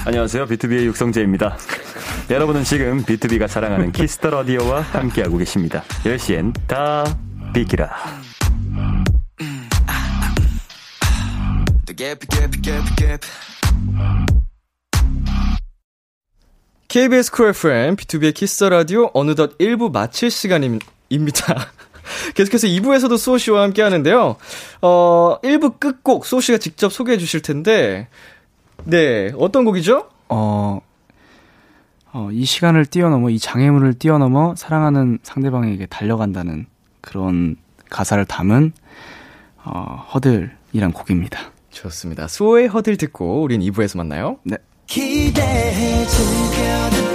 안녕하세요. 0.05 0.47
BTOB의 0.47 0.87
육성재입니다. 0.87 1.57
여러분은 2.31 2.63
지금 2.63 3.05
BTOB가 3.05 3.49
자랑하는 3.49 3.91
Kiss 3.91 4.14
the 4.14 4.31
Radio와 4.31 4.83
함께하고 4.83 5.39
계십니다. 5.39 5.83
10시엔 6.05 6.55
다 6.69 7.05
비키라. 7.53 7.91
KBS 16.87 17.33
쿨 17.33 17.49
FM, 17.49 17.97
B2B의 17.97 18.35
키스 18.35 18.63
라디오 18.65 19.11
어느덧 19.13 19.59
1부 19.59 19.91
마칠 19.91 20.31
시간입니다. 20.31 21.73
계속해서 22.35 22.67
2부에서도 22.69 23.17
수호 23.19 23.39
씨와 23.39 23.63
함께 23.63 23.83
하는데요. 23.83 24.37
어, 24.83 25.39
1부 25.43 25.81
끝곡 25.81 26.27
수호 26.27 26.41
씨가 26.41 26.59
직접 26.59 26.93
소개해 26.93 27.19
주실 27.19 27.43
텐데, 27.43 28.09
네, 28.85 29.33
어떤 29.37 29.65
곡이죠? 29.65 30.09
어, 30.29 30.81
어, 32.13 32.29
이 32.33 32.45
시간을 32.45 32.87
뛰어넘어, 32.87 33.31
이 33.31 33.39
장애물을 33.39 33.95
뛰어넘어 33.95 34.55
사랑하는 34.57 35.19
상대방에게 35.23 35.87
달려간다는 35.87 36.67
그런 37.01 37.57
가사를 37.91 38.25
담은, 38.25 38.73
어, 39.65 40.07
허들이란 40.15 40.93
곡입니다. 40.93 41.53
좋습니다. 41.71 42.29
수호의 42.29 42.69
허들 42.69 42.97
듣고 42.97 43.43
우린 43.43 43.61
2부에서 43.61 43.97
만나요. 43.97 44.39
네. 44.45 44.57
기대해 44.87 46.07
즐겨 46.07 47.12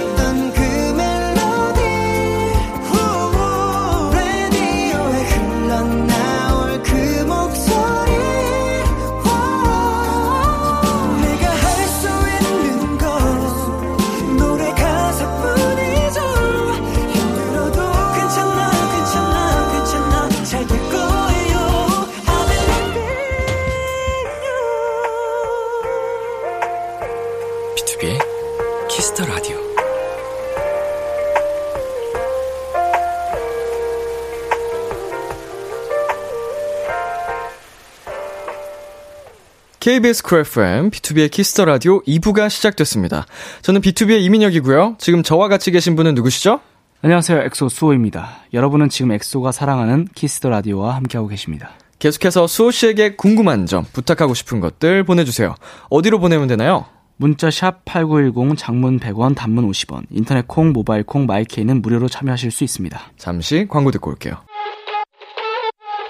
KBS 39.88 40.22
쿨 40.22 40.40
FM, 40.40 40.90
B2B의 40.90 41.30
키스터 41.30 41.64
라디오 41.64 42.02
2부가 42.02 42.50
시작됐습니다. 42.50 43.24
저는 43.62 43.80
BTOB의 43.80 44.20
이민혁이고요. 44.20 44.96
지금 44.98 45.22
저와 45.22 45.48
같이 45.48 45.70
계신 45.70 45.96
분은 45.96 46.14
누구시죠? 46.14 46.60
안녕하세요. 47.00 47.40
엑소 47.44 47.70
수호입니다. 47.70 48.40
여러분은 48.52 48.90
지금 48.90 49.12
EXO가 49.12 49.50
사랑하는 49.50 50.06
Kiss 50.14 50.35
the 50.35 50.50
Radio와 50.50 50.94
함께하고 50.96 51.28
계십니다. 51.28 51.70
계속해서 52.00 52.46
수호 52.46 52.70
씨에게 52.70 53.16
궁금한 53.16 53.64
점, 53.64 53.86
부탁하고 53.90 54.34
싶은 54.34 54.60
것들 54.60 55.04
보내주세요. 55.04 55.54
어디로 55.88 56.18
보내면 56.18 56.48
되나요? 56.48 56.84
문자 57.16 57.50
샵 57.50 57.86
8910 57.86 58.58
장문 58.58 59.00
100원 59.00 59.34
단문 59.34 59.66
50원 59.70 60.02
인터넷 60.10 60.46
콩 60.46 60.74
모바일 60.74 61.02
콩 61.02 61.24
마이케이는 61.24 61.80
무료로 61.80 62.10
참여하실 62.10 62.50
수 62.50 62.62
있습니다. 62.62 63.00
잠시 63.16 63.66
광고 63.66 63.90
듣고 63.90 64.10
올게요. 64.10 64.34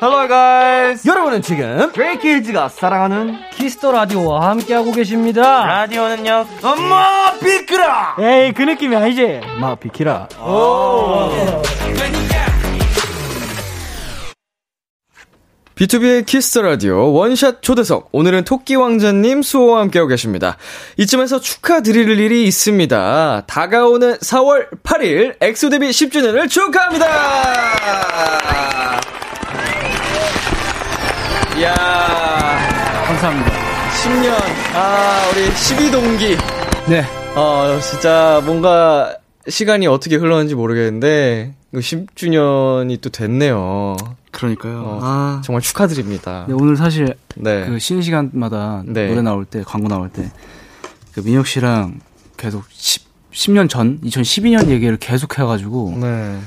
Hello 0.00 0.28
guys. 0.28 1.08
여러분은 1.08 1.42
지금 1.42 1.92
브레이키즈가 1.92 2.68
사랑하는 2.68 3.47
키스터 3.58 3.90
라디오와 3.90 4.50
함께하고 4.50 4.92
계십니다. 4.92 5.66
라디오는요. 5.66 6.46
엄마 6.62 7.32
비키라. 7.40 8.16
에이 8.20 8.52
그 8.52 8.62
느낌이 8.62 8.94
아니지. 8.94 9.40
마 9.58 9.74
비키라. 9.74 10.28
B2B의 15.74 16.24
키스터 16.26 16.62
라디오 16.62 17.12
원샷 17.12 17.62
초대석. 17.62 18.10
오늘은 18.12 18.44
토끼 18.44 18.76
왕자님 18.76 19.42
수호와 19.42 19.80
함께하고 19.80 20.08
계십니다. 20.08 20.56
이쯤에서 20.96 21.40
축하드릴 21.40 22.18
일이 22.18 22.44
있습니다. 22.44 23.42
다가오는 23.46 24.18
4월 24.18 24.68
8일 24.84 25.36
엑소 25.40 25.68
데뷔 25.70 25.90
10주년을 25.90 26.48
축하합니다. 26.48 27.06
이야, 31.58 31.74
감사합니다. 33.28 33.52
10년. 34.02 34.32
아, 34.74 35.20
우리 35.30 35.48
12동기. 35.50 36.36
네. 36.88 37.04
어, 37.34 37.78
진짜 37.80 38.40
뭔가 38.44 39.16
시간이 39.46 39.86
어떻게 39.86 40.16
흘렀는지 40.16 40.54
모르겠는데 40.54 41.54
10주년이 41.74 43.00
또 43.00 43.10
됐네요. 43.10 43.96
그러니까요. 44.30 44.82
어, 44.84 45.00
아. 45.02 45.42
정말 45.44 45.60
축하드립니다. 45.62 46.46
네, 46.48 46.54
오늘 46.54 46.76
사실 46.76 47.14
네. 47.36 47.66
그 47.66 47.78
쉬는 47.78 48.02
시간마다 48.02 48.82
네. 48.86 49.08
노래 49.08 49.20
나올 49.22 49.44
때 49.44 49.62
광고 49.62 49.88
나올 49.88 50.08
때 50.08 50.30
그 51.14 51.20
민혁 51.20 51.46
씨랑 51.48 52.00
계속 52.36 52.64
10, 52.70 53.02
10년 53.32 53.68
전 53.68 53.98
2012년 54.02 54.68
얘기를 54.68 54.96
계속 54.98 55.36
해가지고 55.38 55.98
네. 56.00 56.38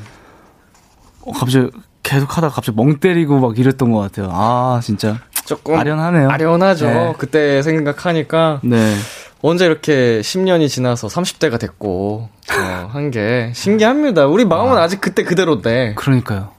어, 1.21 1.31
갑자기 1.33 1.69
계속 2.03 2.37
하다가 2.37 2.55
갑자기 2.55 2.75
멍 2.77 2.97
때리고 2.99 3.39
막 3.39 3.57
이랬던 3.59 3.91
것 3.91 3.99
같아요. 3.99 4.29
아 4.31 4.79
진짜 4.81 5.19
조금 5.45 5.77
아련하네요. 5.77 6.29
아련하죠. 6.29 6.85
네. 6.87 7.13
그때 7.17 7.61
생각하니까 7.61 8.59
네. 8.63 8.95
언제 9.41 9.65
이렇게 9.65 10.21
10년이 10.21 10.69
지나서 10.69 11.07
30대가 11.07 11.59
됐고 11.59 12.29
어, 12.51 12.89
한게 12.91 13.51
신기합니다. 13.55 14.27
우리 14.27 14.45
마음은 14.45 14.77
아. 14.77 14.87
직 14.87 15.01
그때 15.01 15.23
그대로인데. 15.23 15.95
그러니까요. 15.95 16.51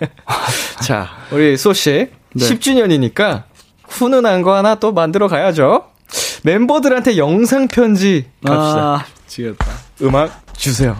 자, 0.82 1.08
우리 1.30 1.56
수호 1.56 1.74
씨 1.74 2.08
네. 2.34 2.44
10주년이니까 2.44 3.44
훈훈한 3.88 4.42
거 4.42 4.54
하나 4.54 4.74
또 4.76 4.92
만들어 4.92 5.28
가야죠. 5.28 5.84
멤버들한테 6.42 7.16
영상 7.16 7.68
편지 7.68 8.26
갑시다. 8.44 8.94
아, 8.94 9.04
지겠다. 9.26 9.66
음악 10.02 10.42
주세요. 10.56 10.96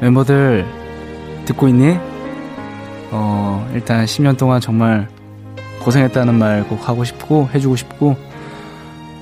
멤버들 0.00 0.66
듣고 1.46 1.68
있니? 1.68 2.13
어, 3.16 3.70
일단 3.72 4.04
10년 4.06 4.36
동안 4.36 4.60
정말 4.60 5.08
고생했다는 5.84 6.34
말 6.34 6.64
꼭 6.68 6.88
하고 6.88 7.04
싶고 7.04 7.48
해주고 7.54 7.76
싶고 7.76 8.16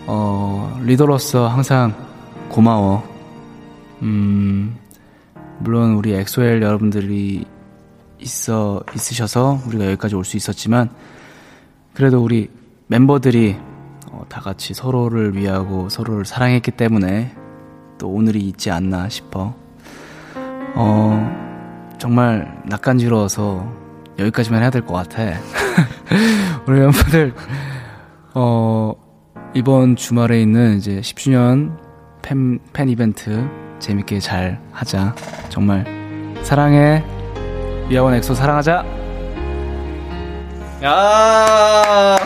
어, 0.06 0.80
리더로서 0.82 1.46
항상 1.48 1.94
고마워. 2.48 3.02
음, 4.00 4.76
물론 5.58 5.94
우리 5.94 6.14
엑소엘 6.14 6.62
여러분들이 6.62 7.44
있어 8.18 8.82
있으셔서 8.94 9.60
우리가 9.66 9.84
여기까지 9.86 10.14
올 10.14 10.24
수 10.24 10.36
있었지만 10.38 10.88
그래도 11.92 12.22
우리 12.22 12.48
멤버들이 12.86 13.56
어, 14.10 14.24
다 14.28 14.40
같이 14.40 14.72
서로를 14.72 15.36
위하고 15.36 15.90
서로를 15.90 16.24
사랑했기 16.24 16.70
때문에 16.70 17.34
또 17.98 18.08
오늘이 18.08 18.40
있지 18.40 18.70
않나 18.70 19.10
싶어. 19.10 19.54
어, 20.74 21.51
정말 22.02 22.60
낯간지러워서 22.66 23.64
여기까지만 24.18 24.60
해야 24.60 24.70
될 24.70 24.82
것 24.84 24.92
같아. 24.94 25.22
우리 26.66 26.80
멤버들, 26.80 27.32
어, 28.34 28.92
이번 29.54 29.94
주말에 29.94 30.42
있는 30.42 30.78
이제 30.78 31.00
10주년 31.00 31.78
팬, 32.20 32.58
팬 32.72 32.88
이벤트 32.88 33.48
재밌게 33.78 34.18
잘 34.18 34.60
하자. 34.72 35.14
정말 35.48 35.84
사랑해. 36.42 37.04
We 37.88 37.95
are 37.95 38.04
one 38.04 38.14
EXO 38.14 38.34
사랑하자. 38.34 38.84
야 40.82 42.16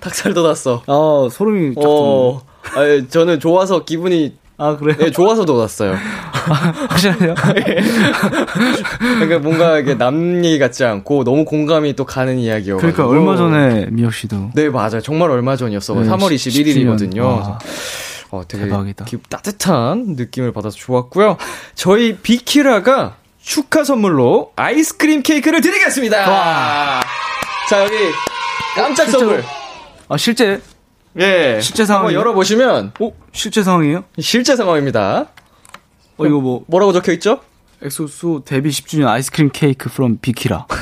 닭살 0.00 0.32
돋았어. 0.32 0.82
어, 0.86 1.28
소름이 1.30 1.74
쫙 1.74 1.82
어, 1.86 2.40
아, 2.74 3.06
저는 3.06 3.38
좋아서 3.38 3.84
기분이 3.84 4.38
아, 4.56 4.76
그래요? 4.78 4.96
네, 4.96 5.10
좋아서 5.10 5.44
돋았어요. 5.44 5.96
확실하세요? 6.88 7.34
그러니까 8.98 9.38
뭔가 9.38 9.78
이게 9.78 9.94
남 9.96 10.44
얘기 10.44 10.58
같지 10.58 10.84
않고 10.84 11.24
너무 11.24 11.44
공감이 11.44 11.94
또 11.96 12.04
가는 12.04 12.38
이야기여. 12.38 12.76
그러니까 12.78 13.06
얼마 13.06 13.36
전에 13.36 13.86
민혁 13.90 14.12
씨도 14.14 14.50
네 14.54 14.68
맞아요. 14.68 15.00
정말 15.00 15.30
얼마 15.30 15.56
전이었어. 15.56 15.94
네, 15.94 16.08
3월 16.08 16.36
10 16.36 16.50
21일이거든요. 16.52 17.20
와. 17.22 17.58
어, 18.30 18.42
되게 18.48 18.64
대박이다. 18.64 19.04
기- 19.04 19.18
따뜻한 19.28 20.14
느낌을 20.16 20.52
받아서 20.52 20.76
좋았고요. 20.76 21.36
저희 21.74 22.16
비키라가 22.16 23.16
축하 23.40 23.84
선물로 23.84 24.52
아이스크림 24.56 25.22
케이크를 25.22 25.60
드리겠습니다. 25.60 26.30
와. 26.30 27.00
자 27.68 27.84
여기 27.84 27.94
깜짝 28.76 29.04
실제로? 29.04 29.20
선물. 29.20 29.44
아, 30.08 30.16
실제, 30.16 30.60
예. 31.18 31.58
실제 31.62 31.82
한번 31.84 31.86
상황이요? 31.86 32.18
열어보시면 32.18 32.92
어, 33.00 33.12
실제 33.32 33.62
상황이에요? 33.62 34.04
실제 34.18 34.56
상황입니다. 34.56 35.26
어, 36.16 36.26
이거 36.26 36.40
뭐, 36.40 36.64
뭐라고 36.66 36.92
적혀 36.92 37.12
있죠? 37.12 37.40
엑소수 37.82 38.42
데뷔 38.44 38.70
10주년 38.70 39.08
아이스크림 39.08 39.50
케이크 39.52 39.88
from 39.90 40.18
비키라. 40.20 40.66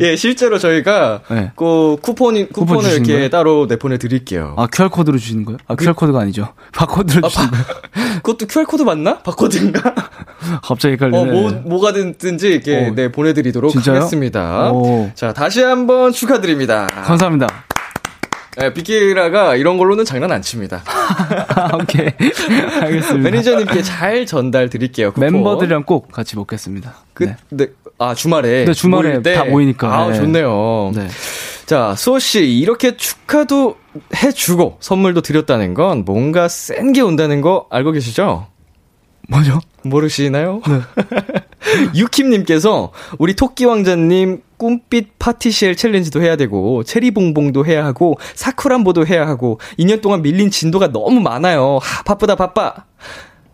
예, 0.00 0.16
실제로 0.16 0.58
저희가 0.58 1.22
네. 1.28 1.52
그 1.56 1.96
쿠폰이 2.00 2.48
쿠폰 2.48 2.76
쿠폰을 2.78 2.96
이렇게 2.96 3.12
거예요? 3.14 3.28
따로 3.28 3.66
내 3.66 3.76
보내 3.76 3.98
드릴게요. 3.98 4.54
아, 4.56 4.66
QR코드로 4.66 5.18
주시는 5.18 5.44
거예요? 5.44 5.58
아, 5.66 5.74
QR코드가 5.74 6.20
아니죠. 6.20 6.54
바코드로 6.72 7.28
주시는 7.28 7.50
거예요? 7.50 7.64
그것도 8.22 8.46
QR 8.46 8.64
코드 8.64 8.82
맞나? 8.82 9.18
바코드인가? 9.18 9.94
갑자기 10.62 10.92
헷갈리네. 10.94 11.18
어, 11.18 11.24
뭐 11.24 11.50
뭐가 11.64 11.92
됐든지 11.92 12.48
이렇게 12.48 12.88
어. 12.88 12.94
네 12.94 13.10
보내 13.10 13.34
드리도록 13.34 13.72
진짜요? 13.72 13.96
하겠습니다. 13.96 14.70
오. 14.70 15.10
자, 15.14 15.32
다시 15.32 15.60
한번 15.62 16.12
축하드립니다. 16.12 16.86
감사합니다. 16.86 17.48
네, 18.58 18.72
비키라가 18.74 19.56
이런 19.56 19.78
걸로는 19.78 20.04
장난 20.04 20.30
안 20.32 20.42
칩니다. 20.42 20.82
아, 20.86 21.70
오케이. 21.80 22.08
알겠습니다. 22.82 23.30
매니저님께 23.30 23.82
잘 23.82 24.26
전달 24.26 24.68
드릴게요. 24.68 25.12
쿠폰. 25.12 25.32
멤버들이랑 25.32 25.84
꼭 25.84 26.12
같이 26.12 26.36
먹겠습니다. 26.36 26.94
그, 27.14 27.24
네. 27.24 27.36
네. 27.50 27.66
아 27.98 28.14
주말에 28.14 28.64
네, 28.64 28.72
주말에? 28.74 29.22
다 29.22 29.44
모이니까. 29.44 29.94
아 29.96 30.08
네. 30.08 30.16
좋네요. 30.16 30.92
네. 30.94 31.08
자 31.66 31.94
수호 31.96 32.18
씨 32.18 32.58
이렇게 32.58 32.96
축하도 32.96 33.76
해주고 34.16 34.78
선물도 34.80 35.20
드렸다는 35.22 35.72
건 35.74 36.04
뭔가 36.04 36.48
센 36.48 36.92
게 36.92 37.00
온다는 37.00 37.40
거 37.40 37.66
알고 37.70 37.92
계시죠? 37.92 38.48
뭐죠? 39.28 39.60
모르시나요? 39.82 40.60
네. 40.68 40.80
유킴님께서 41.94 42.92
우리 43.18 43.34
토끼 43.34 43.64
왕자님 43.64 44.42
꿈빛 44.56 45.18
파티쉘 45.18 45.76
챌린지도 45.76 46.22
해야 46.22 46.36
되고 46.36 46.82
체리봉봉도 46.84 47.66
해야 47.66 47.84
하고 47.84 48.16
사쿠란보도 48.34 49.06
해야 49.06 49.26
하고 49.26 49.58
2년 49.78 50.00
동안 50.00 50.22
밀린 50.22 50.50
진도가 50.50 50.92
너무 50.92 51.20
많아요. 51.20 51.78
하, 51.82 52.02
바쁘다 52.02 52.36
바빠. 52.36 52.74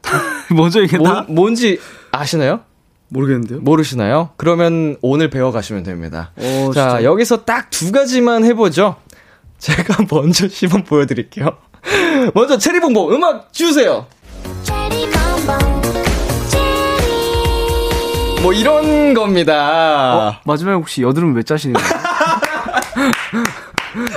뭐죠, 0.55 0.81
이게 0.83 0.97
뭐, 0.99 1.07
다? 1.07 1.25
뭔지 1.29 1.79
아시나요? 2.11 2.61
모르겠는데요? 3.09 3.61
모르시나요? 3.61 4.31
그러면 4.37 4.97
오늘 5.01 5.31
배워가시면 5.31 5.83
됩니다. 5.83 6.33
어, 6.37 6.71
자, 6.75 6.91
진짜. 6.91 7.05
여기서 7.05 7.45
딱 7.45 7.71
두 7.71 7.91
가지만 7.93 8.45
해보죠. 8.45 8.97
제가 9.59 10.05
먼저 10.13 10.47
시범 10.49 10.85
보여드릴게요. 10.85 11.57
먼저 12.35 12.59
체리봉봉 12.59 13.13
음악 13.15 13.53
주세요. 13.53 14.07
뭐 18.43 18.53
이런 18.53 19.15
겁니다. 19.15 20.17
어, 20.29 20.41
마지막에 20.45 20.77
혹시 20.77 21.03
여드름 21.03 21.35
왜 21.35 21.43
짜시는 21.43 21.75
거예요? 21.75 21.99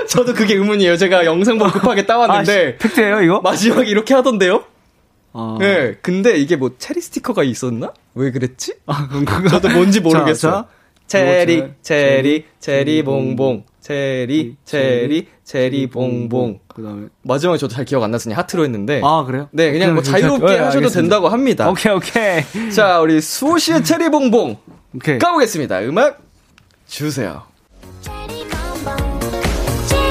저도 0.07 0.33
그게 0.33 0.55
의문이에요. 0.55 0.97
제가 0.97 1.25
영상 1.25 1.57
보고 1.57 1.71
급하게 1.71 2.05
따왔는데 2.05 2.75
아, 2.75 2.81
팩트예요 2.81 3.21
이거? 3.21 3.41
마지막에 3.41 3.89
이렇게 3.89 4.13
하던데요? 4.13 4.63
아, 5.33 5.57
네. 5.59 5.95
근데 6.01 6.37
이게 6.37 6.55
뭐 6.55 6.71
체리 6.77 7.01
스티커가 7.01 7.43
있었나? 7.43 7.93
왜 8.15 8.31
그랬지? 8.31 8.75
아, 8.85 9.07
저도 9.49 9.69
뭔지 9.69 10.01
모르겠어요. 10.01 10.51
자, 10.51 10.67
자, 11.07 11.25
체리, 11.25 11.57
요거 11.57 11.67
체리, 11.81 12.45
체리 12.59 13.03
봉봉. 13.03 13.63
체리, 13.81 14.55
체리, 14.63 15.27
체리 15.43 15.87
봉봉. 15.87 16.59
그다음에 16.67 17.07
마지막에 17.23 17.57
저도 17.57 17.73
잘 17.73 17.83
기억 17.83 18.03
안 18.03 18.11
났으니 18.11 18.33
하트로 18.35 18.63
했는데. 18.63 19.01
아 19.03 19.23
그래요? 19.25 19.49
네, 19.51 19.71
그냥 19.71 19.95
뭐 19.95 20.03
자유롭게 20.03 20.45
네, 20.45 20.59
하셔도. 20.59 20.87
된다고 20.89 21.27
합니다. 21.29 21.67
오케이 21.69 21.91
오케이 21.91 22.43
자, 22.71 22.99
우리 22.99 23.19
수호 23.19 23.57
씨의 23.57 23.83
체리 23.83 24.09
봉봉 24.09 24.57
오케이. 24.95 25.17
가보겠습니다. 25.17 25.81
음악 25.81 26.19
주세요. 26.87 27.43
체리 28.01 28.45
bomb 28.47 28.85
체리 29.87 30.01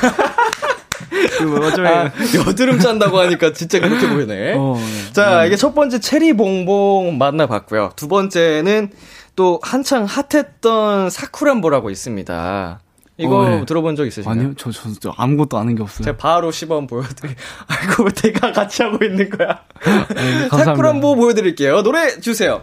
그 1.38 1.66
어쩌면 1.66 2.06
아, 2.08 2.12
여드름 2.46 2.78
짠다고 2.78 3.18
하니까 3.20 3.52
진짜 3.52 3.78
그렇게 3.80 4.08
보이네. 4.08 4.54
어, 4.58 4.76
네. 4.76 5.12
자, 5.12 5.44
이게 5.44 5.56
첫 5.56 5.74
번째 5.74 6.00
체리 6.00 6.32
봉봉 6.32 7.16
만나봤고요. 7.18 7.92
두 7.96 8.08
번째는 8.08 8.90
또 9.36 9.60
한창 9.62 10.04
핫했던 10.04 11.10
사쿠란보라고 11.10 11.90
있습니다. 11.90 12.80
이거 13.18 13.38
어, 13.38 13.48
네. 13.48 13.64
들어본 13.66 13.96
적 13.96 14.06
있으신가요? 14.06 14.32
아니요 14.32 14.54
저, 14.56 14.70
저, 14.70 14.88
저 14.98 15.14
아무것도 15.16 15.58
아는 15.58 15.74
게 15.74 15.82
없어요. 15.82 16.04
제가 16.04 16.16
바로 16.16 16.50
시범 16.50 16.86
보여드리. 16.86 17.34
아이고 17.68 18.04
왜 18.04 18.10
내가 18.12 18.52
같이 18.52 18.82
하고 18.82 19.04
있는 19.04 19.28
거야? 19.28 19.60
네. 20.14 20.48
사쿠란보 20.48 21.16
보여드릴게요. 21.16 21.82
노래 21.82 22.18
주세요. 22.20 22.62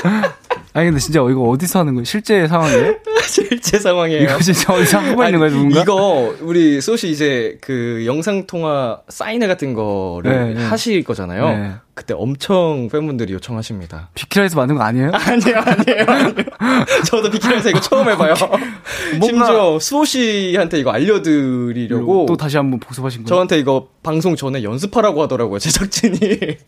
아니 0.72 0.86
근데 0.86 1.00
진짜 1.00 1.20
이거 1.20 1.42
어디서 1.48 1.80
하는 1.80 1.94
거예요? 1.94 2.04
실제 2.04 2.46
상황이에요? 2.46 2.94
실제 3.26 3.78
상황이에요. 3.78 4.22
이거 4.22 4.38
진짜 4.38 4.72
어디서 4.72 4.98
하고 4.98 5.24
있는 5.24 5.40
거예요, 5.40 5.54
누군가? 5.54 5.82
이거 5.82 6.34
우리 6.40 6.80
소시 6.80 7.10
이제 7.10 7.58
그 7.60 8.04
영상 8.06 8.46
통화 8.46 9.00
사인회 9.08 9.46
같은 9.46 9.74
거를 9.74 10.30
네, 10.30 10.54
네. 10.54 10.64
하실 10.64 11.02
거잖아요. 11.02 11.48
네. 11.48 11.72
네. 12.00 12.10
그때 12.10 12.14
엄청 12.16 12.88
팬분들이 12.90 13.34
요청하십니다. 13.34 14.08
비키라에서 14.14 14.56
만든 14.56 14.76
거 14.76 14.82
아니에요? 14.82 15.10
아니에요, 15.14 15.58
아니에요. 15.58 16.04
아니에요. 16.06 16.44
저도 17.06 17.30
비키라에서 17.30 17.68
이거 17.68 17.80
처음 17.80 18.08
해봐요. 18.08 18.34
심지어 19.22 19.78
수호 19.78 20.04
씨한테 20.06 20.78
이거 20.78 20.90
알려드리려고 20.90 22.26
또 22.26 22.36
다시 22.36 22.56
한번 22.56 22.80
복습하신 22.80 23.24
거예요? 23.24 23.28
저한테 23.28 23.58
이거 23.58 23.88
방송 24.02 24.34
전에 24.34 24.62
연습하라고 24.62 25.22
하더라고요, 25.22 25.58
제작진이. 25.58 26.18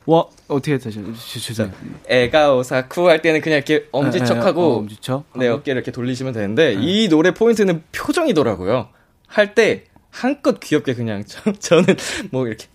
와 0.06 0.26
어떻게 0.48 0.76
다시 0.78 1.00
죄송. 1.40 1.72
에가오사쿠 2.08 3.08
할 3.08 3.22
때는 3.22 3.40
그냥 3.40 3.56
이렇게 3.56 3.86
엄지척하고 3.90 4.62
어, 4.62 4.76
엄지척. 4.78 5.24
네, 5.36 5.48
어깨를 5.48 5.78
이렇게 5.78 5.92
돌리시면 5.92 6.34
되는데, 6.34 6.74
이 6.78 7.08
노래 7.08 7.32
포인트는 7.32 7.82
표정이더라고요. 7.92 8.88
할 9.26 9.54
때, 9.54 9.84
한껏 10.10 10.60
귀엽게 10.60 10.94
그냥, 10.94 11.24
저, 11.26 11.52
저는 11.58 11.96
뭐 12.30 12.46
이렇게, 12.46 12.66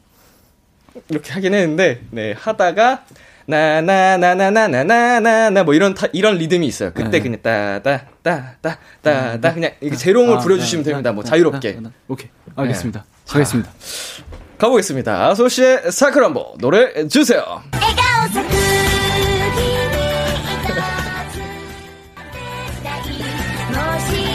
이렇게 1.09 1.33
하긴 1.33 1.53
했는데 1.53 2.01
네 2.11 2.33
하다가 2.37 3.03
나나나나나나나나 3.47 5.63
뭐 5.63 5.73
이런 5.73 5.95
타, 5.95 6.07
이런 6.11 6.37
리듬이 6.37 6.67
있어요. 6.67 6.91
그때 6.93 7.09
네. 7.09 7.21
그냥 7.21 7.41
따따따따따따 7.41 9.49
음. 9.49 9.53
그냥 9.53 9.71
이렇게 9.79 9.95
재롱을 9.95 10.35
아, 10.35 10.39
부려주시면 10.39 10.83
네. 10.83 10.89
됩니다. 10.91 11.13
뭐 11.13 11.23
네. 11.23 11.29
자유롭게. 11.29 11.77
네. 11.81 11.89
오케이 12.09 12.27
알겠습니다. 12.55 13.03
네. 13.03 13.05
가겠습니다. 13.25 13.71
가보겠습니다. 14.57 15.33
소시의 15.35 15.91
사크란보 15.91 16.55
노래 16.59 17.07
주세요. 17.07 17.61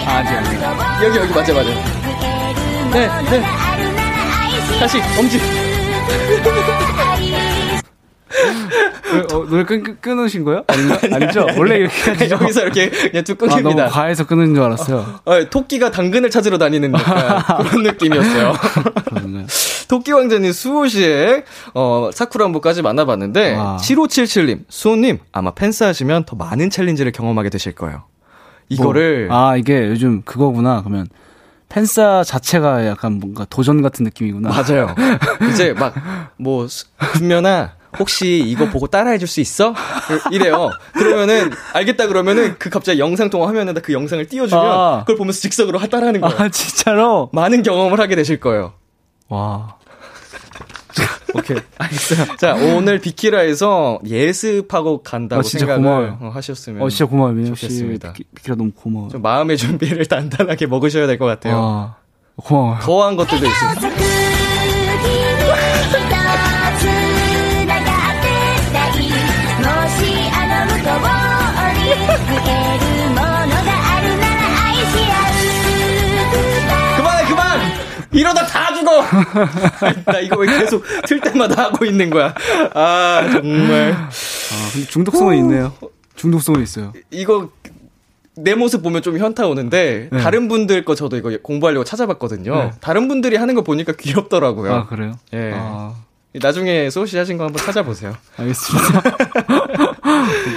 아, 0.07 0.19
아직 0.19 0.35
아직 0.35 0.59
여기 1.05 1.19
여기 1.19 1.35
맞아 1.35 1.53
맞아. 1.53 1.69
네 2.93 3.09
네. 3.31 3.43
다시 4.79 4.99
엄지. 5.19 5.39
어, 9.33 9.47
노래 9.47 9.65
끊, 9.65 9.83
끊, 9.83 9.97
끊으신 10.01 10.45
거예요? 10.45 10.65
아닌가? 10.67 10.99
아니죠? 11.13 11.47
원래 11.57 11.77
이렇게 11.77 12.11
하죠. 12.13 12.35
여기서 12.37 12.63
이렇게 12.63 12.89
그냥 12.89 13.25
뚝 13.25 13.43
아, 13.43 13.47
너무 13.47 13.63
끊깁니다. 13.63 13.89
과해서 13.89 14.27
끊는 14.27 14.55
줄 14.55 14.63
알았어요. 14.65 15.21
어, 15.25 15.51
토끼가 15.51 15.91
당근을 15.91 16.31
찾으러 16.31 16.57
다니는 16.59 16.93
그런 17.63 17.83
느낌이었어요. 17.83 18.53
토끼 19.89 20.13
왕자님 20.13 20.53
수호 20.53 20.89
씨의 20.89 21.45
어, 21.75 22.11
사쿠란보까지 22.13 22.81
만나봤는데 22.83 23.57
와. 23.57 23.77
7577님, 23.77 24.65
수호님 24.69 25.19
아마 25.33 25.53
팬스 25.53 25.85
하시면 25.85 26.25
더 26.25 26.35
많은 26.37 26.71
챌린지를 26.71 27.13
경험하게 27.13 27.51
되실 27.51 27.73
거예요. 27.75 28.05
이거를 28.71 29.27
뭐, 29.29 29.37
아, 29.37 29.57
이게 29.57 29.89
요즘 29.89 30.23
그거구나. 30.23 30.81
그러면 30.83 31.07
팬싸 31.73 32.23
자체가 32.23 32.87
약간 32.87 33.15
뭔가 33.19 33.47
도전 33.49 33.81
같은 33.81 34.05
느낌이구나. 34.05 34.51
맞아요. 34.51 34.95
이제 35.51 35.73
막뭐 36.39 36.67
준면아 37.17 37.77
혹시 37.99 38.43
이거 38.47 38.69
보고 38.69 38.87
따라해 38.87 39.17
줄 39.19 39.27
수 39.27 39.41
있어? 39.41 39.75
이래요. 40.31 40.71
그러면은 40.93 41.51
알겠다 41.73 42.09
그러면은 42.09 42.57
그 42.59 42.69
갑자기 42.69 42.99
영상 42.99 43.31
통화 43.31 43.49
화면에다 43.49 43.81
그 43.81 43.93
영상을 43.95 44.27
띄워주면 44.27 44.65
아. 44.65 44.99
그걸 45.01 45.17
보면서 45.17 45.41
즉석으로 45.41 45.79
하- 45.79 45.87
따라하는 45.87 46.21
거예요. 46.21 46.37
아, 46.39 46.49
진짜로? 46.51 47.31
많은 47.33 47.63
경험을 47.63 47.99
하게 48.01 48.17
되실 48.17 48.39
거예요. 48.39 48.75
와. 49.29 49.77
오케이. 51.35 51.57
알겠어요. 51.79 52.37
자, 52.37 52.55
오늘 52.55 52.99
비키라에서 53.01 54.01
예습하고 54.07 55.03
간다고 55.03 55.41
어, 55.41 55.43
진짜 55.43 55.67
생각을 55.67 55.83
고마워요. 55.83 56.19
어, 56.21 56.29
하셨으면 56.35 56.83
어, 56.83 56.89
진짜 56.89 57.07
고마워요. 57.07 57.33
민혁 57.35 57.57
씨. 57.57 57.63
좋겠습니다. 57.63 58.13
비키, 58.13 58.29
비키라 58.35 58.57
너무 58.57 58.71
고마워요. 58.75 59.11
좀 59.11 59.23
마음의 59.23 59.57
준비를 59.57 60.07
단단하게 60.13 60.67
먹으셔야 60.67 61.07
될 61.07 61.19
것 61.19 61.27
같아요. 61.27 61.57
와. 61.57 61.97
고마워요. 62.37 62.79
더한 62.83 63.17
것들도 63.17 63.47
있습니다. 63.47 64.12
나 80.07 80.19
이거 80.21 80.39
왜 80.41 80.47
계속 80.59 80.85
틀 81.07 81.21
때마다 81.21 81.65
하고 81.65 81.85
있는 81.85 82.11
거야. 82.11 82.35
아, 82.75 83.29
정말. 83.33 83.93
아, 83.93 84.71
근데 84.73 84.87
중독성은 84.87 85.37
있네요. 85.39 85.73
중독성은 86.17 86.63
있어요. 86.63 86.93
이거 87.11 87.51
내 88.35 88.55
모습 88.55 88.83
보면 88.83 89.03
좀 89.03 89.19
현타 89.19 89.47
오는데 89.47 90.09
네. 90.11 90.21
다른 90.21 90.49
분들 90.49 90.85
거 90.85 90.95
저도 90.95 91.17
이거 91.17 91.37
공부하려고 91.43 91.85
찾아봤거든요. 91.85 92.55
네. 92.55 92.71
다른 92.81 93.09
분들이 93.09 93.37
하는 93.37 93.55
거 93.55 93.63
보니까 93.63 93.93
귀엽더라고요. 93.93 94.73
아, 94.73 94.87
그래요? 94.87 95.13
예. 95.35 95.53
아, 95.55 95.95
나중에 96.35 96.89
소시 96.91 97.19
하신 97.19 97.37
거 97.37 97.45
한번 97.45 97.63
찾아보세요. 97.63 98.15
알겠습니다. 98.37 99.03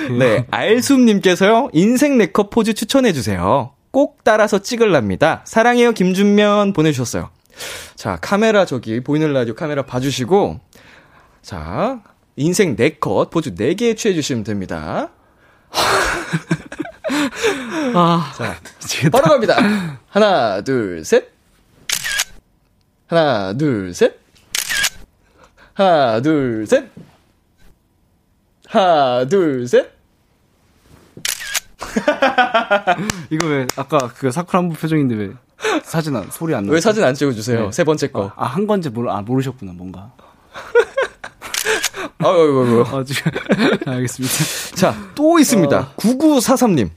네, 0.19 0.45
알숨님께서요, 0.51 1.69
인생 1.73 2.17
네컷 2.17 2.49
포즈 2.49 2.73
추천해주세요. 2.73 3.71
꼭 3.91 4.19
따라서 4.23 4.59
찍을랍니다. 4.59 5.41
사랑해요, 5.45 5.91
김준면 5.91 6.73
보내주셨어요. 6.73 7.29
자, 7.95 8.17
카메라 8.21 8.65
저기, 8.65 8.99
보이는 9.01 9.31
라디오 9.33 9.55
카메라 9.55 9.83
봐주시고, 9.83 10.59
자, 11.41 12.01
인생 12.35 12.75
네컷 12.77 13.29
포즈 13.29 13.55
4개 13.55 13.95
취해주시면 13.97 14.43
됩니다. 14.43 15.09
아, 17.93 18.33
자, 18.37 18.59
바로 19.11 19.23
갑니다. 19.25 19.55
하나, 20.09 20.61
둘, 20.61 21.03
셋. 21.05 21.31
하나, 23.07 23.53
둘, 23.53 23.93
셋. 23.93 24.19
하나, 25.73 26.21
둘, 26.21 26.65
셋. 26.67 26.89
하나, 28.67 29.25
둘, 29.25 29.67
셋. 29.67 29.93
이거 33.29 33.47
왜, 33.47 33.67
아까 33.77 33.97
그 34.17 34.31
사쿠란부 34.31 34.75
표정인데 34.75 35.15
왜 35.15 35.33
사진 35.83 36.15
안, 36.15 36.29
소리 36.31 36.53
안 36.55 36.65
나? 36.65 36.71
왜 36.73 36.79
사진 36.79 37.03
안 37.03 37.13
찍어주세요? 37.13 37.65
네. 37.65 37.71
세 37.71 37.83
번째 37.83 38.07
거. 38.11 38.31
아, 38.35 38.45
한 38.45 38.67
건지 38.67 38.89
모르, 38.89 39.09
아, 39.09 39.21
모르셨구나, 39.21 39.73
뭔가. 39.73 40.11
아유, 42.19 42.29
아유, 42.29 42.85
아유. 42.89 42.97
아, 42.99 43.03
지금. 43.03 43.31
알겠습니다. 43.85 44.35
자, 44.75 44.95
또 45.15 45.39
있습니다. 45.39 45.93
9943님. 45.97 46.89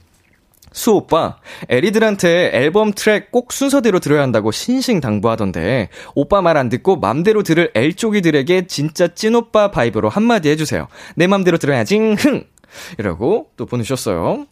수 0.71 0.93
오빠, 0.93 1.37
에리들한테 1.67 2.51
앨범 2.53 2.93
트랙 2.93 3.31
꼭 3.31 3.51
순서대로 3.51 3.99
들어야 3.99 4.21
한다고 4.21 4.51
신신 4.51 5.01
당부하던데, 5.01 5.89
오빠 6.13 6.41
말 6.43 6.57
안 6.57 6.69
듣고 6.69 6.95
맘대로 6.97 7.41
들을 7.41 7.71
엘쪽이들에게 7.73 8.67
진짜 8.67 9.07
찐오빠 9.07 9.71
바이브로 9.71 10.09
한마디 10.09 10.49
해주세요. 10.49 10.87
내 11.15 11.25
맘대로 11.25 11.57
들어야지, 11.57 11.97
흥! 11.97 12.43
이라고 12.99 13.47
또 13.57 13.65
보내주셨어요. 13.65 14.45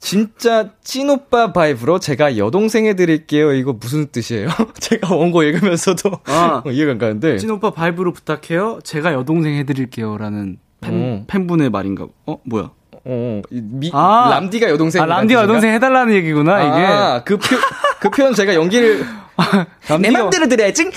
진짜 0.00 0.70
찐오빠 0.82 1.52
vibe로 1.52 1.98
제가 1.98 2.38
여동생 2.38 2.86
해드릴게요. 2.86 3.52
이거 3.52 3.74
무슨 3.74 4.06
뜻이에요? 4.10 4.48
제가 4.80 5.14
원고 5.14 5.42
읽으면서도 5.42 6.10
아. 6.24 6.62
이해가 6.68 6.92
안 6.92 6.98
가는데. 6.98 7.36
찐오빠 7.36 7.70
vibe로 7.72 8.12
부탁해요. 8.14 8.78
제가 8.82 9.12
여동생 9.12 9.54
해드릴게요. 9.56 10.16
라는 10.16 10.58
팬, 10.80 10.94
음. 10.94 11.24
팬분의 11.26 11.68
말인가. 11.70 12.06
어, 12.26 12.38
뭐야? 12.44 12.70
어, 13.04 13.42
이 13.50 13.60
미, 13.62 13.90
아. 13.92 14.28
람디가 14.30 14.70
여동생. 14.70 15.02
아, 15.02 15.06
람디 15.06 15.34
여동생 15.34 15.72
해달라는 15.74 16.14
얘기구나, 16.14 16.60
이게. 16.62 16.86
아, 16.86 17.22
그 17.24 17.36
표, 17.36 17.56
그 18.00 18.10
표현 18.10 18.34
제가 18.34 18.54
연기를 18.54 19.00
내 20.00 20.08
람디가 20.10 20.18
맘대로 20.22 20.48
들어야지. 20.48 20.90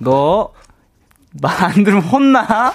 너 0.00 0.52
말 1.42 1.64
안 1.64 1.84
들으면 1.84 2.02
혼나? 2.02 2.72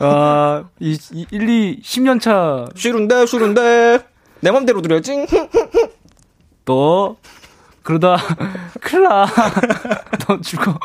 아, 0.00 0.64
이, 0.80 0.98
이 1.12 1.26
1, 1.30 1.48
2, 1.48 1.82
10년 1.82 2.20
차 2.20 2.66
싫은데, 2.74 3.26
싫은데. 3.26 4.00
내 4.40 4.50
맘대로 4.50 4.80
들어야지. 4.82 5.26
또 6.64 7.16
그러다 7.82 8.18
큰일 8.80 9.04
나. 9.04 9.26
너 10.26 10.40
죽어. 10.40 10.78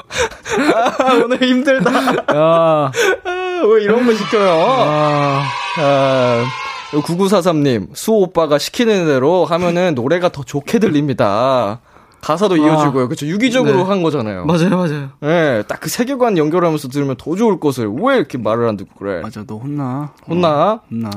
아, 0.74 1.14
오늘 1.24 1.42
힘들다. 1.42 1.92
야. 2.34 2.92
왜 3.26 3.84
이런 3.84 4.06
거 4.06 4.14
시켜요? 4.14 4.50
아. 4.50 5.44
아, 5.80 6.46
9943님, 6.92 7.88
수호 7.94 8.22
오빠가 8.22 8.58
시키는 8.58 9.06
대로 9.08 9.46
하면은 9.46 9.96
노래가 9.96 10.30
더 10.30 10.44
좋게 10.44 10.80
들립니다. 10.80 11.82
가사도 12.24 12.56
이어지고요. 12.56 13.10
그쵸. 13.10 13.28
유기적으로 13.28 13.80
네. 13.80 13.84
한 13.84 14.02
거잖아요. 14.02 14.46
맞아요, 14.46 14.70
맞아요. 14.78 15.10
예, 15.24 15.64
딱그 15.68 15.90
세계관 15.90 16.38
연결하면서 16.38 16.88
들으면 16.88 17.18
더 17.18 17.36
좋을 17.36 17.60
것을 17.60 17.90
왜 17.90 18.16
이렇게 18.16 18.38
말을 18.38 18.68
안 18.68 18.78
듣고 18.78 18.96
그래? 18.96 19.22
맞아, 19.22 19.44
너 19.46 19.58
혼나. 19.58 20.14
혼나? 20.28 20.72
어, 20.74 20.82
혼나. 20.90 21.10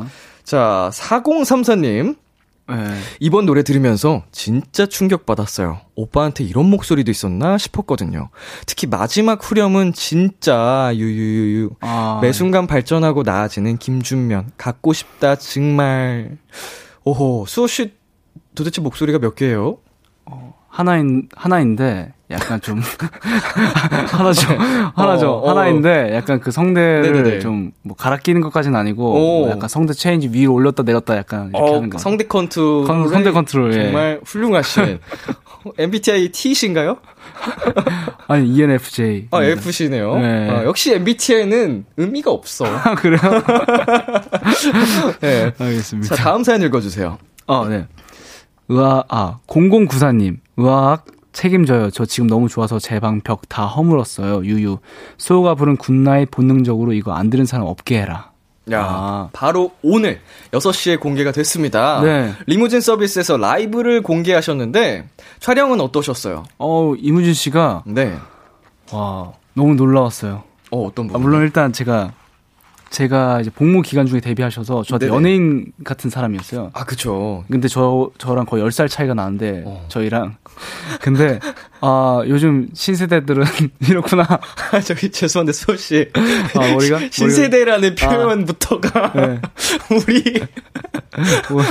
자, 0.42 0.90
4034님. 0.92 2.16
네. 2.68 2.74
이번 3.20 3.46
노래 3.46 3.62
들으면서 3.62 4.24
진짜 4.32 4.86
충격받았어요. 4.86 5.78
오빠한테 5.94 6.42
이런 6.42 6.68
목소리도 6.68 7.12
있었나 7.12 7.56
싶었거든요. 7.58 8.30
특히 8.66 8.88
마지막 8.88 9.38
후렴은 9.48 9.92
진짜 9.92 10.90
유유유유. 10.92 11.70
아, 11.82 12.18
매 12.20 12.32
순간 12.32 12.66
발전하고 12.66 13.22
나아지는 13.22 13.78
김준면. 13.78 14.50
갖고 14.56 14.92
싶다, 14.92 15.36
정말. 15.36 16.38
오호, 17.04 17.44
수호 17.46 17.68
씨 17.68 17.92
도대체 18.56 18.80
목소리가 18.80 19.20
몇 19.20 19.36
개예요? 19.36 19.78
하나인 20.76 21.26
하나인데 21.34 22.12
약간 22.30 22.60
좀 22.60 22.82
하나죠 24.12 24.46
하나죠 24.94 25.30
어, 25.30 25.46
어. 25.46 25.50
하나인데 25.50 26.14
약간 26.14 26.38
그 26.38 26.50
성대를. 26.50 27.40
좀 27.40 27.72
뭐 27.82 27.96
갈아 27.96 28.16
끼는 28.18 28.40
것까지는 28.42 28.78
아니고 28.78 29.12
오. 29.14 29.40
뭐 29.46 29.50
약간 29.50 29.68
성대 29.70 29.94
체인지 29.94 30.28
위로 30.32 30.52
올렸다 30.52 30.82
내렸다 30.82 31.16
약간 31.16 31.48
이렇게 31.54 31.70
어, 31.70 31.76
하는 31.76 31.88
거 31.88 31.96
성대 31.98 32.26
컨트롤. 32.26 32.84
컨- 32.84 33.08
성대 33.08 33.30
컨트롤, 33.30 33.72
예. 33.74 33.84
정말 33.84 34.20
훌륭하신. 34.24 34.98
MBTI 35.78 36.28
T신가요? 36.30 36.98
아니 38.28 38.54
ENFJ 38.54 39.28
아, 39.30 39.42
F시네요. 39.42 40.16
네. 40.18 40.50
아, 40.50 40.64
역시 40.64 40.92
MBTI는 40.94 41.84
의미가 41.96 42.30
없어. 42.30 42.66
아, 42.66 42.94
그래요 42.96 43.18
네. 45.20 45.52
알겠습니다 45.58 46.14
자, 46.14 46.22
다음 46.22 46.44
사연 46.44 46.62
읽어주세요. 46.62 47.18
어, 47.46 47.66
네. 47.68 47.86
으악, 48.68 49.04
아, 49.08 49.38
0094님. 49.46 50.38
으악 50.56 51.04
책임져요. 51.32 51.90
저 51.90 52.06
지금 52.06 52.28
너무 52.28 52.48
좋아서 52.48 52.78
제 52.78 52.98
방 52.98 53.20
벽 53.20 53.42
다 53.48 53.66
허물었어요. 53.66 54.44
유유. 54.44 54.78
수호가 55.18 55.54
부른 55.54 55.76
Good 55.76 56.00
night 56.00 56.30
본능적으로 56.30 56.92
이거 56.94 57.12
안 57.12 57.28
들은 57.30 57.44
사람 57.44 57.66
없게 57.66 58.00
해라. 58.00 58.30
야, 58.72 58.82
아. 58.82 59.28
바로 59.32 59.70
오늘 59.82 60.20
6시에 60.50 60.98
공개가 60.98 61.30
됐습니다. 61.30 62.00
네. 62.02 62.32
리무진 62.46 62.80
서비스에서 62.80 63.36
라이브를 63.36 64.02
공개하셨는데 64.02 65.08
촬영은 65.38 65.80
어떠셨어요? 65.80 66.42
어, 66.58 66.94
이무진 66.98 67.32
씨가, 67.32 67.84
네. 67.86 68.16
와, 68.92 69.32
너무 69.54 69.74
놀라웠어요. 69.74 70.42
어, 70.72 70.82
어떤 70.86 71.04
아, 71.04 71.08
부분? 71.12 71.22
물론 71.22 71.42
일단 71.42 71.72
제가, 71.72 72.12
제가 72.90 73.40
이제 73.40 73.50
복무 73.50 73.82
기간 73.82 74.06
중에 74.06 74.20
데뷔하셔서 74.20 74.84
저한테 74.84 75.06
네네. 75.06 75.16
연예인 75.16 75.72
같은 75.84 76.08
사람이었어요. 76.08 76.70
아, 76.72 76.84
그쵸. 76.84 77.44
근데 77.50 77.68
저, 77.68 78.10
저랑 78.18 78.46
거의 78.46 78.62
10살 78.64 78.88
차이가 78.88 79.12
나는데, 79.12 79.64
어. 79.66 79.84
저희랑. 79.88 80.36
근데, 81.02 81.38
아, 81.80 82.22
요즘 82.26 82.68
신세대들은 82.72 83.44
이렇구나. 83.88 84.26
아, 84.72 84.80
저기 84.80 85.10
죄송한데 85.10 85.52
수호씨. 85.52 86.08
아, 86.54 86.60
머리가? 86.72 86.96
아. 86.96 87.00
신세대라는 87.10 87.94
표현부터가 87.96 89.12
네. 89.14 89.40
우리 89.90 90.40
뭐, 91.50 91.62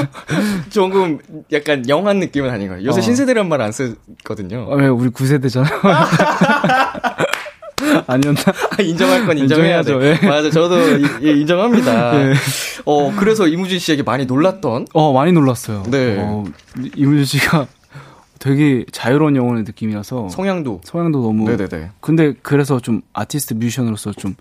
조금 0.70 1.20
약간 1.51 1.88
영한 1.89 2.20
느낌은 2.20 2.49
아닌 2.49 2.68
거예요. 2.68 2.84
요새 2.86 2.99
어. 2.99 3.01
신세대란 3.01 3.47
말 3.49 3.61
안 3.61 3.72
쓰거든요. 3.72 4.68
아, 4.70 4.76
왜 4.76 4.88
우리 4.88 5.09
9세대잖아요. 5.09 5.72
아니었나? 8.08 8.41
아, 8.78 8.82
인정할 8.82 9.26
건 9.26 9.38
인정해야 9.38 9.82
돼. 9.82 9.91
인정해야죠, 9.93 10.26
예. 10.26 10.30
맞아, 10.30 10.50
저도 10.50 10.98
이- 10.98 11.06
예, 11.24 11.32
인정합니다. 11.34 12.22
예. 12.32 12.34
어, 12.86 13.14
그래서 13.18 13.48
이무진 13.48 13.80
씨에게 13.80 14.04
많이 14.04 14.26
놀랐던 14.26 14.88
어, 14.93 15.14
많이 15.14 15.32
놀랐어요. 15.32 15.84
네. 15.89 16.18
어, 16.20 16.43
이문주 16.96 17.26
씨가 17.26 17.68
되게 18.39 18.86
자유로운 18.91 19.36
영혼의 19.36 19.64
느낌이라서 19.64 20.30
성향도. 20.30 20.82
성향도 20.84 21.22
너무. 21.22 21.50
네네네. 21.50 21.91
근데 22.00 22.34
그래서 22.43 22.80
좀 22.80 23.02
아티스트 23.14 23.54
뮤지션으로서 23.56 24.12
좀 24.14 24.36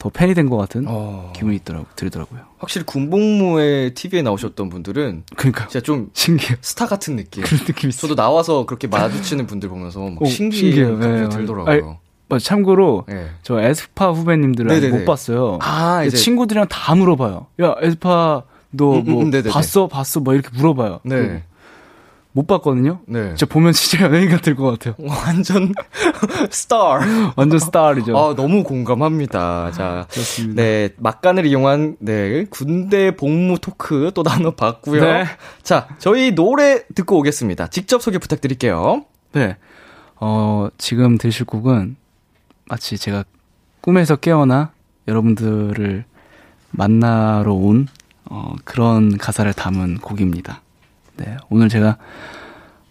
더 0.00 0.10
팬이 0.10 0.32
된 0.34 0.48
것 0.48 0.56
같은 0.56 0.84
어, 0.86 1.32
기분이 1.34 1.56
있더라고, 1.56 1.86
들더라고요. 1.96 2.38
확실히 2.58 2.86
군복무에 2.86 3.94
TV에 3.94 4.22
나오셨던 4.22 4.68
분들은 4.70 5.24
그러니까 5.34 5.66
진짜 5.66 5.80
좀 5.82 6.10
신기해요. 6.12 6.56
스타 6.60 6.86
같은 6.86 7.16
느낌. 7.16 7.42
그런 7.42 7.62
느낌이 7.66 7.88
있어요. 7.88 8.02
저도 8.02 8.14
나와서 8.14 8.64
그렇게 8.64 8.86
마주치는 8.86 9.48
분들 9.48 9.68
보면서 9.68 9.98
막 10.08 10.22
어, 10.22 10.24
신기해 10.26 10.60
신기해요. 10.72 10.98
네, 10.98 11.28
들더라고요. 11.30 11.84
어, 11.84 12.00
참고로 12.38 13.04
네. 13.08 13.30
저 13.42 13.58
에스파 13.60 14.10
후배님들을 14.10 14.70
아직 14.70 14.80
네네네. 14.82 14.98
못 14.98 15.04
봤어요. 15.06 15.58
아, 15.62 16.04
이제 16.04 16.16
친구들이랑 16.16 16.68
다 16.68 16.94
물어봐요. 16.94 17.46
야, 17.62 17.74
에스파 17.80 18.42
너 18.70 18.96
음, 18.96 19.04
음, 19.06 19.12
뭐 19.12 19.22
음. 19.24 19.42
봤어? 19.48 19.88
봤어? 19.88 20.20
뭐 20.20 20.34
이렇게 20.34 20.50
물어봐요. 20.54 21.00
네. 21.04 21.44
못 22.32 22.46
봤거든요. 22.46 23.00
네. 23.06 23.28
진짜 23.28 23.46
보면 23.46 23.72
진짜 23.72 24.04
연예인 24.04 24.28
같을 24.28 24.54
것 24.54 24.78
같아요. 24.78 24.94
완전 25.26 25.72
스타. 26.50 27.00
완전 27.34 27.58
스타일이죠. 27.58 28.16
아, 28.16 28.34
너무 28.36 28.62
공감합니다. 28.62 29.72
자, 29.72 30.06
좋습니다. 30.10 30.62
네, 30.62 30.90
막간을 30.98 31.46
이용한, 31.46 31.96
네, 31.98 32.44
군대 32.50 33.16
복무 33.16 33.58
토크 33.58 34.12
또 34.14 34.22
나눠봤고요. 34.22 35.02
네. 35.02 35.24
자, 35.62 35.88
저희 35.98 36.34
노래 36.34 36.82
듣고 36.94 37.18
오겠습니다. 37.18 37.68
직접 37.68 38.02
소개 38.02 38.18
부탁드릴게요. 38.18 39.04
네. 39.32 39.56
어, 40.20 40.68
지금 40.78 41.18
들으실 41.18 41.46
곡은 41.46 41.96
마치 42.68 42.98
제가 42.98 43.24
꿈에서 43.80 44.16
깨어나 44.16 44.72
여러분들을 45.06 46.04
만나러 46.70 47.54
온 47.54 47.88
어, 48.26 48.54
그런 48.64 49.16
가사를 49.16 49.50
담은 49.54 49.98
곡입니다. 49.98 50.60
네. 51.16 51.36
오늘 51.48 51.70
제가 51.70 51.96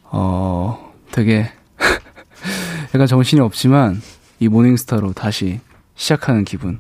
어, 0.04 0.94
되게 1.12 1.52
약간 2.94 3.06
정신이 3.06 3.40
없지만 3.40 4.02
이 4.40 4.48
Morning 4.48 4.83
Star로 4.83 5.14
다시 5.14 5.60
시작하는 5.96 6.44
기분 6.44 6.80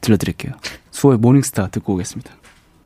들려드릴게요. 0.00 0.52
수호의 0.92 1.18
Morning 1.18 1.50
Star 1.50 1.68
듣고 1.68 1.94
오겠습니다. 1.94 2.32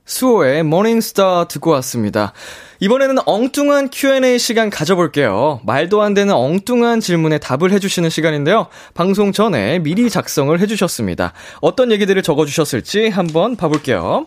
수호의 0.06 0.62
Morning 0.64 1.18
Star 1.18 1.48
듣고 1.48 1.70
왔습니다. 1.72 2.34
이번에는 2.80 3.16
엉뚱한 3.24 3.88
Q&A 3.90 4.38
시간 4.38 4.68
가져볼게요. 4.68 5.60
말도 5.64 6.02
안 6.02 6.12
되는 6.12 6.34
엉뚱한 6.34 7.00
질문에 7.00 7.38
답을 7.38 7.72
해주시는 7.72 8.10
시간인데요. 8.10 8.66
방송 8.92 9.32
전에 9.32 9.78
미리 9.78 10.10
작성을 10.10 10.58
해주셨습니다. 10.60 11.32
어떤 11.62 11.90
얘기들을 11.90 12.22
적어주셨을지 12.22 13.08
한번 13.08 13.56
봐볼게요. 13.56 14.26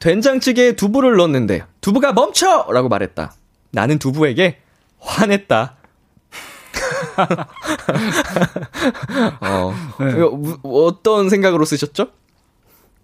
된장찌개에 0.00 0.72
두부를 0.76 1.16
넣었는데 1.16 1.64
두부가 1.82 2.12
멈춰! 2.12 2.66
라고 2.70 2.88
말했다. 2.88 3.34
나는 3.72 3.98
두부에게 3.98 4.58
화냈다. 5.00 5.76
어, 9.40 9.74
무- 10.32 10.58
어떤 10.62 11.28
생각으로 11.28 11.64
쓰셨죠? 11.64 12.08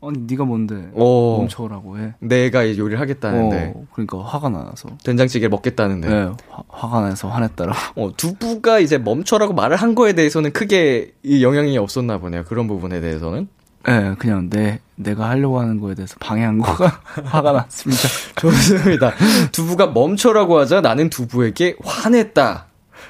아니 0.05 0.19
네가 0.27 0.45
뭔데 0.45 0.91
오. 0.95 1.39
멈춰라고 1.39 1.99
해. 1.99 2.15
내가 2.19 2.65
이 2.65 2.77
요리를 2.77 2.99
하겠다는데 3.01 3.73
어, 3.77 3.85
그러니까 3.93 4.21
화가 4.23 4.49
나서. 4.49 4.89
된장찌개를 5.05 5.49
먹겠다는데 5.51 6.09
네, 6.09 6.31
화, 6.49 6.63
화가 6.69 7.09
나서 7.09 7.29
화냈다라고. 7.29 7.79
어, 8.03 8.13
두부가 8.17 8.81
이제 8.81 8.99
멈춰라고 8.99 9.55
말을 9.55 9.77
한 9.77 9.95
거에 9.95 10.15
대해서는 10.15 10.53
크게 10.53 11.13
이 11.23 11.45
영향이 11.45 11.79
없었나 11.79 12.19
보네요. 12.19 12.43
그런 12.45 12.67
부분에 12.67 13.01
대해서는. 13.01 13.47
네, 13.87 14.15
그냥 14.19 14.49
내 14.51 14.81
내가 14.97 15.29
하려고 15.29 15.61
하는 15.61 15.81
거에 15.81 15.95
대해서 15.95 16.17
방해한 16.21 16.59
거가 16.59 17.01
화가 17.25 17.53
났습니다. 17.53 18.03
좋습니다. 18.37 19.13
두부가 19.53 19.87
멈춰라고 19.89 20.59
하자 20.59 20.81
나는 20.81 21.11
두부에게 21.11 21.77
화냈다. 21.85 22.67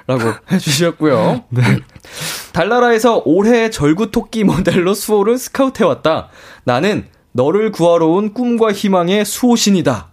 라고 0.06 0.32
해주셨고요. 0.50 1.44
달나라에서 2.52 3.22
올해 3.24 3.70
절구 3.70 4.10
토끼 4.10 4.44
모델로 4.44 4.94
수호를 4.94 5.38
스카우트해왔다. 5.38 6.28
나는 6.64 7.06
너를 7.32 7.72
구하러 7.72 8.06
온 8.08 8.34
꿈과 8.34 8.72
희망의 8.72 9.24
수호신이다. 9.24 10.08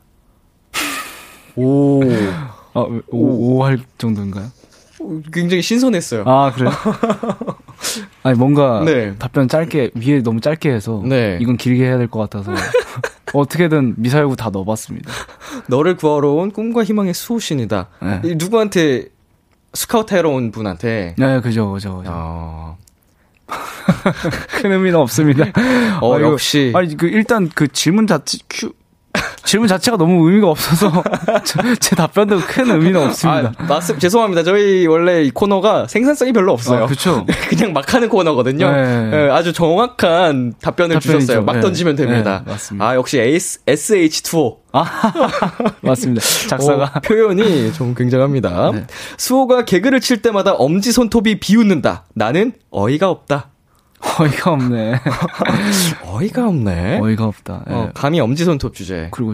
오. 1.55 2.01
아, 2.73 2.85
오할 3.09 3.79
정도인가요? 3.97 4.45
굉장히 5.33 5.61
신선했어요. 5.61 6.23
아 6.25 6.51
그래. 6.53 6.69
아니 8.23 8.37
뭔가 8.37 8.83
네. 8.85 9.15
답변 9.17 9.47
짧게 9.47 9.91
위에 9.95 10.21
너무 10.21 10.41
짧게 10.41 10.69
해서 10.71 11.01
네. 11.05 11.37
이건 11.41 11.57
길게 11.57 11.83
해야 11.83 11.97
될 11.97 12.07
것 12.09 12.19
같아서 12.19 12.51
어떻게든 13.33 13.95
미사일구 13.97 14.35
다 14.35 14.49
넣어봤습니다. 14.49 15.11
너를 15.67 15.95
구하러 15.95 16.31
온 16.33 16.51
꿈과 16.51 16.83
희망의 16.83 17.13
수호신이다. 17.13 17.87
네. 18.01 18.21
이 18.25 18.35
누구한테 18.35 19.07
스카우트 19.73 20.13
하러 20.15 20.29
온 20.31 20.51
분한테. 20.51 21.15
네, 21.17 21.39
그죠, 21.41 21.71
그죠, 21.71 21.97
그죠. 21.97 22.09
어, 22.13 22.77
큰 24.61 24.71
의미는 24.71 24.95
없습니다. 24.99 25.45
어, 26.01 26.15
아, 26.15 26.19
이거- 26.19 26.31
역시. 26.31 26.71
아니, 26.75 26.95
그, 26.97 27.07
일단 27.07 27.49
그 27.53 27.67
질문 27.67 28.07
자체, 28.07 28.37
큐, 28.49 28.71
질문 29.43 29.67
자체가 29.67 29.97
너무 29.97 30.27
의미가 30.29 30.47
없어서, 30.49 31.03
저- 31.43 31.75
제 31.79 31.95
답변도 31.95 32.39
큰 32.41 32.69
의미는 32.69 33.01
없습니다. 33.07 33.51
아, 33.57 33.63
말씀, 33.65 33.97
죄송합니다. 33.97 34.43
저희 34.43 34.85
원래 34.85 35.23
이 35.23 35.31
코너가 35.31 35.87
생산성이 35.87 36.33
별로 36.33 36.53
없어요. 36.53 36.83
아, 36.83 36.85
그쵸. 36.85 37.25
그냥 37.49 37.73
막 37.73 37.91
하는 37.91 38.09
코너거든요. 38.09 38.69
네. 38.71 39.11
예, 39.13 39.29
아주 39.31 39.51
정확한 39.51 40.53
답변을 40.61 40.95
답변이죠. 40.97 41.19
주셨어요. 41.19 41.43
막 41.43 41.53
네. 41.53 41.61
던지면 41.61 41.95
됩니다. 41.95 42.43
네, 42.45 42.51
맞습니다. 42.51 42.87
아, 42.87 42.95
역시 42.95 43.19
에이스, 43.19 43.61
SH2O. 43.65 44.57
맞습니다. 45.81 46.21
작사가. 46.47 46.91
어, 46.95 46.99
표현이 46.99 47.73
좀 47.73 47.95
굉장합니다. 47.95 48.71
네. 48.73 48.85
수호가 49.17 49.65
개그를 49.65 49.99
칠 49.99 50.21
때마다 50.21 50.53
엄지 50.53 50.91
손톱이 50.91 51.39
비웃는다. 51.39 52.05
나는 52.13 52.53
어이가 52.69 53.09
없다. 53.09 53.48
어이가 54.19 54.51
없네. 54.53 54.99
어이가 56.05 56.47
없네. 56.47 56.99
어이가 56.99 57.25
없다. 57.25 57.65
예. 57.69 57.73
어, 57.73 57.91
감히 57.93 58.19
엄지 58.19 58.45
손톱 58.45 58.73
주제. 58.73 59.09
그리고, 59.11 59.33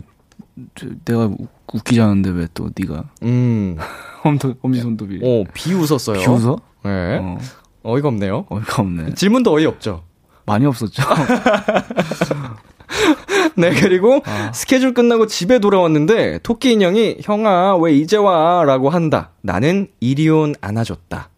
저, 0.75 0.87
내가 1.05 1.25
우- 1.25 1.47
웃기지 1.73 1.99
않은데 2.01 2.29
왜 2.29 2.47
또 2.53 2.69
네가 2.77 3.03
음, 3.23 3.77
엄지, 4.23 4.53
엄지손톱이. 4.61 5.19
어, 5.23 5.43
비웃었어요. 5.53 6.19
비웃어? 6.19 6.57
네. 6.83 7.19
어, 7.21 7.37
어이가 7.83 8.07
없네요. 8.09 8.45
어이가 8.49 8.81
없네. 8.81 9.13
질문도 9.15 9.53
어이 9.53 9.65
없죠. 9.65 10.03
많이 10.45 10.65
없었죠. 10.65 11.03
네, 13.57 13.71
그리고 13.71 14.21
아. 14.25 14.51
스케줄 14.53 14.93
끝나고 14.93 15.27
집에 15.27 15.59
돌아왔는데 15.59 16.39
토끼 16.43 16.73
인형이 16.73 17.17
형아 17.23 17.75
왜 17.77 17.93
이제 17.93 18.17
와? 18.17 18.63
라고 18.63 18.89
한다. 18.89 19.31
나는 19.41 19.87
이리온 19.99 20.55
안아줬다. 20.61 21.29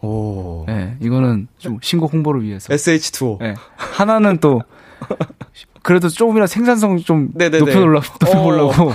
오. 0.00 0.64
네, 0.66 0.96
이거는 1.00 1.48
좀 1.58 1.78
신곡 1.82 2.12
홍보를 2.12 2.42
위해서. 2.42 2.72
SH2O. 2.72 3.38
네. 3.40 3.54
하나는 3.76 4.38
또 4.38 4.62
그래도 5.82 6.08
조금이라 6.08 6.46
생산성 6.46 6.98
좀 6.98 7.30
네네네. 7.34 7.58
높여보려고 7.60 8.06
어. 8.06 8.16
높여보려고 8.20 8.92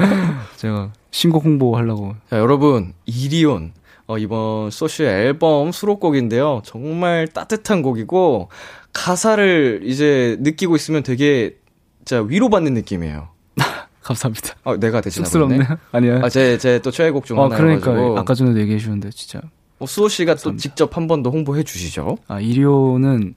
제가 0.56 0.90
신곡 1.10 1.44
홍보하려고 1.44 2.14
자, 2.30 2.38
여러분, 2.38 2.94
이리온. 3.06 3.72
어, 4.06 4.18
이번 4.18 4.70
소시 4.70 5.04
앨범 5.04 5.70
수록곡인데요. 5.72 6.62
정말 6.64 7.28
따뜻한 7.28 7.82
곡이고, 7.82 8.48
가사를 8.92 9.82
이제 9.84 10.36
느끼고 10.40 10.74
있으면 10.76 11.02
되게, 11.02 11.56
진짜 12.04 12.20
위로받는 12.20 12.74
느낌이에요. 12.74 13.28
감사합니다. 14.02 14.54
아, 14.64 14.76
내가 14.76 15.00
대신하고 15.00 15.26
쑥스럽네요. 15.30 15.62
아니야. 15.92 16.20
아, 16.24 16.28
제, 16.28 16.58
제 16.58 16.80
또 16.80 16.90
최애곡 16.90 17.24
중 17.24 17.38
어, 17.38 17.44
하나여가지고. 17.44 17.92
그러니까 17.92 18.20
아까 18.20 18.34
전에도 18.34 18.58
얘기해 18.60 18.78
주셨는데 18.78 19.10
진짜 19.10 19.40
어, 19.82 19.86
수호 19.86 20.08
씨가 20.08 20.32
또 20.34 20.36
감사합니다. 20.36 20.62
직접 20.62 20.96
한 20.96 21.06
번 21.08 21.22
더 21.22 21.30
홍보해 21.30 21.62
주시죠. 21.62 22.16
아 22.28 22.40
이리온은 22.40 23.34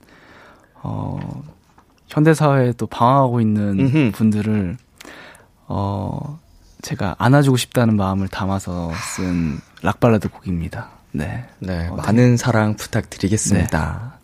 어 0.83 1.43
현대 2.07 2.33
사회에 2.33 2.73
또 2.77 2.85
방황하고 2.87 3.41
있는 3.41 3.79
음흠. 3.79 4.11
분들을 4.13 4.77
어 5.67 6.39
제가 6.81 7.15
안아주고 7.17 7.57
싶다는 7.57 7.95
마음을 7.95 8.27
담아서 8.27 8.91
쓴 9.15 9.59
락발라드 9.81 10.29
곡입니다. 10.29 10.89
네. 11.11 11.45
네, 11.59 11.87
어, 11.87 11.95
많은 11.95 12.37
사랑 12.37 12.75
부탁드리겠습니다. 12.75 14.19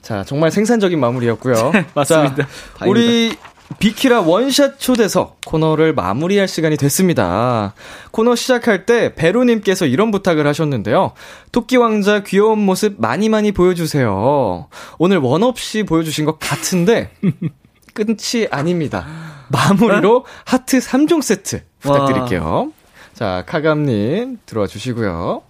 자, 0.00 0.24
정말 0.24 0.50
생산적인 0.50 0.98
마무리였고요. 0.98 1.72
맞습니다. 1.94 2.46
자, 2.78 2.86
우리 2.86 3.36
비키라 3.78 4.20
원샷 4.22 4.78
초대석 4.78 5.40
코너를 5.46 5.94
마무리할 5.94 6.48
시간이 6.48 6.76
됐습니다. 6.76 7.72
코너 8.10 8.34
시작할 8.34 8.84
때 8.84 9.14
베로님께서 9.14 9.86
이런 9.86 10.10
부탁을 10.10 10.46
하셨는데요. 10.46 11.12
토끼 11.52 11.76
왕자 11.76 12.22
귀여운 12.22 12.58
모습 12.58 12.96
많이 12.98 13.28
많이 13.28 13.52
보여주세요. 13.52 14.68
오늘 14.98 15.18
원 15.18 15.42
없이 15.42 15.84
보여주신 15.84 16.24
것 16.26 16.38
같은데 16.38 17.10
끝이 17.94 18.46
아닙니다. 18.50 19.06
마무리로 19.48 20.26
하트 20.44 20.78
3종 20.78 21.22
세트 21.22 21.62
부탁드릴게요. 21.80 22.72
자, 23.14 23.44
카감님 23.46 24.38
들어와 24.46 24.66
주시고요. 24.66 25.42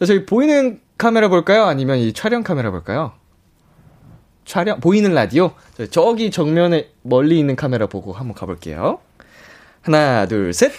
자, 0.00 0.06
저희 0.06 0.26
보이는 0.26 0.80
카메라 0.98 1.28
볼까요? 1.28 1.64
아니면 1.64 1.98
이 1.98 2.12
촬영 2.12 2.42
카메라 2.42 2.70
볼까요? 2.70 3.12
촬영, 4.44 4.80
보이는 4.80 5.12
라디오? 5.14 5.52
저- 5.76 5.86
저기 5.86 6.30
정면에 6.30 6.90
멀리 7.02 7.38
있는 7.38 7.56
카메라 7.56 7.86
보고 7.86 8.12
한번 8.12 8.34
가볼게요. 8.34 8.98
하나, 9.82 10.26
둘, 10.26 10.52
셋. 10.52 10.72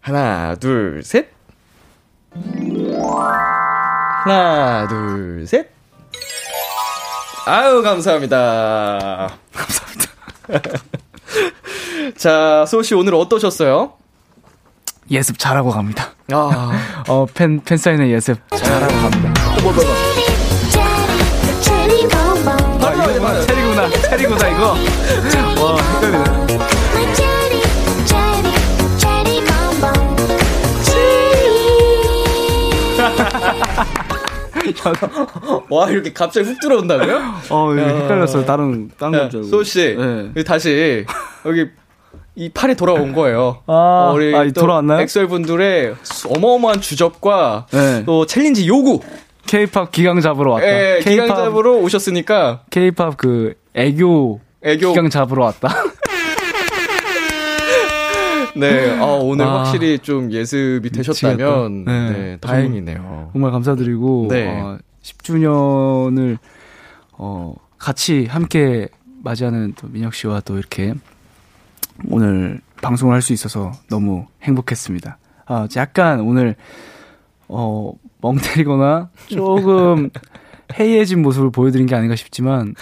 하나, 0.00 0.54
둘, 0.56 1.02
셋. 1.04 1.30
하나, 4.24 4.86
둘, 4.88 5.46
셋. 5.46 5.70
아유, 7.46 7.82
감사합니다. 7.82 9.36
감사합니다. 9.52 10.10
자, 12.16 12.64
소씨 12.66 12.94
오늘 12.94 13.14
어떠셨어요? 13.14 13.92
예습 15.10 15.38
잘하고 15.38 15.70
갑니다. 15.70 16.12
아, 16.32 17.04
어, 17.08 17.26
팬, 17.34 17.60
팬 17.62 17.76
사인회 17.76 18.08
예습 18.10 18.38
잘하고 18.56 18.94
갑니다. 18.94 19.34
체리 19.60 20.33
체리구나. 24.16 24.48
이거. 24.48 24.76
와, 25.60 25.76
헷갈리네. 26.00 26.54
와, 35.70 35.90
이렇게 35.90 36.12
갑자기 36.12 36.48
훅 36.48 36.60
들어온다고요? 36.60 37.20
어, 37.50 37.74
야. 37.78 37.86
헷갈렸어요. 37.86 38.44
다른, 38.44 38.90
다른 38.98 39.20
알고. 39.20 39.42
소씨, 39.44 39.96
네. 40.34 40.44
다시, 40.44 41.04
여기, 41.44 41.66
이 42.36 42.48
판에 42.48 42.74
돌아온 42.74 43.12
거예요. 43.12 43.58
아, 43.66 44.08
어, 44.10 44.12
우리 44.14 44.34
아, 44.34 44.44
또 44.46 44.62
돌아왔나요? 44.62 45.00
엑셀 45.02 45.28
분들의 45.28 45.94
수- 46.02 46.28
어마어마한 46.28 46.80
주접과 46.80 47.66
네. 47.70 48.02
또 48.06 48.26
챌린지 48.26 48.66
요구, 48.66 49.00
케이팝 49.46 49.92
기강 49.92 50.20
잡으러 50.20 50.52
왔다. 50.52 50.66
예, 50.66 51.00
기강 51.02 51.28
잡으러 51.28 51.72
오셨으니까, 51.76 52.62
케이팝 52.70 53.16
그, 53.16 53.54
애교, 53.74 54.40
애교, 54.62 54.88
기강 54.90 55.10
잡으러 55.10 55.44
왔다. 55.44 55.68
네, 58.56 58.96
아, 59.00 59.04
오늘 59.06 59.44
아, 59.44 59.58
확실히 59.64 59.98
좀 59.98 60.30
예습이 60.30 60.88
되셨다면. 60.90 61.84
네. 61.84 62.10
네, 62.10 62.36
다행이네요. 62.40 63.30
정말 63.32 63.50
감사드리고, 63.50 64.28
네. 64.30 64.46
어, 64.48 64.78
10주년을, 65.02 66.38
어, 67.12 67.54
같이 67.78 68.26
함께 68.26 68.88
맞이하는 69.22 69.74
또 69.76 69.88
민혁 69.88 70.14
씨와 70.14 70.40
또 70.40 70.56
이렇게 70.56 70.94
오늘 72.08 72.60
방송을 72.80 73.14
할 73.14 73.22
수 73.22 73.32
있어서 73.32 73.72
너무 73.90 74.26
행복했습니다. 74.42 75.18
아, 75.46 75.68
약간 75.76 76.20
오늘, 76.20 76.54
어, 77.48 77.92
멍 78.24 78.36
때리거나 78.36 79.10
조금 79.26 80.08
해이해진 80.80 81.20
모습을 81.20 81.50
보여드린 81.50 81.84
게 81.84 81.94
아닌가 81.94 82.16
싶지만 82.16 82.74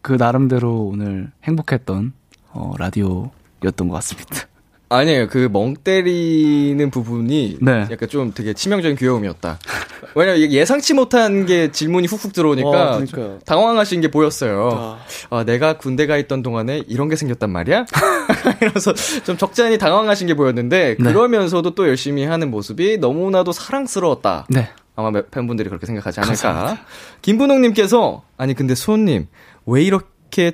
그 0.00 0.14
나름대로 0.14 0.86
오늘 0.86 1.30
행복했던, 1.44 2.14
어, 2.52 2.72
라디오였던 2.78 3.88
것 3.88 3.94
같습니다. 3.96 4.48
아니에요. 4.90 5.28
그 5.28 5.48
멍 5.52 5.74
때리는 5.74 6.90
부분이 6.90 7.58
네. 7.60 7.86
약간 7.90 8.08
좀 8.08 8.32
되게 8.34 8.54
치명적인 8.54 8.96
귀여움이었다. 8.96 9.58
왜냐면 10.14 10.40
예상치 10.50 10.94
못한 10.94 11.44
게 11.46 11.70
질문이 11.70 12.06
훅훅 12.06 12.32
들어오니까 12.32 12.68
어, 12.68 12.92
그러니까요. 12.98 13.38
당황하신 13.44 14.00
게 14.00 14.10
보였어요. 14.10 14.98
아, 15.30 15.44
내가 15.44 15.76
군대 15.76 16.06
가 16.06 16.16
있던 16.16 16.42
동안에 16.42 16.82
이런 16.88 17.08
게 17.08 17.16
생겼단 17.16 17.50
말이야? 17.50 17.84
이러면서 18.62 18.94
좀 19.24 19.36
적잖이 19.36 19.76
당황하신 19.78 20.26
게 20.26 20.34
보였는데 20.34 20.96
네. 20.98 21.12
그러면서도 21.12 21.74
또 21.74 21.86
열심히 21.86 22.24
하는 22.24 22.50
모습이 22.50 22.98
너무나도 22.98 23.52
사랑스러웠다. 23.52 24.46
네. 24.48 24.70
아마 24.96 25.10
몇- 25.10 25.30
팬분들이 25.30 25.68
그렇게 25.68 25.86
생각하지 25.86 26.20
않을까. 26.20 26.78
김분홍님께서 27.22 28.22
아니 28.36 28.54
근데 28.54 28.74
수호님 28.74 29.26
왜 29.66 29.82
이렇게 29.82 30.06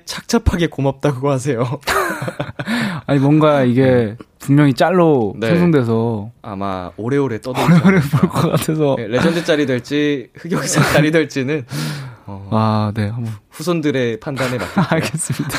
착잡하게 0.04 0.68
고맙다고 0.68 1.30
하세요? 1.30 1.80
아니, 3.06 3.18
뭔가 3.20 3.64
이게 3.64 4.16
분명히 4.38 4.74
짤로 4.74 5.34
네. 5.38 5.48
생성돼서 5.48 6.30
아마 6.42 6.90
오래오래 6.96 7.40
떠들 7.40 7.62
오래 7.86 8.00
볼것 8.00 8.52
같아서. 8.52 8.94
네, 8.98 9.08
레전드 9.08 9.44
짤이 9.44 9.66
될지 9.66 10.28
흑역사 10.36 10.82
짤이 10.92 11.10
될지는 11.10 11.64
어, 12.26 12.48
아, 12.50 12.92
네. 12.94 13.08
한번 13.08 13.32
후손들의 13.50 14.20
판단에 14.20 14.56
맡길게요. 14.58 14.86
알겠습니다. 14.90 15.58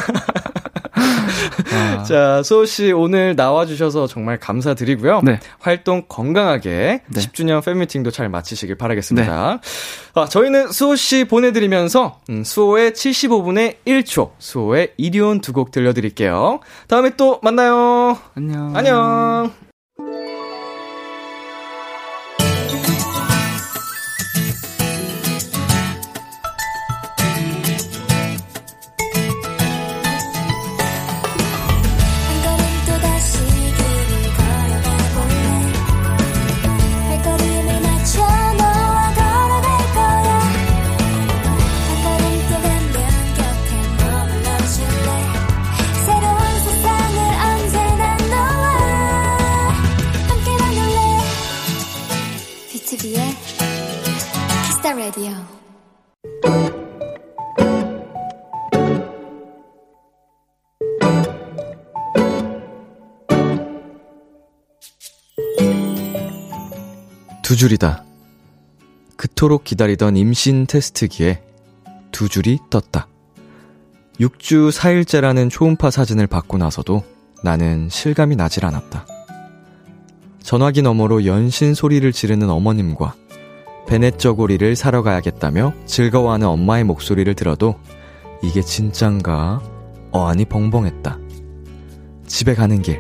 아, 1.73 2.03
자, 2.03 2.41
수호 2.43 2.65
씨 2.65 2.91
오늘 2.91 3.35
나와 3.35 3.65
주셔서 3.65 4.07
정말 4.07 4.39
감사드리고요. 4.39 5.21
네. 5.23 5.39
활동 5.59 6.03
건강하게 6.07 7.01
네. 7.07 7.19
10주년 7.21 7.63
팬미팅도 7.63 8.11
잘 8.11 8.29
마치시길 8.29 8.75
바라겠습니다. 8.77 9.59
아, 10.13 10.25
저희는 10.25 10.71
수호 10.71 10.95
씨 10.95 11.23
보내 11.25 11.51
드리면서 11.51 12.19
음, 12.29 12.43
수호의 12.43 12.91
75분의 12.91 13.75
1초, 13.85 14.31
수호의 14.39 14.93
이리온 14.97 15.41
두 15.41 15.55
곡 15.55 15.71
들려 15.71 15.93
드릴게요. 15.93 16.59
다음에 16.89 17.11
또 17.15 17.39
만나요. 17.41 18.17
안녕. 18.35 18.75
안녕. 18.75 19.74
The 54.85 54.93
Radio. 54.93 55.33
두 67.41 67.55
줄이다. 67.55 68.03
그토록 69.15 69.63
기다리던 69.63 70.17
임신 70.17 70.67
테스트기에 70.67 71.41
두 72.11 72.29
줄이 72.29 72.59
떴다. 72.69 73.07
6주 74.19 74.71
4일째라는 74.71 75.49
초음파 75.49 75.89
사진을 75.89 76.27
받고 76.27 76.59
나서도 76.59 77.03
나는 77.41 77.89
실감이 77.89 78.35
나질 78.35 78.67
않았다. 78.67 79.07
전화기 80.43 80.83
너머로 80.83 81.25
연신 81.25 81.73
소리를 81.73 82.11
지르는 82.11 82.51
어머님과 82.51 83.15
베넷 83.87 84.17
저고리를 84.19 84.75
사러 84.75 85.03
가야겠다며 85.03 85.73
즐거워하는 85.85 86.47
엄마의 86.47 86.83
목소리를 86.83 87.33
들어도 87.35 87.75
이게 88.41 88.61
진짠가 88.61 89.61
어안이 90.11 90.45
벙벙했다. 90.45 91.19
집에 92.25 92.55
가는 92.55 92.81
길 92.81 92.99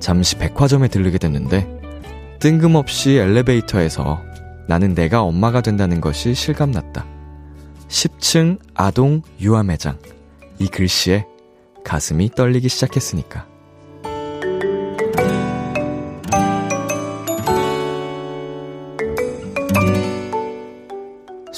잠시 0.00 0.36
백화점에 0.36 0.88
들르게 0.88 1.18
됐는데 1.18 1.80
뜬금없이 2.40 3.12
엘리베이터에서 3.12 4.20
나는 4.66 4.94
내가 4.94 5.22
엄마가 5.22 5.60
된다는 5.60 6.00
것이 6.00 6.34
실감났다. 6.34 7.06
10층 7.88 8.58
아동 8.74 9.22
유아 9.40 9.62
매장. 9.62 9.98
이 10.58 10.66
글씨에 10.66 11.26
가슴이 11.84 12.30
떨리기 12.30 12.68
시작했으니까. 12.68 13.51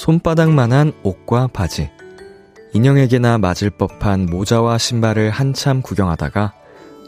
손바닥만한 0.05 0.93
옷과 1.01 1.47
바지. 1.47 1.89
인형에게나 2.73 3.39
맞을 3.39 3.71
법한 3.71 4.27
모자와 4.27 4.77
신발을 4.77 5.31
한참 5.31 5.81
구경하다가 5.81 6.53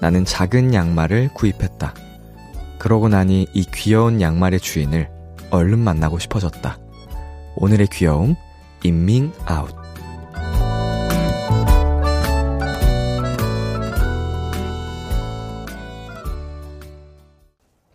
나는 0.02 0.26
작은 0.26 0.74
양말을 0.74 1.30
구입했다. 1.36 1.94
그러고 2.80 3.08
나니 3.08 3.46
이 3.54 3.68
귀여운 3.72 4.20
양말의 4.20 4.62
주인을 4.62 5.12
얼른 5.52 5.78
만나고 5.78 6.18
싶어졌다. 6.18 6.80
오늘의 7.58 7.86
귀여움, 7.92 8.34
임밍아웃. 8.82 9.77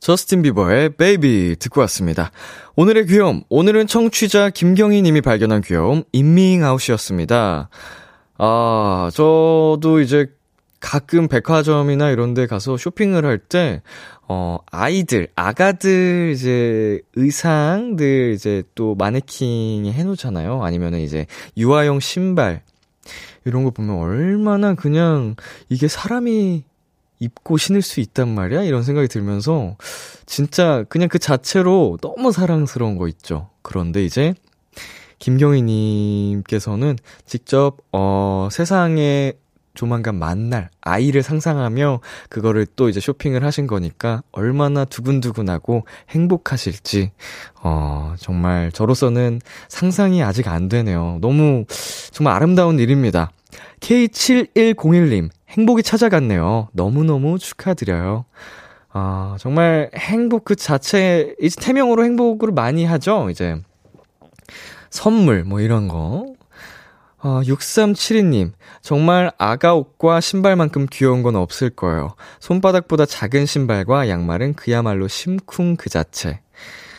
저스틴 0.03 0.43
비버의 0.43 0.97
Baby 0.97 1.57
듣고 1.61 1.81
왔습니다. 1.83 2.33
오늘의 2.75 3.07
귀여움, 3.07 3.45
오늘은 3.49 3.87
청취자 3.87 4.51
김경희 4.51 5.01
님이 5.01 5.21
발견한 5.21 5.63
귀여움, 5.63 6.03
임밍아웃이었습니다. 6.11 7.69
아, 8.39 9.11
저도 9.15 10.01
이제 10.01 10.27
가끔 10.81 11.29
백화점이나 11.29 12.11
이런 12.11 12.35
데 12.35 12.49
가서 12.49 12.77
쇼핑을 12.77 13.25
할 13.25 13.39
때, 13.39 13.81
어, 14.27 14.59
아이들, 14.73 15.29
아가들 15.37 16.33
이제 16.35 17.01
의상들 17.15 18.33
이제 18.35 18.65
또 18.75 18.97
마네킹에 18.97 19.93
해놓잖아요. 19.93 20.65
아니면은 20.65 20.99
이제 20.99 21.27
유아용 21.57 22.01
신발. 22.01 22.63
이런 23.45 23.63
거 23.63 23.71
보면 23.71 23.97
얼마나 23.97 24.75
그냥 24.75 25.37
이게 25.69 25.87
사람이 25.87 26.65
입고 27.23 27.57
신을 27.57 27.83
수 27.83 28.01
있단 28.01 28.29
말이야? 28.29 28.63
이런 28.65 28.83
생각이 28.83 29.09
들면서 29.09 29.77
진짜 30.27 30.85
그냥 30.89 31.09
그 31.09 31.19
자체로 31.19 31.97
너무 32.01 32.33
사랑스러운 32.33 32.97
거 32.97 33.07
있죠. 33.09 33.49
그런데 33.63 34.05
이제 34.05 34.35
김경희 35.21 35.63
님께서는 35.63 36.99
직접, 37.27 37.77
어, 37.93 38.49
세상에 38.51 39.35
조만간 39.75 40.19
만날 40.19 40.69
아이를 40.83 41.23
상상하며 41.23 42.01
그거를 42.29 42.67
또 42.77 42.89
이제 42.89 43.01
쇼핑을 43.01 43.45
하신 43.45 43.67
거니까 43.67 44.23
얼마나 44.33 44.85
두근두근하고 44.85 45.87
행복하실지, 46.11 47.13
어, 47.63 48.15
정말 48.19 48.73
저로서는 48.73 49.41
상상이 49.69 50.23
아직 50.23 50.49
안 50.49 50.69
되네요. 50.69 51.19
너무 51.21 51.65
정말 52.11 52.35
아름다운 52.35 52.81
일입니다. 52.81 53.31
K7101님, 53.81 55.31
행복이 55.53 55.83
찾아갔네요. 55.83 56.69
너무너무 56.73 57.39
축하드려요. 57.39 58.25
아, 58.93 59.37
정말 59.39 59.91
행복 59.95 60.45
그 60.45 60.57
자체, 60.57 61.35
이제 61.41 61.61
태명으로 61.61 62.05
행복을 62.05 62.53
많이 62.53 62.85
하죠, 62.85 63.29
이제. 63.31 63.61
선물, 64.91 65.45
뭐 65.45 65.61
이런 65.61 65.89
거. 65.89 66.27
어, 67.19 67.41
6372님, 67.45 68.53
정말 68.81 69.31
아가 69.39 69.75
옷과 69.75 70.21
신발만큼 70.21 70.89
귀여운 70.91 71.23
건 71.23 71.37
없을 71.37 71.71
거예요. 71.71 72.17
손바닥보다 72.41 73.07
작은 73.07 73.47
신발과 73.47 74.09
양말은 74.09 74.55
그야말로 74.55 75.07
심쿵 75.07 75.77
그 75.77 75.89
자체. 75.89 76.41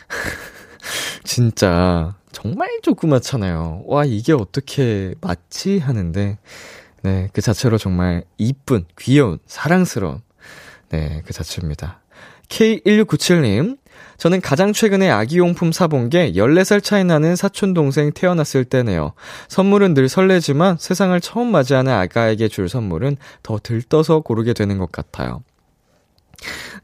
진짜, 1.24 2.14
정말 2.32 2.70
조그맣잖아요. 2.82 3.84
와, 3.86 4.04
이게 4.04 4.32
어떻게 4.32 5.14
맞지? 5.20 5.78
하는데, 5.78 6.38
네, 7.04 7.28
그 7.34 7.42
자체로 7.42 7.76
정말 7.76 8.24
이쁜, 8.38 8.86
귀여운, 8.98 9.38
사랑스러운, 9.44 10.22
네, 10.88 11.20
그 11.26 11.34
자체입니다. 11.34 12.00
K1697님, 12.48 13.76
저는 14.16 14.40
가장 14.40 14.72
최근에 14.72 15.10
아기용품 15.10 15.70
사본 15.70 16.08
게 16.08 16.32
14살 16.32 16.82
차이 16.82 17.04
나는 17.04 17.36
사촌동생 17.36 18.12
태어났을 18.12 18.64
때네요. 18.64 19.12
선물은 19.48 19.92
늘 19.92 20.08
설레지만 20.08 20.78
세상을 20.80 21.20
처음 21.20 21.48
맞이하는 21.48 21.92
아가에게 21.92 22.48
줄 22.48 22.70
선물은 22.70 23.18
더 23.42 23.58
들떠서 23.62 24.20
고르게 24.20 24.54
되는 24.54 24.78
것 24.78 24.90
같아요. 24.90 25.42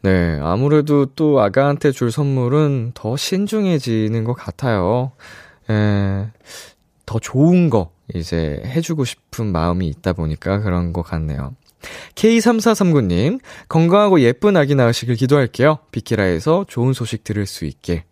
네, 0.02 0.38
아무래도 0.42 1.06
또 1.06 1.40
아가한테 1.40 1.92
줄 1.92 2.12
선물은 2.12 2.92
더 2.92 3.16
신중해지는 3.16 4.24
것 4.24 4.34
같아요. 4.34 5.12
에, 5.70 6.26
더 7.06 7.18
좋은 7.18 7.70
거 7.70 7.90
이제 8.14 8.62
해주고 8.64 9.04
싶은 9.04 9.46
마음이 9.52 9.86
있다 9.88 10.12
보니까 10.12 10.60
그런 10.60 10.92
것 10.92 11.02
같네요. 11.02 11.54
K3439님, 12.14 13.40
건강하고 13.68 14.20
예쁜 14.20 14.56
아기 14.56 14.74
낳으시길 14.74 15.16
기도할게요. 15.16 15.78
비키라에서 15.90 16.66
좋은 16.68 16.92
소식 16.92 17.24
들을 17.24 17.46
수 17.46 17.64
있게. 17.64 18.04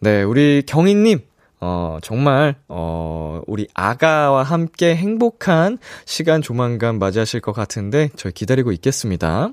네, 0.00 0.22
우리 0.22 0.62
경희님, 0.66 1.20
어, 1.60 1.98
정말, 2.02 2.56
어, 2.68 3.40
우리 3.46 3.66
아가와 3.72 4.42
함께 4.42 4.96
행복한 4.96 5.78
시간 6.04 6.42
조만간 6.42 6.98
맞이하실 6.98 7.40
것 7.40 7.52
같은데, 7.52 8.10
저희 8.16 8.32
기다리고 8.32 8.72
있겠습니다. 8.72 9.50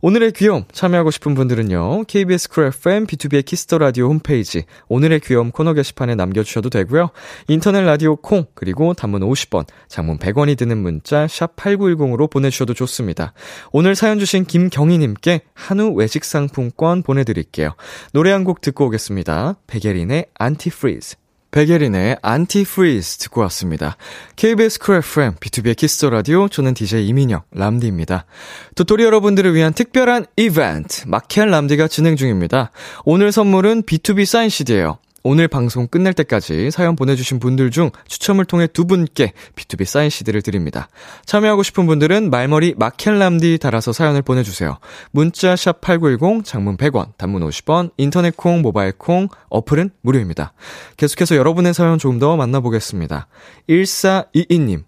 오늘의 0.00 0.32
귀여움 0.32 0.64
참여하고 0.70 1.10
싶은 1.10 1.34
분들은요. 1.34 2.04
KBS 2.04 2.50
Cool 2.50 2.66
FM 2.66 3.06
비투비의 3.06 3.44
Kiss 3.44 3.63
the 3.63 3.78
Radio 3.78 4.08
홈페이지 4.08 4.64
오늘의 4.88 5.20
귀여움 5.20 5.50
코너 5.50 5.72
게시판에 5.72 6.14
남겨 6.14 6.42
주셔도 6.42 6.68
되고요. 6.68 7.10
인터넷 7.48 7.82
라디오 7.82 8.16
콩 8.16 8.44
그리고 8.54 8.92
단문 8.94 9.22
50원, 9.22 9.66
장문 9.88 10.18
100원이 10.18 10.58
드는 10.58 10.78
문자 10.78 11.26
샵 11.26 11.56
8910으로 11.56 12.30
보내 12.30 12.50
주셔도 12.50 12.74
좋습니다. 12.74 13.32
오늘 13.72 13.94
사연 13.94 14.18
주신 14.18 14.44
김경희 14.44 14.98
님께 14.98 15.40
한우 15.54 15.92
외식 15.94 16.24
상품권 16.24 17.02
보내 17.02 17.24
드릴게요. 17.24 17.74
노래 18.12 18.30
한 18.30 18.44
곡 18.44 18.60
듣고 18.60 18.86
오겠습니다. 18.86 19.56
백예린의 19.66 20.26
Antifreeze. 20.34 21.23
백예린의 21.54 22.16
Antifreeze 22.20 23.18
듣고 23.18 23.40
왔습니다. 23.42 23.96
KBS 24.34 24.80
Cool 24.80 24.96
FM, 24.96 25.36
비투비의 25.36 25.76
Kiss 25.76 25.95
the 25.95 26.10
Radio, 26.10 26.48
저는 26.48 26.74
DJ 26.74 27.06
이민혁, 27.06 27.46
람디입니다. 27.52 28.26
도토리 28.74 29.04
여러분들을 29.04 29.54
위한 29.54 29.72
특별한 29.72 30.26
이벤트, 30.36 31.06
마키안 31.06 31.50
람디가 31.50 31.86
진행 31.86 32.16
중입니다. 32.16 32.72
오늘 33.04 33.30
선물은 33.30 33.84
B2B 33.84 34.24
사인 34.24 34.48
CD예요. 34.48 34.98
오늘 35.26 35.48
방송 35.48 35.86
끝날 35.86 36.12
때까지 36.12 36.70
사연 36.70 36.96
보내주신 36.96 37.38
분들 37.38 37.70
중 37.70 37.90
추첨을 38.08 38.44
통해 38.44 38.66
두 38.66 38.84
분께 38.84 39.32
B2B 39.56 39.86
사인 39.86 40.10
CD를 40.10 40.42
드립니다. 40.42 40.88
참여하고 41.24 41.62
싶은 41.62 41.86
분들은 41.86 42.28
말머리 42.28 42.74
마켈람디 42.76 43.56
달아서 43.56 43.94
사연을 43.94 44.20
보내주세요. 44.20 44.76
문자 45.12 45.56
샵 45.56 45.80
8910, 45.80 46.44
장문 46.44 46.76
100원, 46.76 47.16
단문 47.16 47.40
50원, 47.48 47.92
인터넷 47.96 48.36
콩, 48.36 48.60
모바일 48.60 48.92
콩, 48.92 49.28
어플은 49.48 49.92
무료입니다. 50.02 50.52
계속해서 50.98 51.36
여러분의 51.36 51.72
사연 51.72 51.98
조금 51.98 52.18
더 52.18 52.36
만나보겠습니다. 52.36 53.26
1422님, 53.70 54.84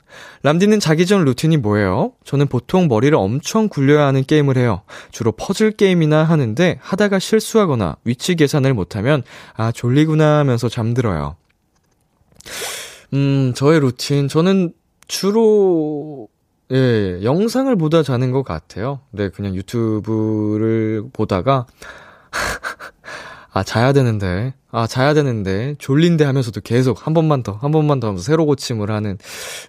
람디는 0.46 0.78
자기 0.78 1.06
전 1.06 1.24
루틴이 1.24 1.56
뭐예요? 1.56 2.12
저는 2.22 2.46
보통 2.46 2.86
머리를 2.86 3.12
엄청 3.18 3.68
굴려야 3.68 4.06
하는 4.06 4.22
게임을 4.22 4.56
해요. 4.56 4.82
주로 5.10 5.32
퍼즐 5.32 5.72
게임이나 5.72 6.22
하는데 6.22 6.78
하다가 6.80 7.18
실수하거나 7.18 7.96
위치 8.04 8.36
계산을 8.36 8.72
못하면 8.72 9.24
아 9.56 9.72
졸리구나 9.72 10.38
하면서 10.38 10.68
잠들어요. 10.68 11.34
음, 13.12 13.54
저의 13.56 13.80
루틴 13.80 14.28
저는 14.28 14.72
주로 15.08 16.28
예, 16.70 17.24
영상을 17.24 17.74
보다 17.74 18.04
자는 18.04 18.30
것 18.30 18.44
같아요. 18.44 19.00
네, 19.10 19.30
그냥 19.30 19.56
유튜브를 19.56 21.06
보다가 21.12 21.66
아, 23.56 23.62
자야 23.62 23.94
되는데, 23.94 24.52
아, 24.70 24.86
자야 24.86 25.14
되는데, 25.14 25.76
졸린데 25.78 26.26
하면서도 26.26 26.60
계속 26.60 27.06
한 27.06 27.14
번만 27.14 27.42
더, 27.42 27.52
한 27.52 27.70
번만 27.72 28.00
더 28.00 28.08
하면서 28.08 28.22
새로 28.22 28.44
고침을 28.44 28.90
하는, 28.90 29.16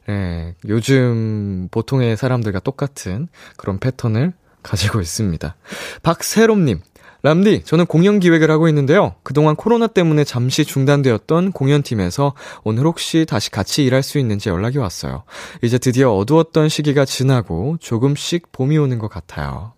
예, 0.09 0.55
요즘 0.67 1.69
보통의 1.71 2.17
사람들과 2.17 2.59
똑같은 2.59 3.29
그런 3.55 3.79
패턴을 3.79 4.33
가지고 4.61 4.99
있습니다. 4.99 5.55
박세롬님, 6.03 6.81
람디, 7.21 7.63
저는 7.63 7.85
공연 7.85 8.19
기획을 8.19 8.51
하고 8.51 8.67
있는데요. 8.67 9.15
그동안 9.23 9.55
코로나 9.55 9.87
때문에 9.87 10.25
잠시 10.25 10.65
중단되었던 10.65 11.53
공연팀에서 11.53 12.33
오늘 12.65 12.85
혹시 12.85 13.25
다시 13.25 13.49
같이 13.49 13.85
일할 13.85 14.03
수 14.03 14.19
있는지 14.19 14.49
연락이 14.49 14.79
왔어요. 14.79 15.23
이제 15.61 15.77
드디어 15.77 16.11
어두웠던 16.11 16.67
시기가 16.67 17.05
지나고 17.05 17.77
조금씩 17.79 18.51
봄이 18.51 18.77
오는 18.77 18.99
것 18.99 19.07
같아요. 19.07 19.71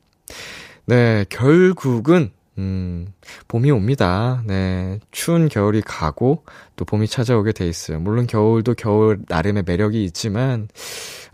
네, 0.87 1.25
결국은 1.29 2.31
음, 2.59 3.07
봄이 3.47 3.71
옵니다. 3.71 4.43
네. 4.45 4.99
추운 5.11 5.47
겨울이 5.47 5.81
가고 5.81 6.43
또 6.75 6.83
봄이 6.83 7.07
찾아오게 7.07 7.53
돼 7.53 7.67
있어요. 7.67 7.99
물론 7.99 8.27
겨울도 8.27 8.73
겨울 8.75 9.19
나름의 9.29 9.63
매력이 9.65 10.03
있지만 10.03 10.67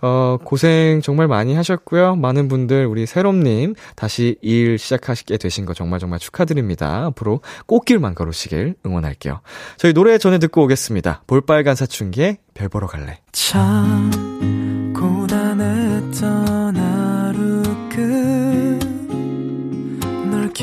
어, 0.01 0.37
고생 0.43 1.01
정말 1.01 1.27
많이 1.27 1.55
하셨고요. 1.55 2.15
많은 2.15 2.47
분들 2.47 2.85
우리 2.85 3.07
새롬님 3.07 3.73
다시 3.95 4.37
일 4.41 4.77
시작하시게 4.77 5.37
되신 5.37 5.65
거 5.65 5.73
정말 5.73 5.99
정말 5.99 6.19
축하드립니다. 6.19 7.05
앞으로 7.05 7.41
꽃길만 7.65 8.13
걸으시길 8.13 8.75
응원할게요. 8.85 9.41
저희 9.77 9.93
노래 9.93 10.19
전에 10.19 10.37
듣고 10.37 10.63
오겠습니다. 10.63 11.23
볼빨간 11.25 11.75
사춘기에 11.75 12.37
별 12.53 12.69
보러 12.69 12.85
갈래. 12.85 13.19
참 13.31 14.93
고단했던 14.95 16.84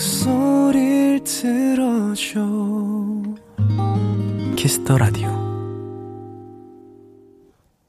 목소리를 0.00 1.20
들어줘 1.24 2.40
Kiss 4.56 4.79
the 4.79 4.96
Radio 4.96 5.28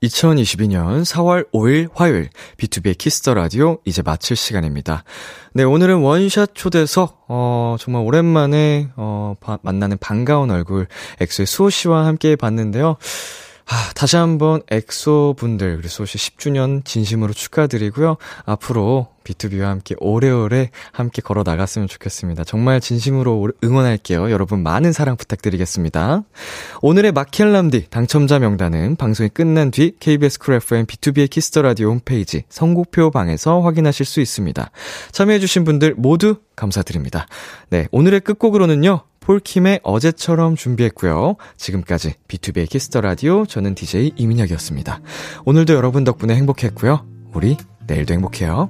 2022년 0.03 1.05
4월 1.05 1.49
5일 1.53 1.89
화요일 1.93 2.29
비투비의 2.57 2.97
Kiss 2.97 3.18
the 3.18 3.33
Radio 3.33 3.77
이제 3.85 4.01
마칠 4.01 4.35
시간입니다. 4.35 5.05
네, 5.53 5.63
오늘은 5.63 5.99
원샷 5.99 6.49
초대석 6.53 7.27
어 7.29 7.77
정말 7.79 8.03
오랜만에 8.03 8.89
어 8.97 9.35
바, 9.39 9.59
만나는 9.61 9.97
반가운 9.97 10.51
얼굴 10.51 10.87
엑소의 11.21 11.45
수호 11.47 11.69
씨와 11.69 12.05
함께 12.07 12.35
봤는데요. 12.35 12.97
아, 13.71 13.93
다시 13.95 14.17
한번 14.17 14.61
엑소 14.69 15.35
분들, 15.37 15.77
그리고 15.77 15.87
수호 15.87 16.04
씨 16.04 16.17
10주년 16.17 16.83
진심으로 16.83 17.31
축하드리고요. 17.31 18.17
앞으로 18.43 19.07
B2B와 19.23 19.61
함께 19.61 19.95
오래오래 19.97 20.71
함께 20.91 21.21
걸어 21.21 21.43
나갔으면 21.45 21.87
좋겠습니다. 21.87 22.43
정말 22.43 22.81
진심으로 22.81 23.49
응원할게요. 23.63 24.29
여러분 24.29 24.61
많은 24.61 24.91
사랑 24.91 25.15
부탁드리겠습니다. 25.15 26.23
오늘의 26.81 27.13
마켈람디 27.13 27.87
당첨자 27.89 28.39
명단은 28.39 28.97
방송이 28.97 29.29
끝난 29.29 29.71
뒤 29.71 29.95
KBS 30.01 30.39
Cool 30.39 30.55
FM 30.55 30.85
비투비의 30.85 31.29
Kiss 31.29 31.47
the 31.47 31.61
Radio 31.61 31.91
홈페이지 31.91 32.43
선곡표 32.49 33.09
방에서 33.11 33.61
확인하실 33.61 34.05
수 34.05 34.19
있습니다. 34.19 34.69
참여해주신 35.13 35.63
분들 35.63 35.95
모두 35.95 36.35
감사드립니다. 36.57 37.25
네, 37.69 37.87
오늘의 37.91 38.19
끝곡으로는요. 38.19 39.05
폴킴의 39.21 39.79
어제처럼 39.83 40.55
준비했고요. 40.55 41.35
지금까지 41.55 42.15
비투비의 42.27 42.69
Kiss 42.69 42.88
the 42.88 43.01
Radio 43.01 43.45
저는 43.45 43.75
DJ 43.75 44.13
이민혁이었습니다. 44.17 44.99
오늘도 45.45 45.73
여러분 45.73 46.03
덕분에 46.03 46.35
행복했고요. 46.35 47.05
우리 47.33 47.55
내일도 47.87 48.13
행복해요. 48.13 48.69